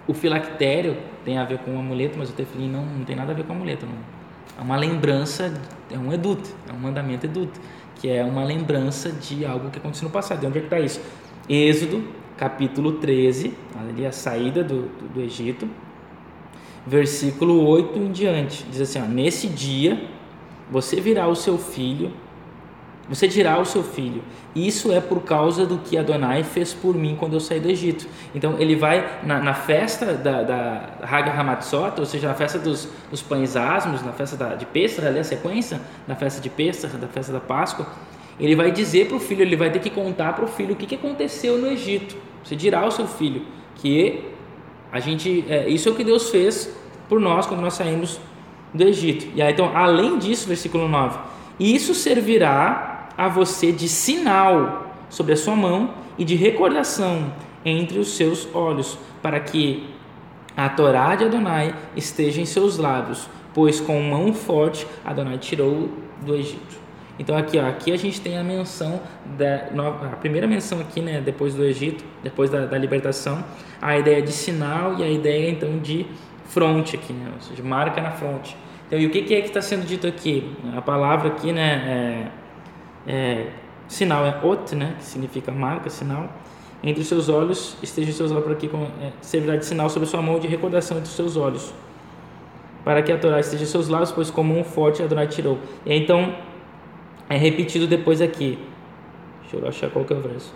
[0.07, 3.31] o filactério tem a ver com o amuleto, mas o tefilim não, não tem nada
[3.31, 3.85] a ver com o amuleto.
[3.85, 4.17] Não.
[4.57, 5.53] É uma lembrança,
[5.91, 7.51] é um edut, é um mandamento edut,
[7.95, 10.39] que é uma lembrança de algo que aconteceu no passado.
[10.39, 10.99] De onde é que está isso?
[11.47, 15.69] Êxodo, capítulo 13, ali a saída do, do, do Egito,
[16.87, 18.63] versículo 8 em diante.
[18.71, 20.01] Diz assim: ó, Nesse dia
[20.71, 22.11] você virá o seu filho,
[23.09, 24.23] você dirá ao seu filho:
[24.55, 28.07] Isso é por causa do que Adonai fez por mim quando eu saí do Egito.
[28.33, 32.87] Então ele vai na, na festa da, da Haga Hamatzot, ou seja, na festa dos,
[33.11, 36.91] dos pães asmos, na festa da, de Pêssar, ali a sequência, na festa de Pêssar,
[36.91, 37.85] da festa da Páscoa.
[38.39, 40.75] Ele vai dizer para o filho, ele vai ter que contar para o filho o
[40.75, 42.15] que, que aconteceu no Egito.
[42.43, 43.43] Você dirá ao seu filho
[43.75, 44.36] que
[44.97, 46.73] a gente, é, isso é o que Deus fez
[47.07, 48.19] por nós quando nós saímos
[48.73, 49.27] do Egito.
[49.35, 51.19] E aí, então, além disso, versículo 9:
[51.59, 57.31] Isso servirá a você de sinal sobre a sua mão e de recordação
[57.63, 59.87] entre os seus olhos, para que
[60.55, 65.89] a Torá de Adonai esteja em seus lábios, pois com mão forte Adonai tirou
[66.25, 66.86] do Egito.
[67.19, 69.01] Então aqui, ó, aqui a gente tem a menção
[69.37, 69.69] da
[70.11, 73.43] a primeira menção aqui, né, depois do Egito, depois da, da libertação,
[73.81, 76.05] a ideia de sinal e a ideia então de
[76.45, 78.55] fronte aqui, né, ou seja, marca na fronte.
[78.87, 80.55] Então, e o que, que é que está sendo dito aqui?
[80.75, 82.31] A palavra aqui, né,
[83.05, 83.47] é, é,
[83.87, 86.29] sinal é ot, né, que significa marca, sinal.
[86.81, 90.21] Entre os seus olhos, esteja seus olhos para que é, servirá de sinal sobre sua
[90.21, 91.73] mão de recordação entre os seus olhos.
[92.83, 95.57] Para que a Torá esteja em seus lábios, pois como um forte Adonai tirou.
[95.85, 96.33] E então,
[97.29, 98.57] é repetido depois aqui.
[99.41, 100.53] Deixa eu achar qual que é o verso.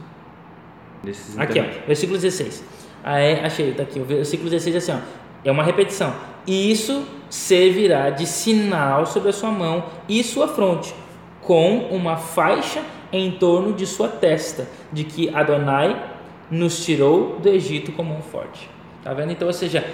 [1.38, 2.63] aqui, ó, versículo 16.
[3.03, 3.99] Ah, é, achei, tá aqui.
[3.99, 4.97] O versículo 16 é assim, ó,
[5.43, 6.13] é uma repetição.
[6.45, 10.93] E isso servirá de sinal sobre a sua mão e sua fronte,
[11.41, 16.11] com uma faixa em torno de sua testa, de que Adonai
[16.49, 18.69] nos tirou do Egito como um forte.
[19.03, 19.32] Tá vendo?
[19.32, 19.86] Então, ou seja,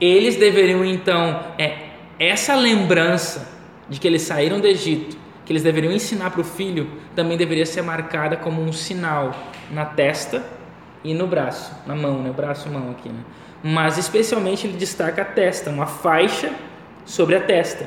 [0.00, 3.48] eles deveriam então é essa lembrança
[3.88, 5.16] de que eles saíram do Egito
[5.50, 9.34] que eles deveriam ensinar para o filho também deveria ser marcada como um sinal
[9.68, 10.44] na testa
[11.02, 12.30] e no braço, na mão, né?
[12.30, 13.18] Braço, mão aqui, né?
[13.60, 16.54] Mas especialmente ele destaca a testa, uma faixa
[17.04, 17.84] sobre a testa,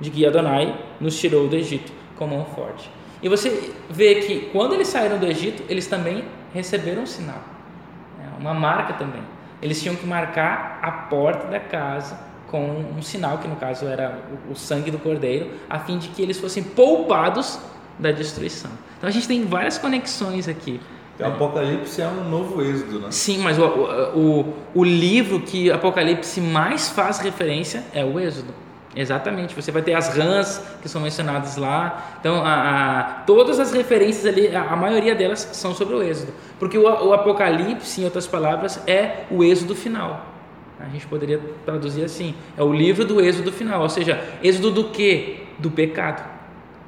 [0.00, 2.88] de que Adonai nos tirou do Egito com mão forte.
[3.20, 6.24] E você vê que quando eles saíram do Egito, eles também
[6.54, 7.42] receberam um sinal,
[8.16, 8.30] né?
[8.38, 9.24] uma marca também.
[9.60, 12.16] Eles tinham que marcar a porta da casa
[12.56, 14.18] com um sinal, que no caso era
[14.50, 17.58] o, sangue do cordeiro, a fim de que eles fossem poupados
[17.98, 18.70] da destruição.
[18.96, 20.80] Então a gente tem várias conexões aqui.
[21.18, 23.08] O Apocalipse é um novo êxodo, né?
[23.10, 28.52] Sim, mas o, o, o livro que Apocalipse mais faz referência é o Êxodo.
[28.94, 32.16] Exatamente, você vai ter as rãs que são mencionadas lá.
[32.20, 36.32] Então, a, a, todas as referências ali, a, a, maioria delas são sobre o Êxodo.
[36.58, 40.35] Porque o, o Apocalipse, em outras palavras, é o Êxodo final.
[40.78, 44.84] A gente poderia traduzir assim: é o livro do êxodo final, ou seja, êxodo do
[44.84, 45.44] que?
[45.58, 46.22] Do pecado,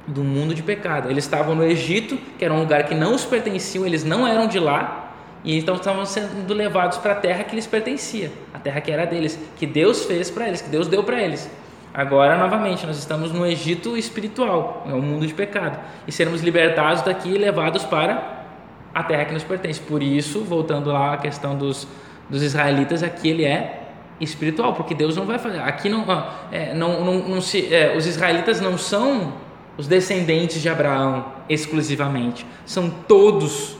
[0.07, 1.09] do mundo de pecado.
[1.09, 4.47] Eles estavam no Egito, que era um lugar que não os pertenciam, eles não eram
[4.47, 5.11] de lá,
[5.43, 9.05] e então estavam sendo levados para a terra que lhes pertencia, a terra que era
[9.05, 11.49] deles, que Deus fez para eles, que Deus deu para eles.
[11.91, 17.01] Agora, novamente, nós estamos no Egito espiritual, é um mundo de pecado, e seremos libertados
[17.01, 18.45] daqui e levados para
[18.93, 19.79] a terra que nos pertence.
[19.79, 21.87] Por isso, voltando lá à questão dos,
[22.29, 23.87] dos israelitas, aqui ele é
[24.19, 25.59] espiritual, porque Deus não vai fazer.
[25.59, 26.05] Aqui não,
[26.51, 29.33] é, não, não, não se, é, os israelitas não são
[29.77, 33.77] os descendentes de Abraão exclusivamente, são todos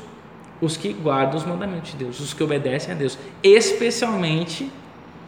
[0.61, 4.71] os que guardam os mandamentos de Deus, os que obedecem a Deus, especialmente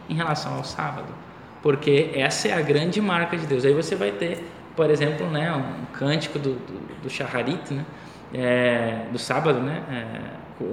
[0.08, 1.14] em relação ao sábado,
[1.62, 3.64] porque essa é a grande marca de Deus.
[3.64, 4.44] Aí você vai ter,
[4.74, 7.84] por exemplo, né, um cântico do, do, do Shaharit, né,
[8.32, 10.64] é, do sábado, né, é,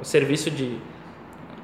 [0.00, 0.78] o serviço de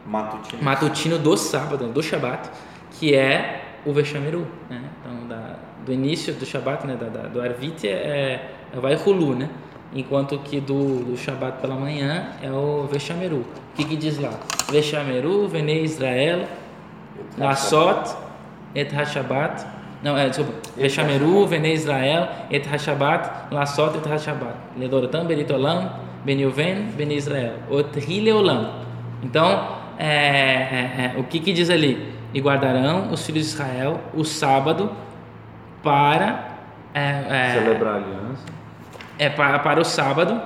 [0.08, 2.50] matutino, matutino do sábado, do Shabat,
[2.92, 4.46] que é o Veshameru.
[4.68, 4.82] Né?
[5.00, 6.96] Então, da, do início do Shabat, né?
[6.96, 9.48] da, da, do Arvit, é, é vai Hulu, né?
[9.94, 13.38] enquanto que do, do Shabat pela manhã é o Veshameru.
[13.38, 14.32] O que, que diz lá?
[14.70, 16.46] Veshameru, Vene Israel,
[17.36, 18.16] Lasot,
[18.74, 19.64] Et HaShabat.
[20.02, 20.52] Não, é, desculpa.
[20.76, 24.54] Veshameru, Vene Israel, Et HaShabat, Lasot, Et HaShabat.
[24.76, 25.90] Ledorotam, Beritolam,
[26.24, 27.54] Beniuven, Beni Israel.
[27.70, 28.88] Otrileolam.
[29.22, 32.14] Então, é, é, é, o que, que diz ali?
[32.32, 34.92] E guardarão os filhos de Israel o sábado
[35.82, 36.48] para
[36.94, 38.44] é, é, celebrar a aliança.
[39.18, 40.40] É para, para o sábado.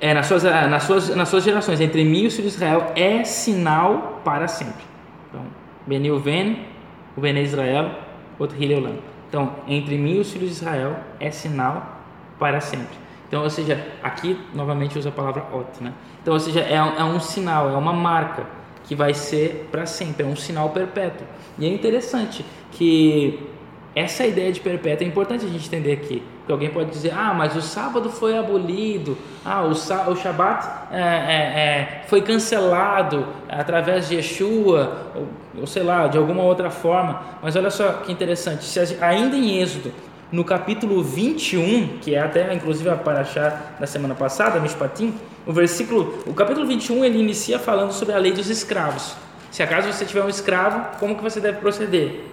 [0.00, 2.92] É, nas suas, nas, suas, nas suas gerações, entre mim e os filhos de Israel,
[2.94, 4.84] é sinal para sempre.
[5.28, 5.42] Então,
[5.86, 6.66] Benil Ven,
[7.16, 7.90] o Ben Israel,
[8.38, 8.98] outro Hileulam.
[9.28, 12.00] Então, entre mim e os filhos de Israel é sinal
[12.38, 13.05] para sempre.
[13.26, 15.92] Então, ou seja, aqui novamente usa a palavra ot, né?
[16.22, 18.46] Então, ou seja, é, é um sinal, é uma marca
[18.84, 21.26] que vai ser para sempre, é um sinal perpétuo.
[21.58, 23.40] E é interessante que
[23.94, 26.22] essa ideia de perpétuo é importante a gente entender aqui.
[26.38, 31.00] Porque alguém pode dizer, ah, mas o sábado foi abolido, ah, o, o Shabat é,
[31.00, 35.26] é, é, foi cancelado através de Yeshua, ou,
[35.62, 37.22] ou, sei lá, de alguma outra forma.
[37.42, 39.92] Mas olha só que interessante, se ainda em Êxodo,
[40.30, 45.14] no capítulo 21, que é até inclusive a paraxá da semana passada, Mishpatim,
[45.46, 49.14] o versículo, o capítulo 21 ele inicia falando sobre a lei dos escravos.
[49.50, 52.24] Se acaso você tiver um escravo, como que você deve proceder?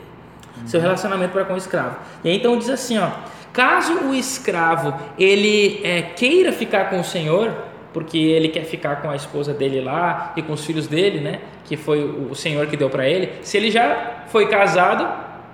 [0.58, 0.68] Uhum.
[0.68, 1.98] Seu relacionamento para com o escravo.
[2.24, 3.10] E aí, então diz assim, ó,
[3.52, 7.54] caso o escravo ele é, queira ficar com o senhor,
[7.94, 11.42] porque ele quer ficar com a esposa dele lá e com os filhos dele, né?
[11.64, 13.32] Que foi o senhor que deu para ele.
[13.44, 15.08] Se ele já foi casado,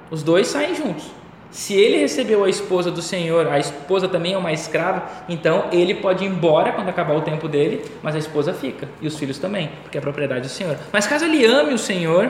[0.10, 1.19] os dois saem juntos.
[1.52, 5.96] Se ele recebeu a esposa do Senhor, a esposa também é uma escrava, então ele
[5.96, 9.40] pode ir embora quando acabar o tempo dele, mas a esposa fica, e os filhos
[9.40, 10.78] também, porque é propriedade do Senhor.
[10.94, 12.30] Mas caso ele ame o Senhor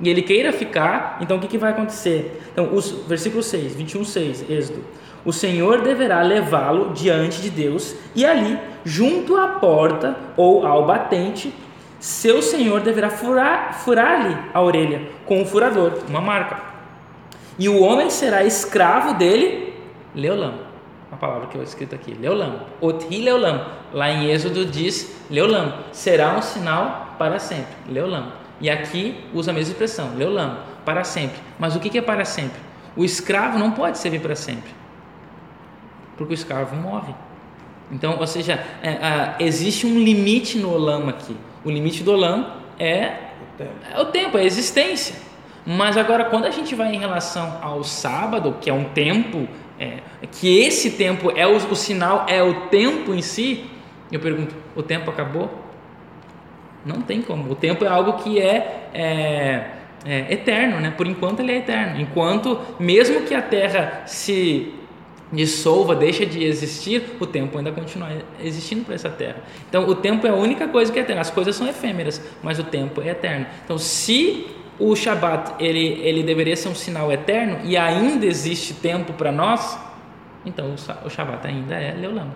[0.00, 2.42] e ele queira ficar, então o que, que vai acontecer?
[2.52, 4.84] Então, os, versículo 6, 21, 6, Êxodo.
[5.26, 11.52] O Senhor deverá levá-lo diante de Deus e ali, junto à porta ou ao batente,
[12.00, 16.73] seu Senhor deverá furar-lhe furar a orelha com um furador, uma marca
[17.58, 19.74] e o homem será escravo dele,
[20.14, 20.54] Leolam.
[21.10, 22.60] Uma palavra que eu escrito aqui, Leolam.
[22.80, 23.66] Oti Leolam.
[23.92, 25.72] Lá em Êxodo diz Leolam.
[25.92, 27.72] Será um sinal para sempre.
[27.88, 28.32] Leolam.
[28.60, 30.58] E aqui usa a mesma expressão, Leolam.
[30.84, 31.38] Para sempre.
[31.58, 32.60] Mas o que é para sempre?
[32.96, 34.70] O escravo não pode servir para sempre.
[36.16, 37.14] Porque o escravo morre.
[37.90, 41.36] Então, ou seja, é, é, existe um limite no Olam aqui.
[41.64, 45.16] O limite do Olam é o tempo, é, o tempo, é a existência.
[45.66, 49.48] Mas agora, quando a gente vai em relação ao sábado, que é um tempo,
[49.78, 49.98] é,
[50.30, 53.64] que esse tempo é o, o sinal, é o tempo em si,
[54.12, 55.50] eu pergunto: o tempo acabou?
[56.84, 57.50] Não tem como.
[57.50, 59.66] O tempo é algo que é, é,
[60.04, 60.92] é eterno, né?
[60.94, 61.98] Por enquanto ele é eterno.
[61.98, 64.74] Enquanto, mesmo que a Terra se
[65.32, 68.08] dissolva, deixa de existir, o tempo ainda continua
[68.38, 69.38] existindo para essa terra.
[69.68, 71.22] Então, o tempo é a única coisa que é eterna.
[71.22, 73.46] As coisas são efêmeras, mas o tempo é eterno.
[73.64, 74.46] Então, se
[74.78, 79.78] o Shabat ele, ele deveria ser um sinal eterno e ainda existe tempo para nós,
[80.44, 82.30] então o Shabat ainda é Leulam.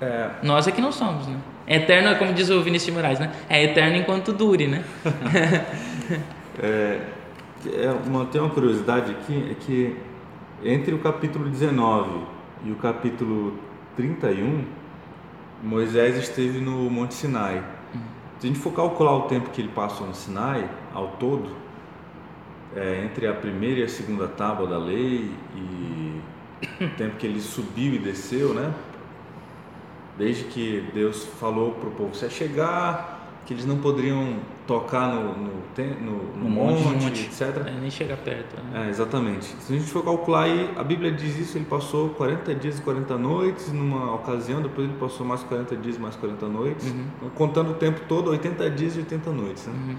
[0.00, 0.30] É.
[0.42, 1.36] Nós é que não somos, né?
[1.66, 3.32] Eterno é como diz o Vinícius de Moraes, né?
[3.48, 4.84] É eterno enquanto dure, né?
[6.62, 7.00] é,
[7.72, 9.96] é uma, tem uma curiosidade aqui, é que
[10.62, 12.20] entre o capítulo 19
[12.64, 13.58] e o capítulo
[13.96, 14.64] 31,
[15.62, 17.62] Moisés esteve no Monte Sinai.
[18.38, 21.50] Se a gente for calcular o tempo que ele passou no Sinai, ao todo,
[22.74, 26.20] é, entre a primeira e a segunda tábua da lei e
[26.84, 28.74] o tempo que ele subiu e desceu, né?
[30.18, 33.15] Desde que Deus falou para o povo se chegar,
[33.46, 35.52] que eles não poderiam tocar no, no,
[36.00, 37.64] no, no monte, monte, etc.
[37.64, 38.56] É, nem chegar perto.
[38.60, 38.86] Né?
[38.86, 39.44] É, exatamente.
[39.60, 42.82] Se a gente for calcular aí, a Bíblia diz isso, ele passou 40 dias e
[42.82, 47.30] 40 noites numa ocasião, depois ele passou mais 40 dias e mais 40 noites, uhum.
[47.36, 49.66] contando o tempo todo, 80 dias e 80 noites.
[49.66, 49.72] Né?
[49.72, 49.96] Uhum.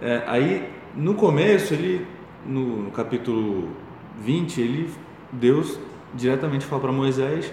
[0.00, 2.04] É, aí, no começo, ele,
[2.44, 3.68] no, no capítulo
[4.18, 4.90] 20, ele,
[5.30, 5.78] Deus
[6.12, 7.52] diretamente fala para Moisés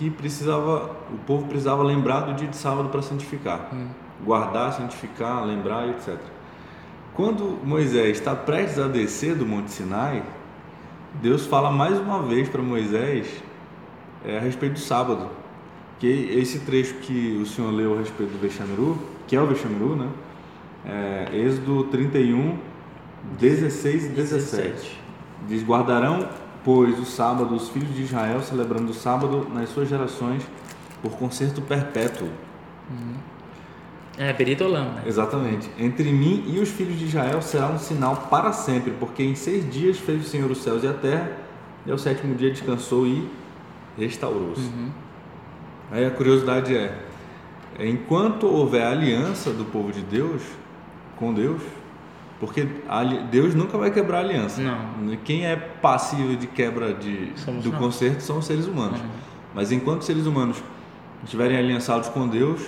[0.00, 3.88] que precisava, o povo precisava lembrar do dia de sábado para santificar, hum.
[4.24, 6.16] guardar, santificar, lembrar, etc.
[7.12, 10.22] Quando Moisés está prestes a descer do Monte Sinai,
[11.20, 13.28] Deus fala mais uma vez para Moisés
[14.24, 15.28] é, a respeito do sábado,
[15.98, 18.98] que esse trecho que o senhor leu a respeito do Vexamiru,
[19.28, 20.08] que é o Vexamiru, né?
[20.86, 22.56] É, Êxodo 31,
[23.38, 24.56] 16 e 17.
[24.56, 25.00] 17.
[25.46, 26.26] Diz: guardarão
[26.64, 30.42] pois o sábado, os filhos de Israel celebrando o sábado nas suas gerações
[31.02, 32.28] por concerto perpétuo.
[32.90, 33.14] Uhum.
[34.18, 35.02] É, Beritolam, né?
[35.06, 35.70] Exatamente.
[35.78, 39.70] Entre mim e os filhos de Israel será um sinal para sempre, porque em seis
[39.72, 41.32] dias fez o Senhor os céus e a terra,
[41.86, 43.26] e ao sétimo dia descansou e
[43.96, 44.60] restaurou-se.
[44.60, 44.90] Uhum.
[45.90, 46.94] Aí a curiosidade é,
[47.78, 50.42] enquanto houver aliança do povo de Deus
[51.16, 51.62] com Deus,
[52.40, 52.66] porque
[53.30, 54.62] Deus nunca vai quebrar a aliança.
[54.62, 55.14] Não.
[55.18, 57.26] Quem é passivo de quebra de,
[57.62, 58.98] do conserto são os seres humanos.
[58.98, 59.06] Uhum.
[59.54, 60.62] Mas enquanto os seres humanos
[61.22, 62.66] estiverem aliançados com Deus,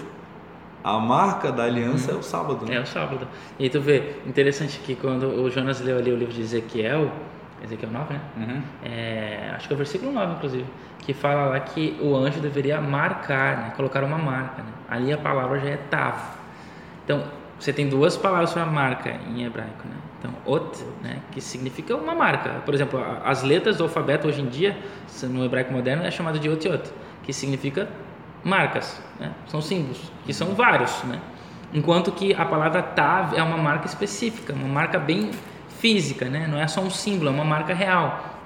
[0.85, 2.19] a marca da aliança uhum.
[2.19, 2.67] é o sábado.
[2.67, 2.75] Né?
[2.75, 3.27] É o sábado.
[3.59, 7.11] E tu vê, interessante que quando o Jonas leu ali o livro de Ezequiel,
[7.65, 8.21] Ezequiel 9, né?
[8.37, 8.63] Uhum.
[8.85, 10.67] É, acho que é o versículo 9, inclusive,
[10.99, 13.73] que fala lá que o anjo deveria marcar, né?
[13.75, 14.63] colocar uma marca.
[14.63, 14.69] Né?
[14.91, 16.17] Ali a palavra já é tav.
[17.05, 17.25] Então,
[17.63, 19.95] você tem duas palavras para marca em hebraico, né?
[20.19, 22.61] Então, ot, né, que significa uma marca.
[22.65, 24.77] Por exemplo, as letras do alfabeto hoje em dia,
[25.23, 26.91] no hebraico moderno, é chamado de otiot,
[27.23, 27.89] que significa
[28.43, 29.31] marcas, né?
[29.47, 31.21] São símbolos, que são vários, né?
[31.73, 35.31] Enquanto que a palavra tav é uma marca específica, uma marca bem
[35.79, 36.49] física, né?
[36.49, 38.41] Não é só um símbolo, é uma marca real.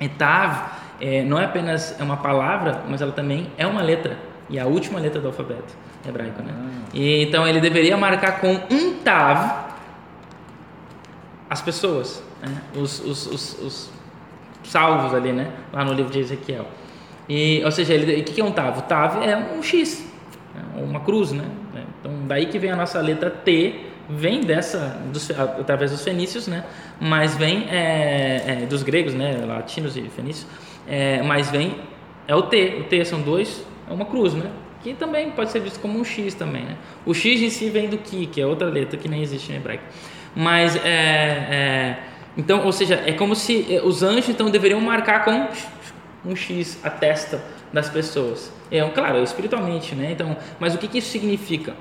[0.00, 0.70] Etav
[1.02, 4.16] é, não é apenas é uma palavra, mas ela também é uma letra
[4.48, 5.74] e a última letra do alfabeto
[6.06, 6.52] hebraico, né?
[6.54, 6.88] Ah.
[6.92, 9.64] E, então ele deveria marcar com um tav
[11.48, 12.62] as pessoas, né?
[12.74, 13.90] os, os, os, os,
[14.64, 15.50] salvos ali, né?
[15.72, 16.66] Lá no livro de Ezequiel.
[17.28, 18.78] E, ou seja, ele, o que é um tav?
[18.78, 20.06] O tav é um X,
[20.54, 21.44] é uma cruz, né?
[22.00, 26.64] Então daí que vem a nossa letra T, vem dessa dos, através dos fenícios, né?
[27.00, 29.42] Mas vem é, é, dos gregos, né?
[29.46, 30.46] Latinos e fenícios,
[30.86, 31.76] é, mas vem
[32.26, 32.78] é o T.
[32.80, 34.50] O T são dois, é uma cruz, né?
[34.82, 36.76] Que também pode ser visto como um X também, né?
[37.06, 39.56] O X em si vem do Ki, que é outra letra que nem existe em
[39.56, 39.84] hebraico.
[40.34, 41.98] Mas é, é,
[42.36, 45.48] então, ou seja, é como se é, os anjos então deveriam marcar com
[46.28, 48.52] um X a testa das pessoas.
[48.70, 50.12] É, claro, espiritualmente, né?
[50.12, 51.74] Então, mas o que, que isso significa?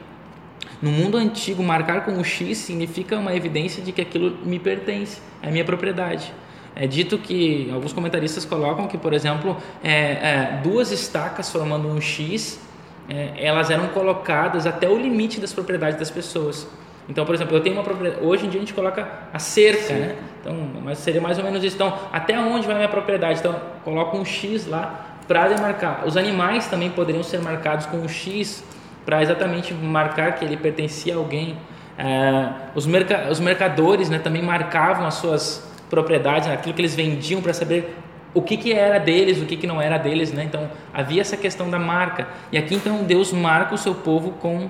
[0.81, 5.21] No mundo antigo, marcar com o X significa uma evidência de que aquilo me pertence,
[5.41, 6.33] é minha propriedade.
[6.75, 12.01] É dito que alguns comentaristas colocam que, por exemplo, é, é, duas estacas formando um
[12.01, 12.59] X,
[13.07, 16.67] é, elas eram colocadas até o limite das propriedades das pessoas.
[17.07, 18.25] Então, por exemplo, eu tenho uma propriedade.
[18.25, 20.15] Hoje em dia a gente coloca a cerca, né?
[20.39, 21.75] Então, mas seria mais ou menos isso.
[21.75, 23.39] Então, até onde vai a minha propriedade?
[23.39, 26.03] Então, coloco um X lá para demarcar.
[26.05, 28.63] Os animais também poderiam ser marcados com um X
[29.05, 31.57] para exatamente marcar que ele pertencia a alguém.
[31.97, 37.41] É, os, merca os mercadores né, também marcavam as suas propriedades, aquilo que eles vendiam
[37.41, 37.95] para saber
[38.33, 40.33] o que, que era deles, o que, que não era deles.
[40.33, 40.43] Né?
[40.43, 42.27] Então havia essa questão da marca.
[42.51, 44.69] E aqui então Deus marca o seu povo com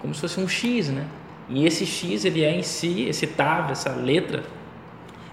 [0.00, 0.88] como se fosse um X.
[0.88, 1.04] Né?
[1.48, 4.42] E esse X ele é em si, esse Tav, essa letra,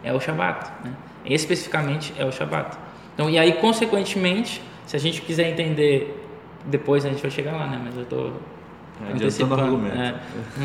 [0.03, 0.69] é o Shabat.
[0.83, 0.91] Né?
[1.25, 2.77] Especificamente é o Shabat.
[3.15, 6.19] Então, e aí, consequentemente, se a gente quiser entender
[6.65, 7.81] depois a gente vai chegar lá, né?
[7.83, 8.33] Mas eu estou
[9.13, 9.61] antecipando.
[9.61, 9.97] Argumento.
[9.97, 10.15] É,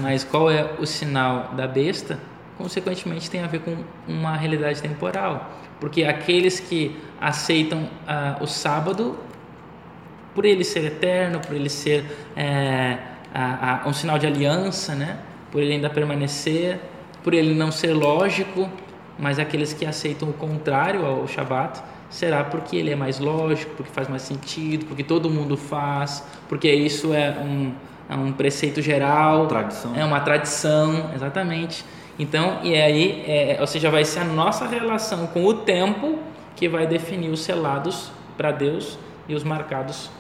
[0.01, 2.19] mas qual é o sinal da besta?
[2.59, 5.49] Consequentemente tem a ver com uma realidade temporal,
[5.81, 9.17] porque aqueles que aceitam ah, o sábado,
[10.35, 12.05] por ele ser eterno, por ele ser
[12.37, 12.99] é,
[13.33, 15.19] a, a, um sinal de aliança, né?
[15.53, 16.81] Por ele ainda permanecer,
[17.23, 18.69] por ele não ser lógico,
[19.19, 23.93] mas aqueles que aceitam o contrário ao Shabat será porque ele é mais lógico, porque
[23.93, 27.73] faz mais sentido, porque todo mundo faz, porque isso é um,
[28.09, 29.95] é um preceito geral, tradição.
[29.95, 31.85] é uma tradição, exatamente.
[32.19, 36.19] Então, e aí, é, ou seja, vai ser a nossa relação com o tempo
[36.57, 38.99] que vai definir os selados para Deus
[39.29, 40.11] e os marcados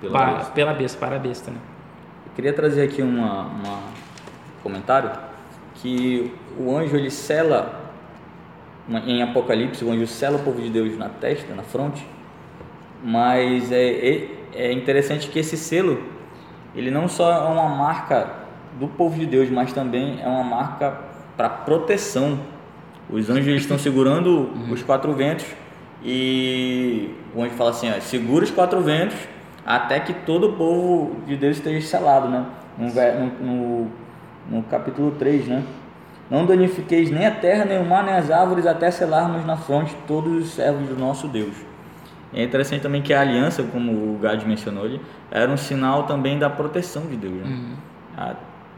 [0.00, 0.52] pela, para, besta.
[0.52, 1.50] pela besta, para a besta.
[1.50, 1.58] Né?
[2.26, 3.48] Eu queria trazer aqui uma
[4.62, 5.10] comentário
[5.76, 7.80] que o anjo ele sela
[9.06, 12.06] em Apocalipse, o sela o povo de Deus na testa, na fronte.
[13.02, 16.02] Mas é, é, é interessante que esse selo,
[16.74, 18.30] ele não só é uma marca
[18.78, 22.38] do povo de Deus, mas também é uma marca para proteção.
[23.10, 24.72] Os anjos estão segurando uhum.
[24.72, 25.46] os quatro ventos
[26.04, 29.16] e o anjo fala assim: ó, segura os quatro ventos
[29.64, 32.44] até que todo o povo de Deus esteja selado, né?
[32.76, 32.86] No,
[33.46, 33.90] no,
[34.50, 35.62] no, capítulo 3, né?
[36.30, 39.94] Não danifiqueis nem a terra, nem o mar, nem as árvores, até selarmos na fronte
[40.06, 41.54] todos os servos do nosso Deus.
[42.32, 46.38] É interessante também que a aliança, como o Gad mencionou ali, era um sinal também
[46.38, 47.34] da proteção de Deus.
[47.34, 47.44] Né?
[47.44, 48.34] Uhum.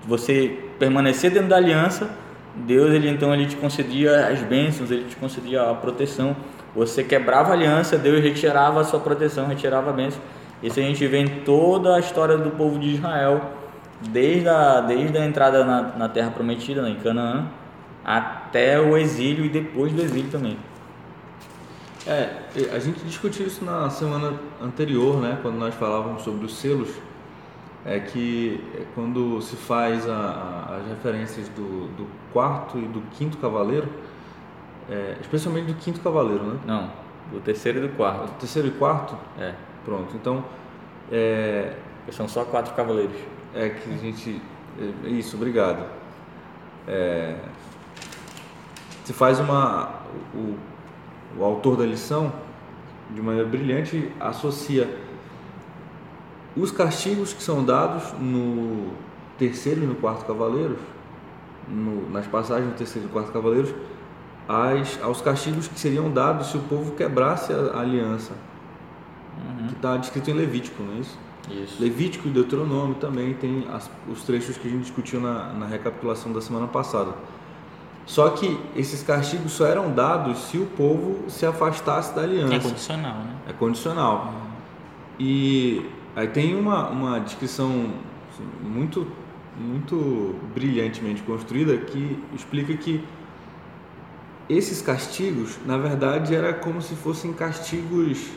[0.07, 2.11] Você permanecer dentro da aliança,
[2.57, 6.37] Deus ele então ele te concedia as bênçãos, ele te concedia a proteção.
[6.75, 10.21] Você quebrava a aliança, Deus retirava a sua proteção, retirava a bênção.
[10.63, 13.41] Isso a gente vê em toda a história do povo de Israel
[14.01, 17.47] desde a, desde a entrada na, na Terra Prometida, né, em Canaã,
[18.05, 20.57] até o exílio e depois do exílio também.
[22.07, 22.29] É,
[22.75, 26.91] a gente discutiu isso na semana anterior, né, quando nós falávamos sobre os selos,
[27.85, 33.01] é que é quando se faz a, a, as referências do, do, quarto e do
[33.13, 33.89] quinto cavaleiro,
[34.91, 36.61] é, especialmente do quinto cavaleiro, né?
[36.67, 36.91] Não,
[37.33, 38.33] do terceiro e do quarto.
[38.33, 39.17] Do terceiro e quarto?
[39.39, 39.55] É.
[39.85, 40.45] Pronto, então...
[41.13, 41.75] É...
[42.11, 43.17] São só quatro cavaleiros
[43.55, 44.43] é que a gente.
[45.05, 45.87] É, isso, obrigado.
[46.87, 47.37] É,
[49.05, 50.01] se faz uma.
[50.35, 50.57] O,
[51.39, 52.33] o autor da lição,
[53.11, 54.89] de maneira brilhante, associa
[56.57, 58.93] os castigos que são dados no
[59.39, 60.79] terceiro e no quarto cavaleiros,
[61.69, 63.75] no, nas passagens do terceiro e quarto cavaleiros,
[64.49, 68.33] as, aos castigos que seriam dados se o povo quebrasse a, a aliança,
[69.39, 69.67] uhum.
[69.69, 71.19] que está descrito em Levítico, não é isso?
[71.51, 71.83] Isso.
[71.83, 76.33] Levítico e Deuteronômio também tem as, os trechos que a gente discutiu na, na recapitulação
[76.33, 77.13] da semana passada.
[78.07, 82.55] Só que esses castigos só eram dados se o povo se afastasse da aliança.
[82.55, 83.37] É condicional, né?
[83.49, 84.27] É condicional.
[84.27, 84.51] Uhum.
[85.19, 87.91] E aí tem uma, uma descrição
[88.33, 89.07] assim, muito,
[89.59, 93.05] muito brilhantemente construída que explica que
[94.49, 98.29] esses castigos, na verdade, era como se fossem castigos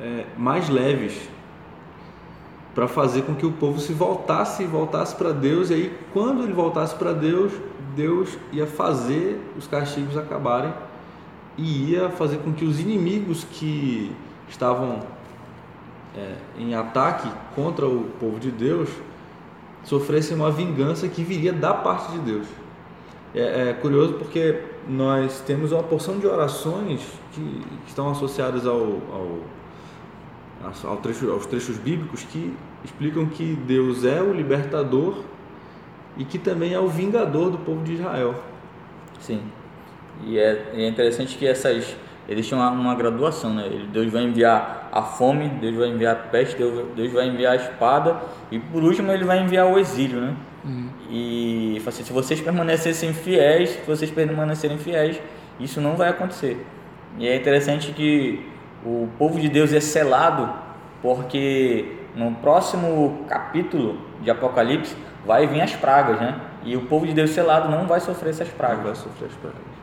[0.00, 1.28] é, mais leves
[2.74, 5.70] para fazer com que o povo se voltasse voltasse para Deus.
[5.70, 7.52] E aí quando ele voltasse para Deus
[7.94, 10.72] Deus ia fazer os castigos acabarem
[11.56, 14.10] e ia fazer com que os inimigos que
[14.48, 15.00] estavam
[16.16, 18.88] é, em ataque contra o povo de Deus
[19.84, 22.46] sofressem uma vingança que viria da parte de Deus
[23.34, 27.00] é, é curioso porque nós temos uma porção de orações
[27.32, 29.40] que, que estão associadas ao, ao
[30.84, 35.22] ao trecho, aos trechos bíblicos que explicam que Deus é o libertador
[36.16, 38.34] e que também é o vingador do povo de Israel.
[39.20, 39.42] Sim.
[40.24, 41.96] E é, é interessante que essas
[42.28, 43.68] eles tinham uma, uma, graduação, né?
[43.92, 47.56] Deus vai enviar a fome, Deus vai enviar a peste, Deus, Deus vai enviar a
[47.56, 48.16] espada
[48.50, 50.34] e por último ele vai enviar o exílio, né?
[50.64, 50.88] Uhum.
[51.10, 55.20] E assim, se vocês permanecessem fiéis, se vocês permanecerem fiéis,
[55.60, 56.64] isso não vai acontecer.
[57.18, 58.48] E é interessante que
[58.84, 60.52] o povo de Deus é selado,
[61.02, 64.96] porque no próximo capítulo de Apocalipse
[65.26, 66.40] vai vir as pragas, né?
[66.64, 68.78] E o povo de Deus selado não vai sofrer essas pragas.
[68.78, 69.73] Não vai sofrer as pragas.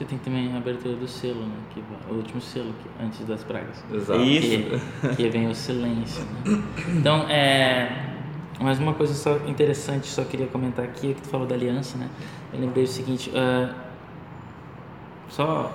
[0.00, 1.56] Você tem também a abertura do selo, né?
[1.74, 3.84] Que, o último selo que, antes das pragas.
[3.92, 4.18] Exato.
[4.22, 4.80] Isso.
[5.02, 6.24] Que, que vem o silêncio.
[6.24, 6.62] Né?
[6.96, 8.16] Então, é,
[8.58, 12.08] mais uma coisa só interessante, só queria comentar aqui, que tu falou da aliança, né?
[12.50, 13.74] Eu lembrei o seguinte, uh,
[15.28, 15.70] só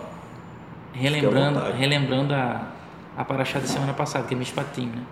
[0.91, 2.71] relembrando, relembrando a,
[3.15, 5.03] a paraxá da semana passada, que é Mishpatim, né?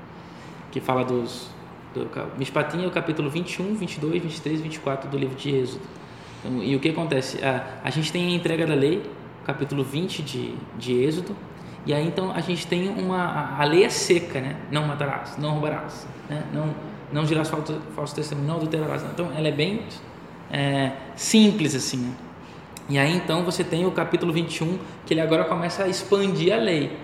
[0.72, 1.51] que fala dos...
[1.93, 6.03] Do, Mishpatim é o capítulo 21, 22, 23 e 24 do livro de Êxodo.
[6.44, 7.44] Então, e o que acontece?
[7.44, 9.02] A, a gente tem a entrega da lei,
[9.46, 11.36] capítulo 20 de, de Êxodo,
[11.86, 13.56] e aí então a gente tem uma...
[13.58, 14.56] A, lei é seca, né?
[14.70, 16.44] Não matarás, não roubarás, né?
[16.54, 16.74] Não,
[17.12, 19.04] não dirás falso, falso testemunho, não adulterarás.
[19.04, 19.82] Então ela é bem
[20.52, 22.14] é, simples assim, né?
[22.89, 26.58] E aí então você tem o capítulo 21, que ele agora começa a expandir a
[26.58, 26.98] lei.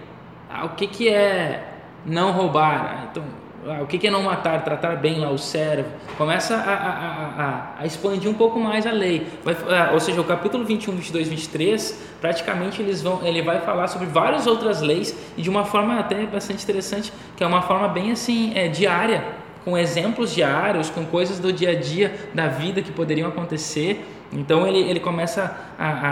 [0.49, 2.85] Ah, o que, que é não roubar?
[2.85, 3.23] Ah, então,
[3.67, 4.63] ah, o que, é não matar?
[4.63, 5.89] Tratar bem lá o servo.
[6.17, 9.27] Começa a, a, a, a expandir um pouco mais a lei.
[9.43, 13.87] Vai, ah, ou seja, o capítulo 21, 22, 23, praticamente eles vão, ele vai falar
[13.87, 17.87] sobre várias outras leis e de uma forma até bastante interessante, que é uma forma
[17.87, 19.23] bem assim, é, diária,
[19.65, 24.67] com exemplos diários, com coisas do dia a dia da vida que poderiam acontecer então
[24.67, 26.11] ele, ele começa a, a,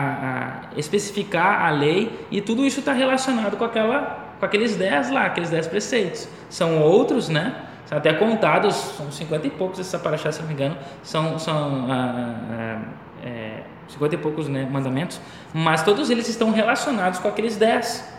[0.76, 5.26] a especificar a lei e tudo isso está relacionado com, aquela, com aqueles 10 lá,
[5.26, 6.28] aqueles 10 preceitos.
[6.50, 7.56] São outros, né?
[7.86, 11.88] São até contados, são 50 e poucos essa paraxá, se não me engano, são, são
[11.90, 12.80] ah, ah,
[13.24, 15.22] é, 50 e poucos né, mandamentos,
[15.54, 18.18] mas todos eles estão relacionados com aqueles 10.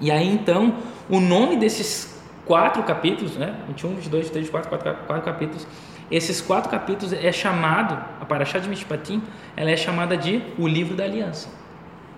[0.00, 0.74] E aí então,
[1.08, 5.66] o nome desses quatro capítulos, né, 21, 22, 23, 24, quatro, quatro capítulos,
[6.10, 9.22] esses quatro capítulos é chamado, a Parashá de Mishpatim,
[9.56, 11.48] ela é chamada de o livro da aliança.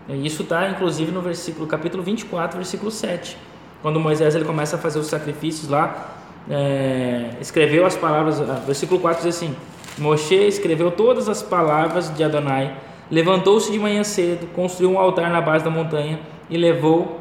[0.09, 3.37] Isso está inclusive no versículo capítulo 24, versículo 7.
[3.81, 6.15] Quando Moisés ele começa a fazer os sacrifícios lá,
[6.49, 9.57] é, escreveu as palavras, ah, versículo 4 diz assim:
[9.97, 12.77] Moshe escreveu todas as palavras de Adonai,
[13.11, 17.21] levantou-se de manhã cedo, construiu um altar na base da montanha e levou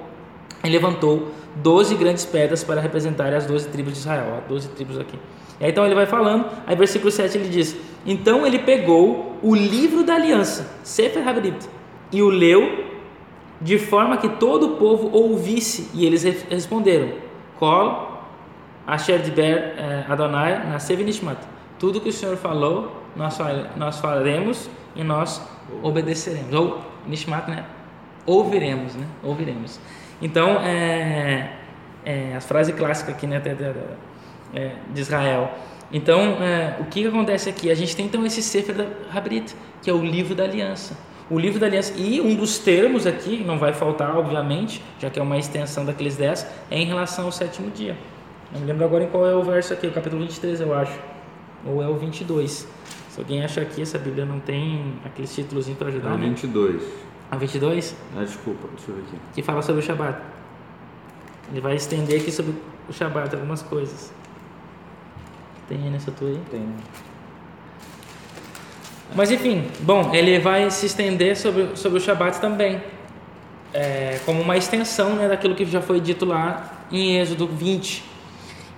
[0.64, 4.44] e levantou doze grandes pedras para representar as doze tribos de Israel.
[4.48, 5.18] Doze tribos aqui.
[5.60, 9.56] E aí, então ele vai falando, aí versículo 7 ele diz: Então ele pegou o
[9.56, 11.70] livro da aliança, Sefer Habrit,
[12.14, 12.86] e o leu
[13.60, 17.10] de forma que todo o povo ouvisse, e eles responderam:
[17.58, 18.14] Kol
[18.86, 21.38] Asher Diber eh, Adonai Nasev Nishmat.
[21.80, 23.38] Tudo que o Senhor falou, nós,
[23.76, 25.42] nós faremos e nós
[25.82, 26.54] obedeceremos.
[26.54, 27.66] Ou Nishmat, né?
[28.26, 29.06] Ouviremos, né?
[29.24, 29.80] Ouviremos.
[30.22, 31.52] Então, é,
[32.06, 33.42] é a frase clássica aqui, né?
[34.54, 35.52] é, de Israel.
[35.92, 37.70] Então, é, o que acontece aqui?
[37.70, 40.98] A gente tem então esse Sefer da Habrit, que é o livro da aliança.
[41.30, 45.20] O livro da aliança, e um dos termos aqui, não vai faltar, obviamente, já que
[45.20, 47.98] é uma extensão daqueles 10, é em relação ao sétimo dia.
[48.52, 51.00] Não me lembro agora em qual é o verso aqui, o capítulo 23, eu acho.
[51.66, 52.68] Ou é o 22.
[53.10, 56.12] Se alguém acha que essa Bíblia não tem aqueles títulos para ajudar.
[56.12, 56.82] É o 22.
[56.82, 56.88] Né?
[57.32, 57.96] A 22?
[58.16, 59.18] Ah, desculpa, deixa eu ver aqui.
[59.34, 60.20] Que fala sobre o Shabat.
[61.52, 62.54] Ele vai estender aqui sobre
[62.90, 64.12] o Shabat algumas coisas.
[65.68, 66.40] Tem nessa tua aí?
[66.52, 66.68] Tem.
[69.16, 72.82] Mas enfim, bom, ele vai se estender sobre, sobre o Shabat também,
[73.72, 78.04] é, como uma extensão né, daquilo que já foi dito lá em Êxodo 20.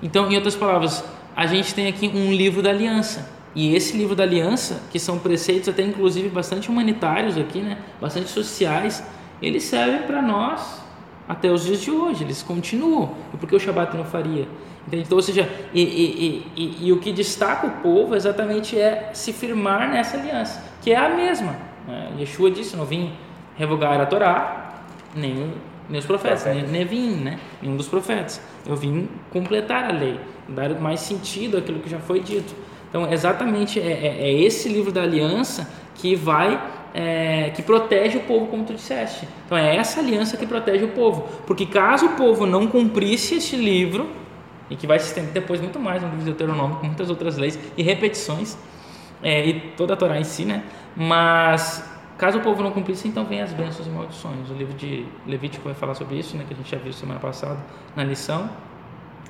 [0.03, 1.03] Então, em outras palavras,
[1.35, 3.29] a gente tem aqui um livro da aliança.
[3.55, 8.29] E esse livro da aliança, que são preceitos até inclusive bastante humanitários aqui, né, bastante
[8.29, 9.01] sociais,
[9.41, 10.81] eles servem para nós
[11.27, 13.15] até os dias de hoje, eles continuam.
[13.33, 14.47] E por que o Shabat não faria?
[14.91, 19.33] Então, ou seja, e, e, e, e, o que destaca o povo exatamente é se
[19.33, 21.55] firmar nessa aliança, que é a mesma.
[21.87, 22.11] Né?
[22.19, 23.11] Yeshua disse: Não vim
[23.57, 24.83] revogar a Torá,
[25.15, 25.53] nem,
[25.89, 26.71] nem os profetas, profetas.
[26.71, 27.39] nem Nevim, né?
[27.61, 28.39] Nenhum dos profetas.
[28.65, 32.55] Eu vim completar a lei, dar mais sentido àquilo que já foi dito.
[32.89, 36.61] Então, exatamente é, é, é esse livro da aliança que vai
[36.95, 39.27] é, que protege o povo, como tu disseste.
[39.45, 41.27] Então é essa aliança que protege o povo.
[41.45, 44.09] Porque caso o povo não cumprisse este livro,
[44.69, 47.37] e que vai se estender depois muito mais no livro de Deuteronômio, com muitas outras
[47.37, 48.57] leis e repetições,
[49.21, 50.63] é, e toda a Torá em si, né?
[50.95, 51.83] Mas
[52.17, 54.49] caso o povo não cumprisse, então vem as bênçãos e maldições.
[54.49, 56.45] O livro de Levítico vai falar sobre isso, né?
[56.47, 57.59] Que a gente já viu semana passada
[57.95, 58.49] na lição.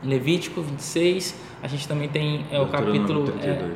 [0.03, 3.33] Levítico 26, a gente também tem é, o capítulo.
[3.41, 3.73] É,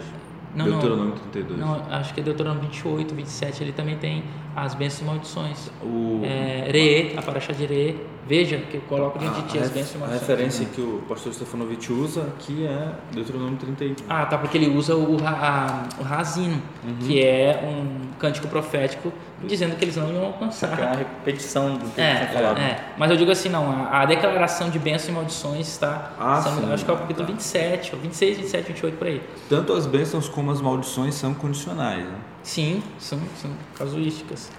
[0.56, 1.60] não, Deuteronômio 32.
[1.60, 4.24] Não, acho que é Deuteronômio 28, 27, ele também tem
[4.64, 5.72] as bênçãos e maldições.
[5.82, 6.22] O...
[6.24, 7.96] É, Reê, a paraxá de Reê,
[8.28, 10.30] veja que eu coloco diante de ti as bênçãos e maldições.
[10.30, 14.06] A referência que o pastor Stefanovic usa aqui é Deuteronômio 31.
[14.08, 16.96] Ah, tá, porque ele usa o, a, o Razino, uhum.
[17.00, 19.12] que é um cântico profético
[19.44, 20.78] dizendo que eles não iam alcançar.
[20.80, 22.58] É uma repetição do que é, falado.
[22.60, 26.42] É, mas eu digo assim, não, a, a declaração de bênçãos e maldições está, ah,
[26.42, 27.34] sendo, acho que é o capítulo tá.
[27.34, 29.22] 27, ou 26, 27, 28, por aí.
[29.50, 32.16] Tanto as bênçãos como as maldições são condicionais, né?
[32.44, 34.52] Sim, são, são casuísticas.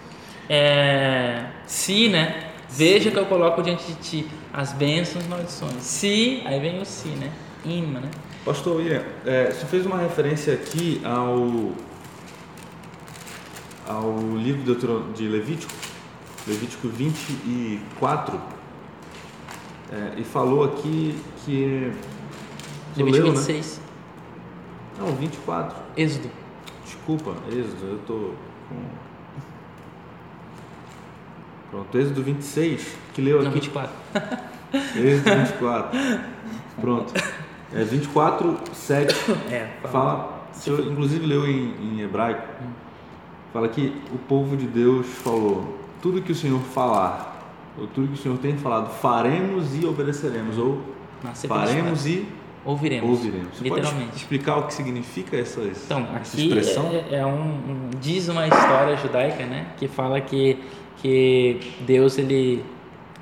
[0.49, 5.83] É, se, né, veja que eu coloco diante de ti as bênçãos e maldições.
[5.83, 7.33] Se, aí vem o se, né,
[7.65, 8.11] ima, né.
[8.45, 11.73] Pastor William, é, você fez uma referência aqui ao
[13.91, 14.75] ao livro
[15.15, 15.73] de Levítico,
[16.47, 18.41] Levítico 24,
[19.93, 21.93] é, e falou aqui que.
[22.97, 23.79] Levítico leu, 26.
[23.79, 23.85] Né?
[24.99, 25.77] Não, 24.
[25.97, 26.31] Êxodo.
[27.17, 28.35] Desculpa, Êxodo, eu tô
[28.69, 29.11] com.
[31.71, 33.45] Pronto, Êxodo 26, que leu aqui.
[33.47, 33.93] Não, 24.
[34.97, 35.99] Êxodo 24.
[36.81, 37.15] Pronto.
[37.73, 39.15] É 24, 7.
[39.51, 39.93] É, fala.
[39.93, 42.47] fala eu, inclusive leu em, em hebraico.
[42.63, 42.91] Hum
[43.53, 48.15] fala que o povo de Deus falou: tudo que o Senhor falar, ou tudo que
[48.15, 50.81] o Senhor tem falado, faremos e obedeceremos, ou
[51.49, 52.27] faremos e
[52.65, 53.09] ouviremos.
[53.09, 53.57] ouviremos.
[53.57, 54.17] Você literalmente.
[54.17, 56.91] explicar o que significa essa, então, essa expressão?
[57.11, 60.59] É, é um, um, diz uma história judaica, né, que fala que
[60.97, 62.63] que Deus ele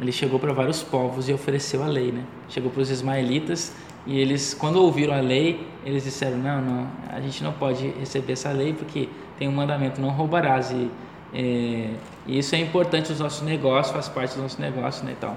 [0.01, 2.24] ele chegou para vários povos e ofereceu a lei, né?
[2.48, 3.73] Chegou para os ismaelitas
[4.09, 8.32] e eles, quando ouviram a lei, eles disseram: não, não, a gente não pode receber
[8.32, 9.09] essa lei porque
[9.39, 10.70] tem um mandamento: não roubarás.
[10.70, 10.90] E,
[11.35, 11.90] é,
[12.27, 15.15] e isso é importante nos nossos negócios, faz parte do nosso negócio, né?
[15.16, 15.36] Então,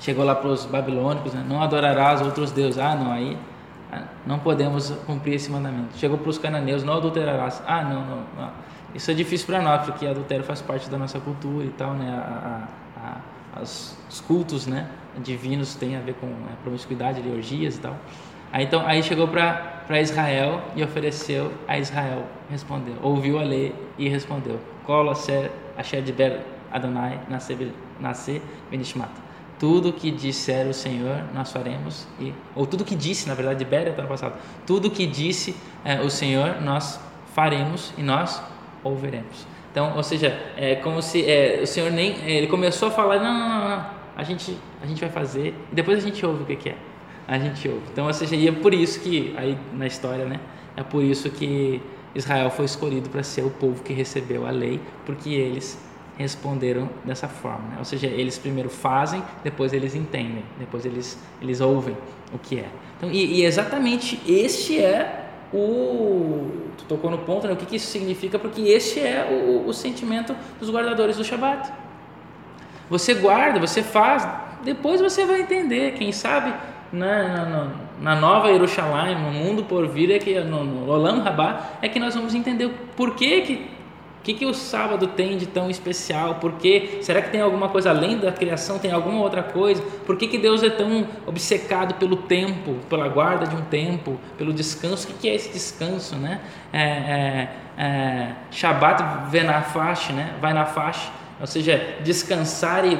[0.00, 2.78] chegou lá para os babilônicos: né, não adorarás outros deuses.
[2.78, 3.36] Ah, não, aí
[3.92, 5.96] ah, não podemos cumprir esse mandamento.
[5.96, 7.62] Chegou para os cananeus: não adulterarás.
[7.66, 8.50] Ah, não, não, não.
[8.94, 12.10] Isso é difícil para nós porque adultério faz parte da nossa cultura e tal, né?
[12.10, 12.68] A,
[13.00, 14.88] a, a, os cultos, né?
[15.20, 17.96] divinos tem a ver com a promiscuidade, de orgias e tal.
[18.52, 22.24] Aí, então, aí chegou para Israel e ofereceu a Israel.
[22.50, 24.58] Respondeu, ouviu a lei e respondeu:
[25.14, 29.10] ser asher diber Adonai nascer benishmat.
[29.58, 33.88] Tudo que disser o Senhor nós faremos e ou tudo que disse, na verdade, Diber
[33.88, 34.34] é ano passado.
[34.66, 37.00] Tudo que disse é, o Senhor nós
[37.34, 38.40] faremos e nós
[38.84, 39.46] ouviremos.
[39.70, 43.32] Então, ou seja, é como se é, o Senhor nem ele começou a falar não,
[43.32, 46.46] não, não, não a gente, a gente vai fazer e depois a gente ouve o
[46.46, 46.76] que, que é.
[47.28, 47.82] A gente ouve.
[47.92, 50.40] Então, ou seja, e é por isso que, aí na história, né?
[50.76, 51.80] É por isso que
[52.14, 55.78] Israel foi escolhido para ser o povo que recebeu a lei, porque eles
[56.18, 57.68] responderam dessa forma.
[57.70, 57.76] Né?
[57.78, 61.96] Ou seja, eles primeiro fazem, depois eles entendem, depois eles, eles ouvem
[62.34, 62.68] o que é.
[62.96, 66.50] Então, e, e exatamente este é o.
[66.76, 67.52] Tu tocou no ponto, né?
[67.52, 68.38] O que, que isso significa?
[68.38, 71.72] Porque este é o, o sentimento dos guardadores do Shabat.
[72.90, 74.28] Você guarda, você faz,
[74.64, 75.92] depois você vai entender.
[75.92, 76.52] Quem sabe
[76.92, 77.70] na, na,
[78.00, 82.00] na nova Jerusalém, no mundo por vir, é que, no, no Olam Rabá, é que
[82.00, 83.77] nós vamos entender por que, que
[84.28, 86.34] que, que o sábado tem de tão especial?
[86.34, 86.98] Por que?
[87.00, 88.78] Será que tem alguma coisa além da criação?
[88.78, 89.82] Tem alguma outra coisa?
[90.04, 94.52] Por que, que Deus é tão obcecado pelo tempo, pela guarda de um tempo, pelo
[94.52, 95.08] descanso?
[95.08, 96.40] O que, que é esse descanso, né?
[96.72, 97.48] É, é,
[97.78, 98.32] é,
[100.12, 100.34] né?
[100.40, 101.10] Vai na faixa
[101.40, 102.98] ou seja, descansar e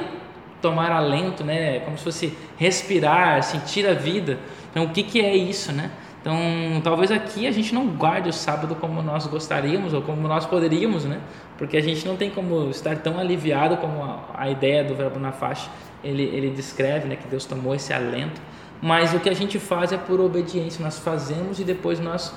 [0.61, 1.79] tomar alento, né?
[1.81, 4.39] Como se fosse respirar, sentir a vida.
[4.71, 5.91] Então, o que, que é isso, né?
[6.21, 6.35] Então,
[6.83, 11.05] talvez aqui a gente não guarde o sábado como nós gostaríamos ou como nós poderíamos,
[11.05, 11.21] né?
[11.57, 15.19] Porque a gente não tem como estar tão aliviado como a, a ideia do verbo
[15.19, 15.69] na faixa
[16.03, 17.15] ele, ele descreve, né?
[17.15, 18.41] Que Deus tomou esse alento.
[18.81, 20.83] Mas o que a gente faz é por obediência.
[20.83, 22.33] Nós fazemos e depois nós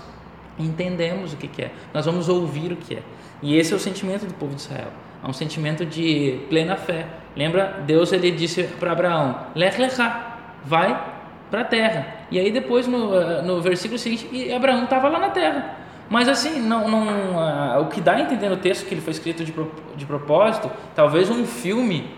[0.58, 1.72] entendemos o que, que é.
[1.92, 3.02] Nós vamos ouvir o que é.
[3.42, 4.88] E esse é o sentimento do povo de Israel
[5.22, 7.06] a um sentimento de plena fé.
[7.36, 7.82] Lembra?
[7.86, 11.11] Deus ele disse para Abraão: Lech lecha, vai
[11.52, 12.06] para a terra.
[12.30, 15.76] E aí depois no, no versículo seguinte, e Abraão estava lá na terra.
[16.08, 17.06] Mas assim, não, não,
[17.36, 19.54] uh, o que dá a entender no texto que ele foi escrito de,
[19.94, 22.10] de propósito, talvez um filme,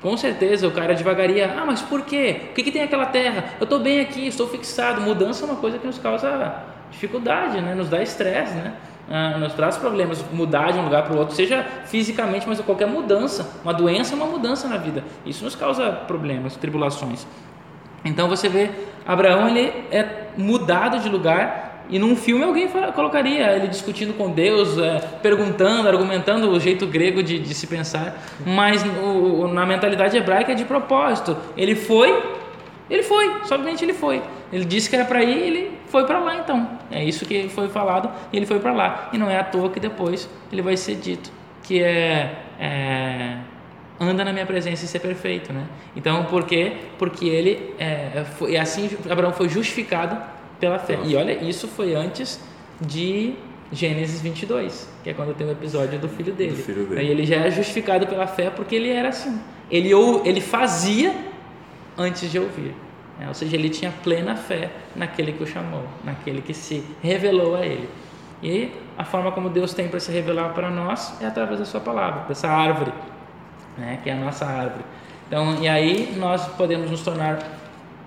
[0.00, 2.48] com certeza o cara devagaria, ah, mas por quê?
[2.50, 3.44] O que, que tem aquela terra?
[3.60, 5.02] Eu estou bem aqui, estou fixado.
[5.02, 7.74] Mudança é uma coisa que nos causa dificuldade, né?
[7.74, 8.74] nos dá estresse, né?
[9.10, 12.86] Ah, nos traz problemas, mudar de um lugar para o outro, seja fisicamente, mas qualquer
[12.86, 15.04] mudança, uma doença é uma mudança na vida.
[15.26, 17.26] Isso nos causa problemas, tribulações.
[18.04, 18.70] Então você vê,
[19.06, 24.78] Abraão ele é mudado de lugar e num filme alguém colocaria ele discutindo com Deus,
[24.78, 28.16] é, perguntando, argumentando o jeito grego de, de se pensar,
[28.46, 31.36] mas o, na mentalidade hebraica é de propósito.
[31.56, 32.22] Ele foi,
[32.88, 34.22] ele foi, somente ele foi.
[34.52, 36.78] Ele disse que era para ir, ele foi para lá então.
[36.90, 39.10] É isso que foi falado e ele foi para lá.
[39.12, 41.30] E não é à toa que depois ele vai ser dito
[41.62, 43.36] que é, é
[44.00, 45.66] anda na minha presença e ser perfeito, né?
[45.94, 46.72] Então, por quê?
[46.98, 50.16] Porque ele é, foi assim Abraão foi justificado
[50.58, 50.98] pela fé.
[51.04, 52.40] E olha, isso foi antes
[52.80, 53.34] de
[53.72, 56.52] Gênesis 22, que é quando tem o episódio do filho dele.
[56.52, 57.00] Do filho dele.
[57.00, 59.40] Aí ele já é justificado pela fé porque ele era assim.
[59.70, 61.14] Ele ou ele fazia
[61.96, 62.74] antes de ouvir.
[63.18, 63.28] Né?
[63.28, 67.64] Ou seja, ele tinha plena fé naquele que o chamou, naquele que se revelou a
[67.64, 67.88] ele.
[68.42, 71.80] E a forma como Deus tem para se revelar para nós é através da sua
[71.80, 72.92] palavra, dessa árvore,
[73.76, 74.84] né, que é a nossa árvore.
[75.26, 77.38] Então, e aí nós podemos nos tornar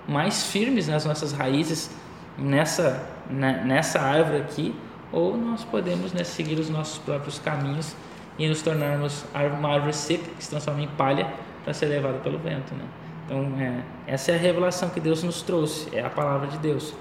[0.06, 1.90] mais firmes nas nossas raízes
[2.38, 4.74] nessa né, nessa árvore aqui,
[5.12, 7.94] ou nós podemos né, seguir os nossos próprios caminhos
[8.38, 9.24] e nos tornarmos
[9.58, 11.26] uma árvore seca que se transforma em palha
[11.64, 12.84] para ser levada pelo vento, né?
[13.24, 16.94] Então, é, essa é a revelação que Deus nos trouxe, é a palavra de Deus.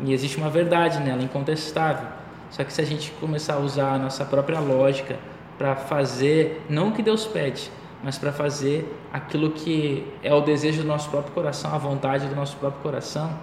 [0.00, 2.08] E existe uma verdade nela, incontestável.
[2.50, 5.16] Só que se a gente começar a usar a nossa própria lógica
[5.58, 7.70] para fazer, não o que Deus pede,
[8.06, 12.36] mas para fazer aquilo que é o desejo do nosso próprio coração, a vontade do
[12.36, 13.36] nosso próprio coração,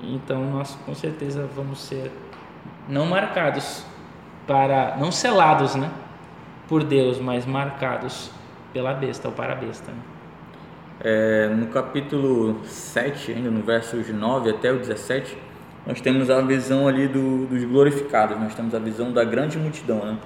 [0.00, 2.12] então nós com certeza vamos ser
[2.88, 3.84] não marcados
[4.46, 5.90] para, não selados, né,
[6.68, 8.30] por Deus, mas marcados
[8.72, 9.90] pela besta ou para a besta.
[9.90, 9.98] Né?
[11.00, 15.36] É, no capítulo 7, ainda no versos 9 até o 17,
[15.84, 19.98] nós temos a visão ali do, dos glorificados, nós temos a visão da grande multidão,
[20.06, 20.16] né?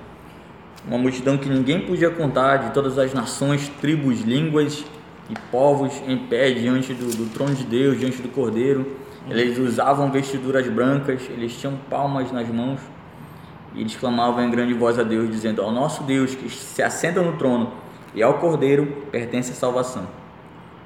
[0.86, 4.85] Uma multidão que ninguém podia contar, de todas as nações, tribos, línguas
[5.28, 8.97] e povos em pé diante do, do trono de Deus, diante do Cordeiro.
[9.28, 12.81] Eles usavam vestiduras brancas, eles tinham palmas nas mãos
[13.74, 17.23] e eles clamavam em grande voz a Deus, dizendo: Ao nosso Deus que se assenta
[17.23, 17.73] no trono
[18.15, 20.20] e ao Cordeiro pertence a salvação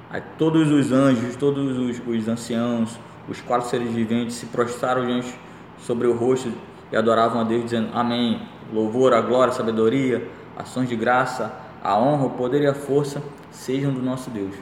[0.09, 2.97] Aí todos os anjos, todos os, os anciãos,
[3.27, 5.33] os quatro seres viventes se prostraram diante
[5.79, 6.53] sobre o rosto
[6.91, 8.41] e adoravam a Deus, dizendo: Amém.
[8.73, 10.27] Louvor, a glória, a sabedoria,
[10.57, 13.21] ações de graça, a honra, o poder e a força
[13.51, 14.55] sejam do nosso Deus,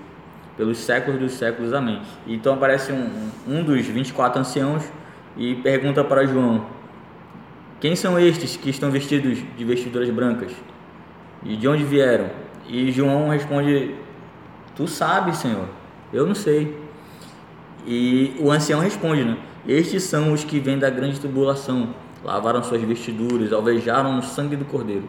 [0.57, 1.73] pelos séculos dos séculos.
[1.73, 2.01] Amém.
[2.27, 4.83] Então aparece um, um dos 24 anciãos
[5.37, 6.65] e pergunta para João:
[7.79, 10.51] Quem são estes que estão vestidos de vestiduras brancas?
[11.43, 12.29] E de onde vieram?
[12.67, 13.95] E João responde
[14.75, 15.67] Tu sabes, Senhor.
[16.11, 16.77] Eu não sei.
[17.85, 19.37] E o ancião responde, né?
[19.67, 21.93] Estes são os que vêm da grande tribulação,
[22.23, 25.07] lavaram suas vestiduras, alvejaram no sangue do Cordeiro.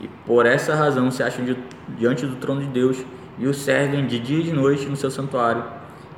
[0.00, 1.44] E por essa razão se acham
[1.88, 3.04] diante do trono de Deus
[3.38, 5.64] e o servem de dia e de noite no seu santuário.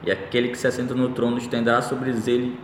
[0.02, 2.14] E aquele que se assenta no trono estenderá sobre,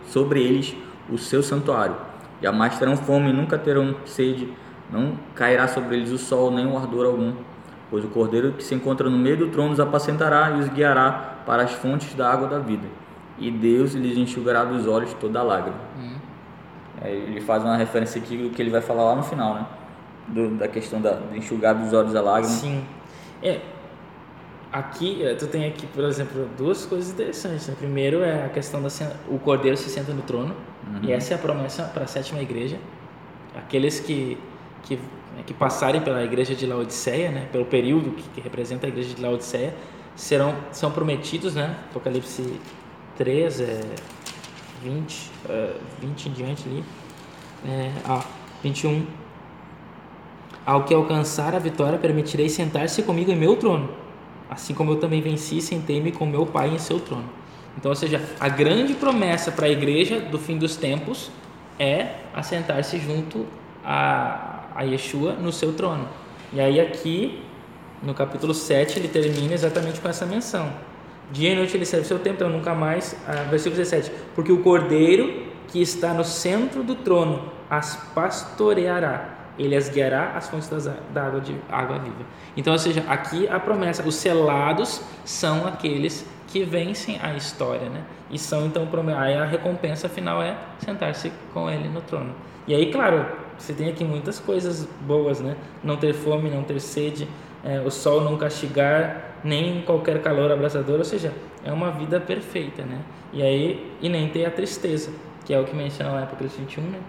[0.06, 0.76] sobre eles
[1.08, 1.96] o seu santuário.
[2.42, 4.48] Jamais terão fome, nunca terão sede,
[4.90, 7.32] não cairá sobre eles o sol, nem o ardor algum
[7.94, 11.38] pois o cordeiro que se encontra no meio do trono os apacentará e os guiará
[11.46, 12.88] para as fontes da água da vida.
[13.38, 15.76] E Deus lhes enxugará dos olhos toda lágrima.
[15.96, 16.13] Hum.
[17.08, 19.66] Ele faz uma referência aqui do que ele vai falar lá no final, né?
[20.28, 22.54] Do, da questão da, de enxugar dos olhos a lágrima.
[22.54, 22.84] Sim.
[23.42, 23.60] É,
[24.72, 27.68] aqui, é, tu tem aqui, por exemplo, duas coisas interessantes.
[27.68, 27.74] Né?
[27.78, 28.88] Primeiro é a questão da
[29.28, 30.54] o cordeiro se senta no trono,
[30.86, 31.00] uhum.
[31.02, 32.78] e essa é a promessa para a sétima igreja.
[33.54, 34.38] Aqueles que,
[34.82, 34.98] que
[35.34, 39.14] né, que passarem pela igreja de Laodiceia, né, pelo período que, que, representa a igreja
[39.14, 39.74] de Laodiceia,
[40.14, 42.60] serão, são prometidos, né, Apocalipse
[43.16, 43.80] 3, é,
[44.84, 46.84] 20, uh, 20 em diante ali,
[47.66, 48.22] é, ah,
[48.62, 49.06] 21.
[50.66, 53.90] Ao que alcançar a vitória, permitirei sentar-se comigo em meu trono,
[54.48, 57.28] assim como eu também venci sentei-me com meu Pai em seu trono.
[57.76, 61.30] Então, ou seja, a grande promessa para a igreja do fim dos tempos
[61.78, 63.46] é assentar-se junto
[63.84, 66.08] a, a Yeshua no seu trono.
[66.52, 67.42] E aí aqui,
[68.02, 70.70] no capítulo 7, ele termina exatamente com essa menção.
[71.32, 74.62] Dia e noite ele serve seu tempo, então nunca mais, ah, versículo 17, porque o
[74.62, 80.84] cordeiro que está no centro do trono as pastoreará, ele as guiará às fontes das,
[81.12, 82.24] da água, de, água viva.
[82.56, 88.04] Então, ou seja, aqui a promessa, os selados são aqueles que vencem a história, né?
[88.30, 88.88] E são então
[89.18, 92.34] aí a recompensa final é sentar-se com ele no trono.
[92.66, 93.26] E aí, claro,
[93.58, 95.56] você tem aqui muitas coisas boas, né?
[95.82, 97.28] Não ter fome, não ter sede,
[97.64, 101.32] é, o sol não castigar, nem qualquer calor abrasador, ou seja,
[101.64, 103.00] é uma vida perfeita, né?
[103.32, 105.10] E aí, e nem ter a tristeza,
[105.44, 107.00] que é o que menciona lá em Apocalipse 21, né?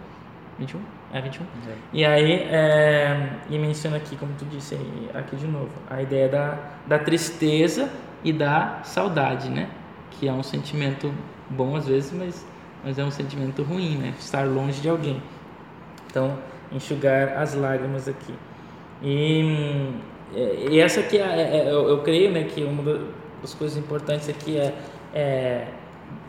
[0.57, 0.79] 21?
[1.13, 1.43] É 21?
[1.43, 1.47] É.
[1.93, 6.29] E aí, é, e menciona aqui, como tu disse aí, aqui de novo, a ideia
[6.29, 6.57] da,
[6.87, 7.89] da tristeza
[8.23, 9.69] e da saudade, né?
[10.11, 11.13] Que é um sentimento
[11.49, 12.45] bom às vezes, mas,
[12.83, 14.13] mas é um sentimento ruim, né?
[14.17, 15.21] Estar longe de alguém.
[16.09, 16.37] Então,
[16.71, 18.33] enxugar as lágrimas aqui.
[19.03, 19.91] E,
[20.69, 22.99] e essa aqui, é, é, é, eu, eu, creio, né, que uma
[23.41, 24.73] das coisas importantes aqui é,
[25.13, 25.67] é,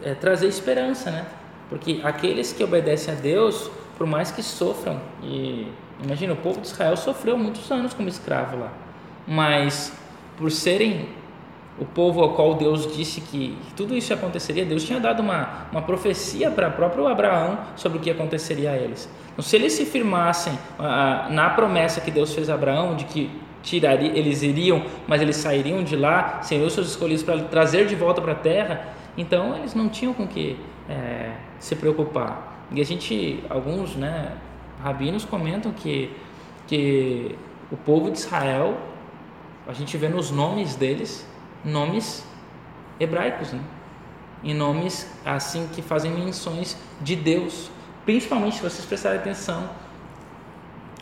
[0.03, 1.27] é trazer esperança, né?
[1.69, 3.69] Porque aqueles que obedecem a Deus,
[3.99, 5.66] por mais que sofram, e
[6.05, 8.73] imagina, o povo de Israel sofreu muitos anos como escravo lá,
[9.27, 9.93] mas
[10.37, 11.09] por serem
[11.78, 15.83] o povo ao qual Deus disse que tudo isso aconteceria, Deus tinha dado uma, uma
[15.83, 19.09] profecia para próprio Abraão sobre o que aconteceria a eles.
[19.33, 23.31] Então, se eles se firmassem ah, na promessa que Deus fez a Abraão, de que
[23.66, 28.22] tiraria, eles iriam, mas eles sairiam de lá, seriam seus escolhidos para trazer de volta
[28.22, 30.56] para a terra, então eles não tinham com que
[30.88, 32.64] é, se preocupar.
[32.70, 34.32] E a gente, alguns né,
[34.82, 36.12] rabinos comentam que,
[36.68, 37.34] que
[37.70, 38.78] o povo de Israel,
[39.66, 41.26] a gente vê nos nomes deles,
[41.64, 42.24] nomes
[43.01, 43.60] hebraicos, né?
[44.44, 47.68] E nomes assim que fazem menções de Deus.
[48.05, 49.68] Principalmente se vocês prestarem atenção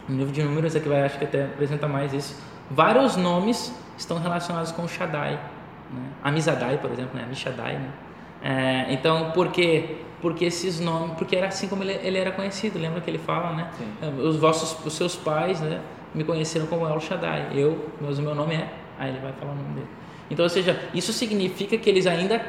[0.08, 2.53] no livro de números aqui vai acho que até apresenta mais isso.
[2.70, 5.34] Vários nomes estão relacionados com Shaddai,
[5.90, 6.10] né?
[6.22, 7.24] Amizadai, por exemplo, né?
[7.24, 7.90] Amishadai, né?
[8.42, 9.98] É, então, por quê?
[10.20, 12.78] Porque esses nomes, porque era assim como ele, ele era conhecido.
[12.78, 13.70] Lembra que ele fala, né?
[13.76, 14.20] Sim.
[14.20, 15.80] Os vossos, os seus pais, né?
[16.14, 17.48] Me conheceram como El Shaddai.
[17.52, 18.68] Eu, mas o meu nome é.
[18.98, 19.88] Aí ele vai falar o nome dele.
[20.30, 22.40] Então, ou seja, isso significa que eles ainda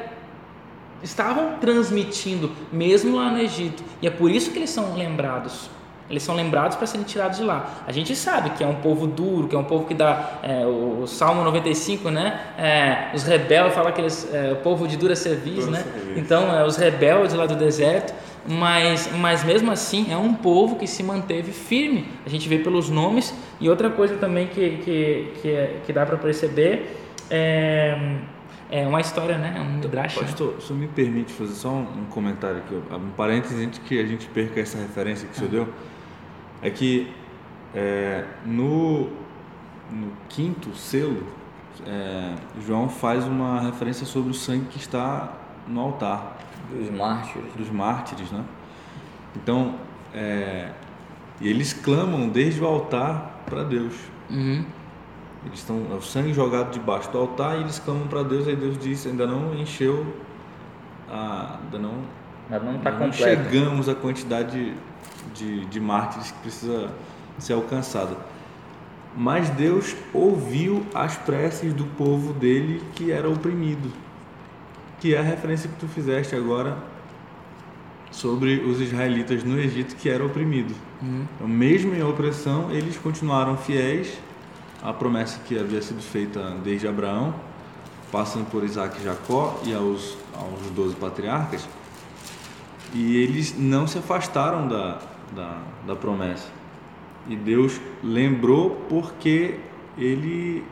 [1.02, 3.82] estavam transmitindo, mesmo lá no Egito.
[4.00, 5.70] E é por isso que eles são lembrados.
[6.08, 7.82] Eles são lembrados para serem tirados de lá.
[7.86, 10.38] A gente sabe que é um povo duro, que é um povo que dá.
[10.42, 12.40] É, o, o, Salmo 95, né?
[12.56, 14.28] É, os rebeldes, fala que eles.
[14.32, 15.84] É, o povo de dura cerviz, né?
[16.16, 18.14] Então, é, os rebeldes lá do deserto.
[18.48, 22.06] Mas, mas mesmo assim, é um povo que se manteve firme.
[22.24, 23.34] A gente vê pelos nomes.
[23.60, 26.96] E outra coisa também que, que, que, é, que dá para perceber
[27.28, 27.98] é,
[28.70, 29.54] é uma história, né?
[29.56, 30.14] É um midrash.
[30.14, 30.60] Pastor, né?
[30.60, 34.26] se me permite fazer só um, um comentário aqui, um parênteses antes que a gente
[34.28, 35.68] perca essa referência que o senhor deu,
[36.66, 37.08] é que
[37.72, 39.04] é, no,
[39.88, 41.24] no quinto selo,
[41.86, 42.34] é,
[42.66, 45.32] João faz uma referência sobre o sangue que está
[45.68, 46.38] no altar.
[46.68, 47.52] Dos mártires.
[47.54, 48.44] Dos mártires, né?
[49.36, 49.76] Então,
[50.12, 50.70] é,
[51.40, 53.94] eles clamam desde o altar para Deus.
[54.28, 54.64] Uhum.
[55.44, 58.48] Eles estão o sangue jogado debaixo do altar e eles clamam para Deus.
[58.48, 60.04] Aí Deus diz: ainda não encheu,
[61.08, 61.94] a, ainda não,
[62.50, 64.74] ainda não, tá não chegamos à quantidade
[65.34, 66.90] de, de mártires que precisa
[67.38, 68.16] ser alcançada.
[69.16, 73.90] Mas Deus ouviu as preces do povo dele que era oprimido,
[75.00, 76.76] que é a referência que tu fizeste agora
[78.10, 80.74] sobre os israelitas no Egito que era oprimido.
[81.02, 81.26] Uhum.
[81.34, 84.18] Então, mesmo em opressão, eles continuaram fiéis
[84.82, 87.34] a promessa que havia sido feita desde Abraão,
[88.12, 91.66] passando por Isaac e Jacó e aos, aos 12 patriarcas,
[92.94, 94.98] e eles não se afastaram da,
[95.34, 96.48] da, da promessa.
[97.28, 99.58] E Deus lembrou porque
[99.98, 100.64] ele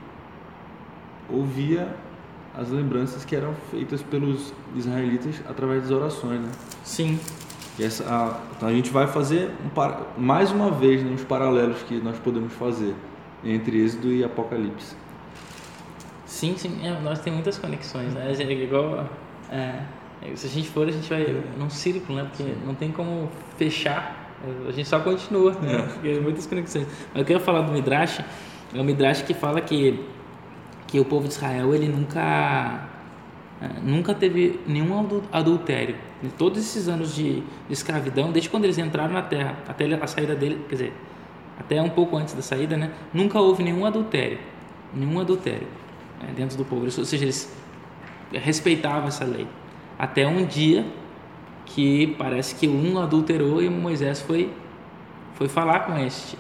[1.29, 1.95] ouvia
[2.57, 6.51] as lembranças que eram feitas pelos israelitas através das orações, né?
[6.85, 7.19] Sim.
[7.79, 11.83] E essa, a, então a gente vai fazer um, mais uma vez né, os paralelos
[11.83, 12.95] que nós podemos fazer
[13.45, 14.95] entre Êxodo e Apocalipse.
[16.25, 18.33] Sim, sim, é, nós temos muitas conexões, né?
[18.33, 19.09] É igual,
[19.51, 19.81] é,
[20.35, 22.25] se a gente for, a gente vai num círculo, né?
[22.25, 22.57] Porque sim.
[22.65, 24.24] não tem como fechar,
[24.69, 25.89] a gente só continua, né?
[25.93, 26.87] Porque muitas conexões.
[27.13, 28.21] Mas eu quero falar do Midrash,
[28.75, 30.05] é o Midrash que fala que,
[30.87, 32.89] que o povo de Israel, ele nunca
[33.61, 35.97] é, nunca teve nenhum adultério.
[36.23, 40.07] Em todos esses anos de, de, escravidão, desde quando eles entraram na terra até a
[40.07, 40.93] saída dele, quer dizer,
[41.59, 44.39] até um pouco antes da saída, né, nunca houve nenhum adultério,
[44.93, 45.67] nenhum adultério
[46.21, 46.85] né, dentro do povo.
[46.85, 47.57] Ou seja, eles
[48.33, 49.47] respeitavam essa lei.
[49.99, 50.85] Até um dia
[51.67, 54.53] que parece que um adulterou e Moisés foi
[55.35, 56.39] foi falar com este.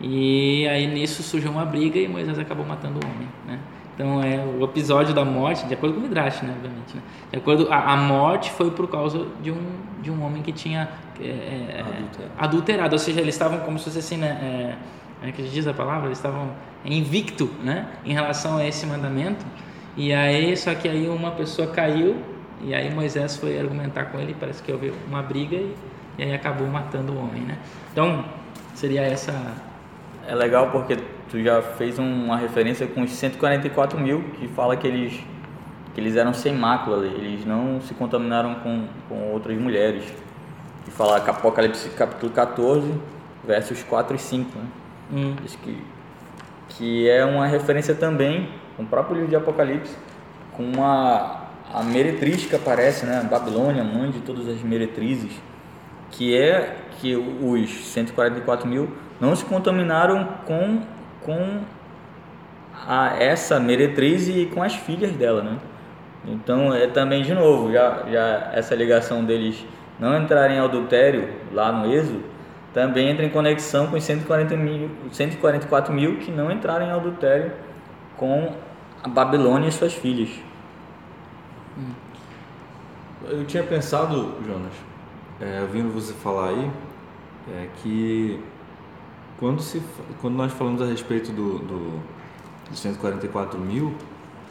[0.00, 3.58] E aí nisso surgiu uma briga e Moisés acabou matando o homem, né?
[3.94, 6.94] Então é o episódio da morte, de acordo com o Midrash, né, obviamente.
[6.94, 7.02] Né?
[7.32, 9.60] De acordo, a, a, morte foi por causa de um,
[10.00, 10.88] de um homem que tinha
[11.20, 12.32] é, é, adulterado.
[12.38, 12.94] adulterado.
[12.94, 14.76] ou seja, eles estavam como se fosse assim, né,
[15.20, 16.52] é, é que diz a palavra, eles estavam
[16.84, 19.44] invicto, né, em relação a esse mandamento.
[19.96, 22.22] E aí, só que aí uma pessoa caiu
[22.60, 25.74] e aí Moisés foi argumentar com ele, parece que houve uma briga e,
[26.18, 27.58] e aí acabou matando o homem, né?
[27.92, 28.24] Então,
[28.74, 29.32] seria essa...
[30.26, 30.96] É legal porque
[31.30, 35.20] tu já fez uma referência com os 144 mil, que fala que eles,
[35.94, 40.04] que eles eram sem mácula, eles não se contaminaram com, com outras mulheres.
[40.86, 42.92] E fala Apocalipse capítulo 14,
[43.44, 44.64] versos 4 e 5, né?
[45.10, 45.36] Hum.
[45.42, 45.82] Diz que,
[46.70, 49.96] que é uma referência também, no próprio livro de Apocalipse,
[50.52, 53.26] com uma a meretriz que aparece, né?
[53.30, 55.32] Babilônia, mãe de todas as meretrizes,
[56.10, 58.90] que é que os 144 mil
[59.20, 60.80] não se contaminaram com,
[61.22, 61.60] com
[62.86, 65.58] a, essa meretriz e com as filhas dela, né?
[66.26, 69.64] Então é também de novo já, já essa ligação deles
[69.98, 72.38] não entrarem em adultério lá no Êxodo
[72.72, 77.52] também entra em conexão com os 140 mil, 144 mil que não entraram em adultério
[78.16, 78.52] com
[79.02, 80.28] a Babilônia e suas filhas.
[83.24, 84.72] Eu tinha pensado, Jonas,
[85.40, 86.70] é, ouvindo você falar aí,
[87.48, 88.40] é, que
[89.38, 89.82] quando, se,
[90.20, 92.02] quando nós falamos a respeito do, do,
[92.68, 93.94] dos 144 mil,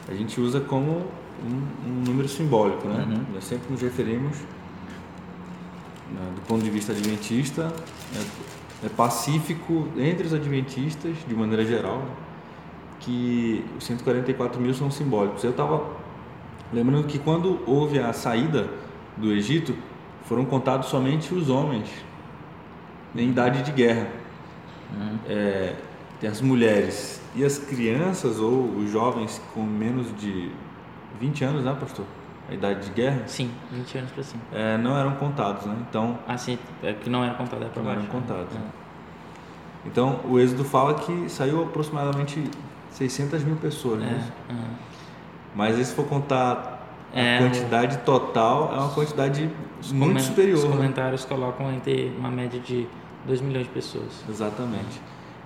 [0.08, 1.06] a gente usa como
[1.44, 3.06] um, um número simbólico, né?
[3.06, 3.34] Uhum.
[3.34, 4.38] Nós sempre nos referimos,
[6.10, 7.72] né, do ponto de vista adventista,
[8.14, 12.02] é, é, pacífico entre os adventistas, de maneira geral,
[13.00, 15.44] que os 144 mil são simbólicos.
[15.44, 15.86] Eu estava
[16.72, 18.68] Lembrando que quando houve a saída
[19.16, 19.74] do Egito,
[20.24, 21.88] foram contados somente os homens
[23.14, 24.06] em idade de guerra.
[24.94, 25.18] Uhum.
[25.26, 25.74] É,
[26.20, 30.50] tem as mulheres e as crianças ou os jovens com menos de
[31.20, 32.04] 20 anos, né, pastor?
[32.50, 33.22] A idade de guerra?
[33.26, 34.42] Sim, 20 anos para cima.
[34.52, 35.76] É, não eram contados, né?
[35.88, 38.54] Então, ah, sim, é que não eram contados, é Não eram contados.
[38.54, 38.60] É.
[39.86, 42.50] Então, o Êxodo fala que saiu aproximadamente
[42.90, 44.30] 600 mil pessoas, né?
[44.50, 44.56] Uhum.
[45.54, 46.78] Mas se for contar
[47.14, 49.50] a é, quantidade total, é uma quantidade
[49.92, 50.58] muito superior.
[50.58, 52.86] Os comentários colocam entre uma média de
[53.26, 54.24] 2 milhões de pessoas.
[54.28, 55.00] Exatamente.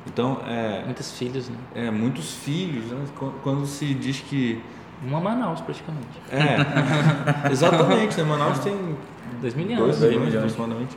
[0.07, 0.83] Então, é.
[0.85, 1.57] Muitos filhos, né?
[1.75, 3.05] É, muitos filhos, né?
[3.43, 4.63] Quando se diz que.
[5.05, 6.07] Uma Manaus, praticamente.
[6.31, 8.25] É, exatamente, né?
[8.25, 8.97] Manaus tem.
[9.41, 9.99] 2 milhões.
[9.99, 10.97] 2 milhões, aproximadamente.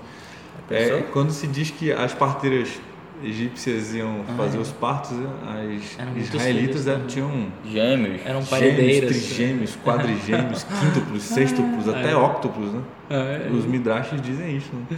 [0.69, 2.79] É, quando se diz que as parteiras
[3.23, 4.61] egípcias iam ah, fazer é.
[4.61, 7.05] os partos, as israelitas filhos, né?
[7.07, 12.15] tinham gêmeos, eram paredeiras, gêmeos, trigêmeos, quadrigêmeos, quíntuplos, sextuplos, ah, até é.
[12.15, 12.81] octuplos, né?
[13.09, 13.49] Ah, é.
[13.51, 14.69] Os midrashes dizem isso.
[14.73, 14.97] Né?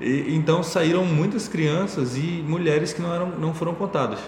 [0.00, 4.18] E, então saíram muitas crianças e mulheres que não eram, não foram contadas.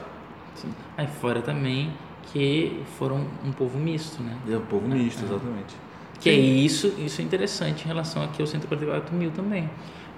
[0.54, 0.68] Sim.
[0.96, 1.92] Aí fora também
[2.32, 4.36] que foram um povo misto, né?
[4.48, 5.74] É um povo misto, exatamente.
[6.20, 9.68] Que é isso, isso é interessante em relação aqui aos 144 mil também,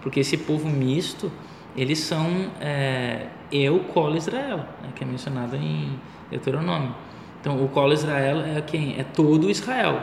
[0.03, 1.33] porque esse povo misto
[1.77, 5.99] eles são é, eu, Colo Israel, né, que é mencionado em
[6.31, 6.95] Deuteronômio.
[7.41, 8.99] Então, o Colo Israel é quem?
[8.99, 10.03] É todo Israel,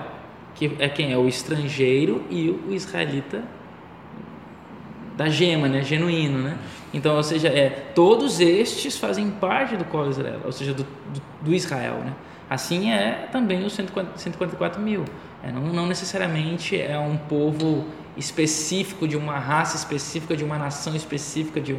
[0.53, 1.11] que é quem?
[1.11, 3.43] É o estrangeiro e o israelita
[5.17, 5.81] da gema, né?
[5.81, 6.57] Genuíno, né?
[6.93, 11.21] Então, ou seja, é, todos estes fazem parte do Colo Israel, ou seja, do, do,
[11.41, 12.13] do Israel, né?
[12.51, 15.05] Assim é também os 144 mil.
[15.41, 17.85] É, não, não necessariamente é um povo
[18.17, 21.77] específico de uma raça específica, de uma nação específica, de,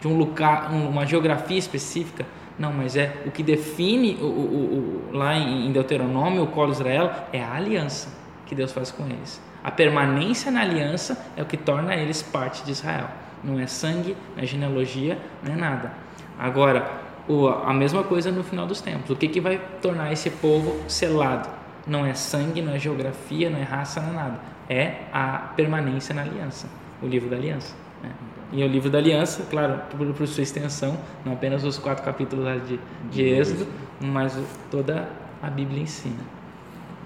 [0.00, 2.24] de um lugar, uma geografia específica.
[2.56, 7.10] Não, mas é o que define o, o, o, lá em Deuteronômio, o colo Israel,
[7.32, 8.08] é a aliança
[8.46, 9.42] que Deus faz com eles.
[9.64, 13.08] A permanência na aliança é o que torna eles parte de Israel.
[13.42, 15.92] Não é sangue, não é genealogia, não é nada.
[16.38, 19.10] Agora, o, a mesma coisa no final dos tempos.
[19.10, 21.48] O que, que vai tornar esse povo selado?
[21.86, 26.14] Não é sangue, não é geografia, não é raça, não é nada é a permanência
[26.14, 26.66] na aliança,
[27.02, 27.74] o livro da aliança.
[28.02, 28.10] Né?
[28.52, 32.46] E o livro da aliança, claro, por, por, sua extensão, não apenas os quatro capítulos
[32.66, 32.80] de,
[33.10, 33.66] de Êxodo,
[34.00, 34.36] mas
[34.70, 35.08] toda
[35.42, 36.20] a Bíblia ensina.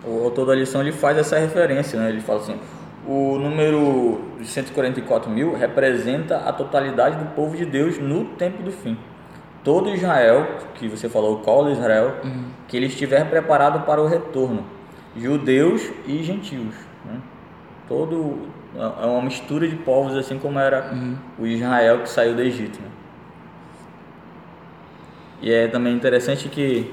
[0.05, 2.09] O autor da lição ele faz essa referência, né?
[2.09, 2.59] ele fala assim:
[3.07, 8.71] o número de 144 mil representa a totalidade do povo de Deus no tempo do
[8.71, 8.97] fim.
[9.67, 12.45] Todo Israel, que você falou, qual Israel, uhum.
[12.69, 14.65] que ele estiver preparado para o retorno,
[15.17, 16.75] judeus e gentios.
[17.05, 17.21] Né?
[17.89, 21.17] todo é uma mistura de povos assim como era uhum.
[21.39, 22.89] o Israel que saiu do Egito né?
[25.41, 26.93] e é também interessante que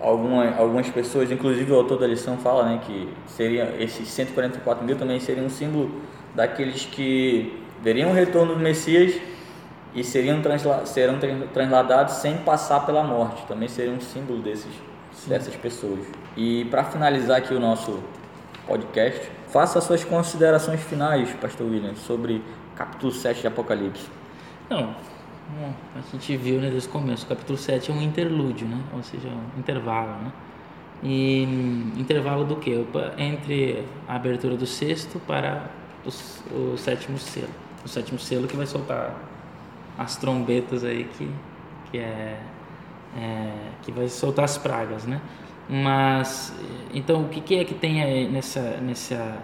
[0.00, 4.96] alguma, algumas pessoas inclusive o autor da lição fala né que seria esses 144 mil
[4.96, 5.90] também seria um símbolo
[6.34, 9.14] daqueles que veriam o retorno do Messias
[9.96, 11.18] e seriam transla serão
[11.52, 14.72] transladados sem passar pela morte também seria um símbolo desses
[15.12, 15.30] Sim.
[15.30, 16.06] dessas pessoas
[16.36, 17.98] e para finalizar aqui o nosso
[18.68, 22.42] podcast Faça suas considerações finais, Pastor William, sobre
[22.74, 24.06] capítulo 7 de Apocalipse.
[24.68, 24.94] Não,
[25.94, 28.78] a gente viu né, desde o começo, o capítulo 7 é um interlúdio, né?
[28.92, 30.10] ou seja, um intervalo.
[30.22, 30.32] Né?
[31.02, 31.42] E
[31.96, 32.84] intervalo do que?
[33.16, 35.70] Entre a abertura do sexto para
[36.04, 37.48] o, o sétimo selo.
[37.84, 39.14] O sétimo selo que vai soltar
[39.98, 41.30] as trombetas aí que,
[41.90, 42.38] que é,
[43.16, 43.52] é
[43.82, 45.20] que vai soltar as pragas, né?
[45.68, 46.54] Mas
[46.94, 49.38] então o que, que é que tem aí nessa nessa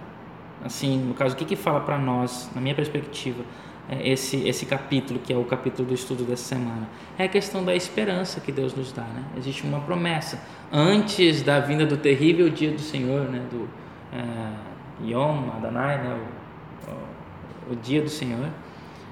[0.65, 3.43] assim no caso o que que fala para nós na minha perspectiva
[3.89, 6.89] é, esse esse capítulo que é o capítulo do estudo dessa semana
[7.19, 9.25] é a questão da esperança que Deus nos dá, né?
[9.37, 13.45] Existe uma promessa antes da vinda do terrível dia do Senhor, né?
[13.51, 13.69] Do
[14.13, 16.21] é, Yom Adonai, né?
[16.87, 18.49] O, o, o dia do Senhor.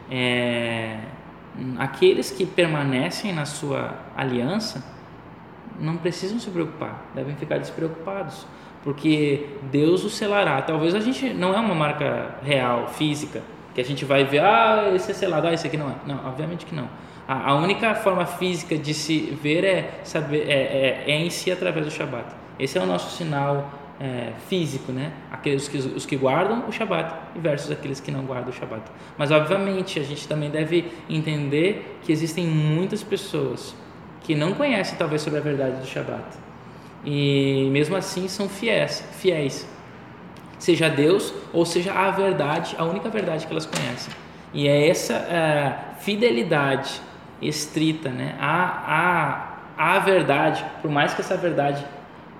[0.08, 1.00] É,
[1.78, 4.84] aqueles que permanecem na sua aliança
[5.78, 8.46] não precisam se preocupar, devem ficar despreocupados,
[8.82, 10.60] porque Deus o selará.
[10.62, 13.42] Talvez a gente não é uma marca real, física,
[13.74, 15.94] que a gente vai ver, ah, esse é selado, ah, esse aqui não é.
[16.06, 16.88] Não, obviamente que não.
[17.26, 21.50] A, a única forma física de se ver é, saber, é, é, é em si
[21.50, 22.26] através do Shabat.
[22.58, 25.12] Esse é o nosso sinal é, físico, né?
[25.30, 28.82] Aqueles que, os que guardam o Shabat versus aqueles que não guardam o Shabat.
[29.18, 33.74] Mas obviamente a gente também deve entender que existem muitas pessoas
[34.22, 36.50] que não conhecem talvez sobre a verdade do Shabat
[37.04, 39.66] e mesmo assim são fiéis, fiéis,
[40.58, 44.12] seja Deus ou seja a verdade, a única verdade que elas conhecem.
[44.52, 47.00] E é essa é, fidelidade
[47.40, 48.34] estrita, né?
[48.38, 51.84] A, a, a verdade, por mais que essa verdade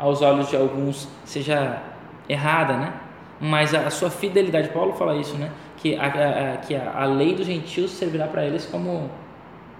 [0.01, 1.82] aos olhos de alguns seja
[2.28, 2.93] errada, né?
[3.39, 5.51] Mas a, a sua fidelidade, Paulo fala isso, né?
[5.77, 9.10] Que a, a, que a, lei dos gentios servirá para eles como,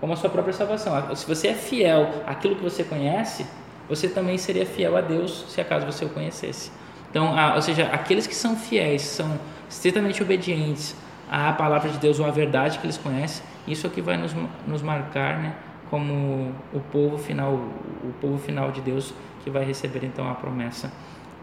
[0.01, 1.15] como a sua própria salvação.
[1.17, 3.47] Se você é fiel àquilo que você conhece,
[3.89, 6.71] você também seria fiel a Deus se acaso você o conhecesse.
[7.11, 9.39] Então, ou seja, aqueles que são fiéis, são
[9.69, 10.95] estritamente obedientes
[11.31, 14.35] à palavra de Deus ou à verdade que eles conhecem, isso é que vai nos,
[14.67, 15.55] nos marcar, né?
[15.91, 19.13] Como o povo final, o povo final de Deus
[19.43, 20.93] que vai receber então a promessa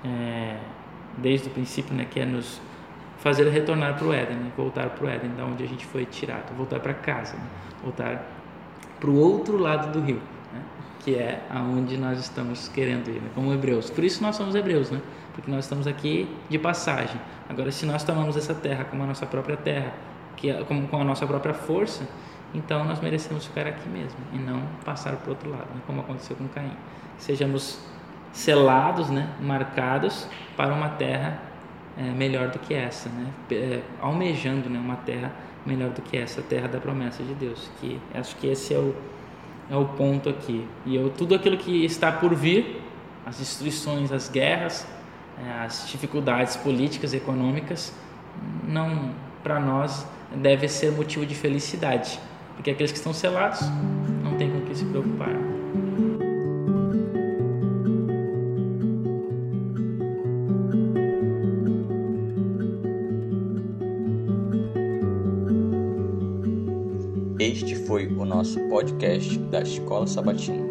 [0.03, 0.57] é,
[1.18, 2.61] desde o princípio, né, que é nos
[3.18, 6.06] fazer retornar para o Éden, né, voltar para o Éden, da onde a gente foi
[6.06, 7.44] tirado, voltar para casa, né,
[7.84, 8.24] voltar
[8.99, 10.22] para o outro lado do rio,
[10.53, 10.61] né,
[10.99, 13.90] que é aonde nós estamos querendo ir, né, como hebreus.
[13.90, 15.02] Por isso nós somos hebreus, né,
[15.34, 17.19] porque nós estamos aqui de passagem.
[17.49, 19.94] Agora, se nós tomamos essa terra como a nossa própria terra,
[20.36, 22.07] que é, como com a nossa própria força,
[22.53, 26.02] então nós merecemos ficar aqui mesmo e não passar para o outro lado, né, como
[26.02, 26.72] aconteceu com Caim
[27.18, 27.80] sejamos
[28.31, 31.41] selados, né, marcados para uma terra
[31.98, 35.31] é, melhor do que essa, né, é, almejando né, uma terra
[35.65, 37.69] melhor do que essa, a terra da promessa de Deus.
[37.81, 38.95] Que acho que esse é o,
[39.69, 40.68] é o ponto aqui.
[40.85, 42.81] E eu, tudo aquilo que está por vir,
[43.26, 44.88] as destruições, as guerras,
[45.44, 47.94] é, as dificuldades políticas, econômicas,
[48.68, 49.11] não
[49.44, 52.19] para nós deve ser motivo de felicidade,
[52.56, 53.61] porque aqueles que estão selados
[54.23, 55.56] não têm com o que se preocupar.
[67.48, 70.61] Este foi o nosso podcast da Escola Sabatina.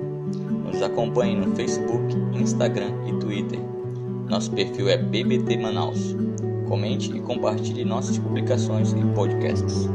[0.62, 3.58] Nos acompanhe no Facebook, Instagram e Twitter.
[4.28, 6.14] Nosso perfil é BBT Manaus.
[6.68, 9.88] Comente e compartilhe nossas publicações e podcasts.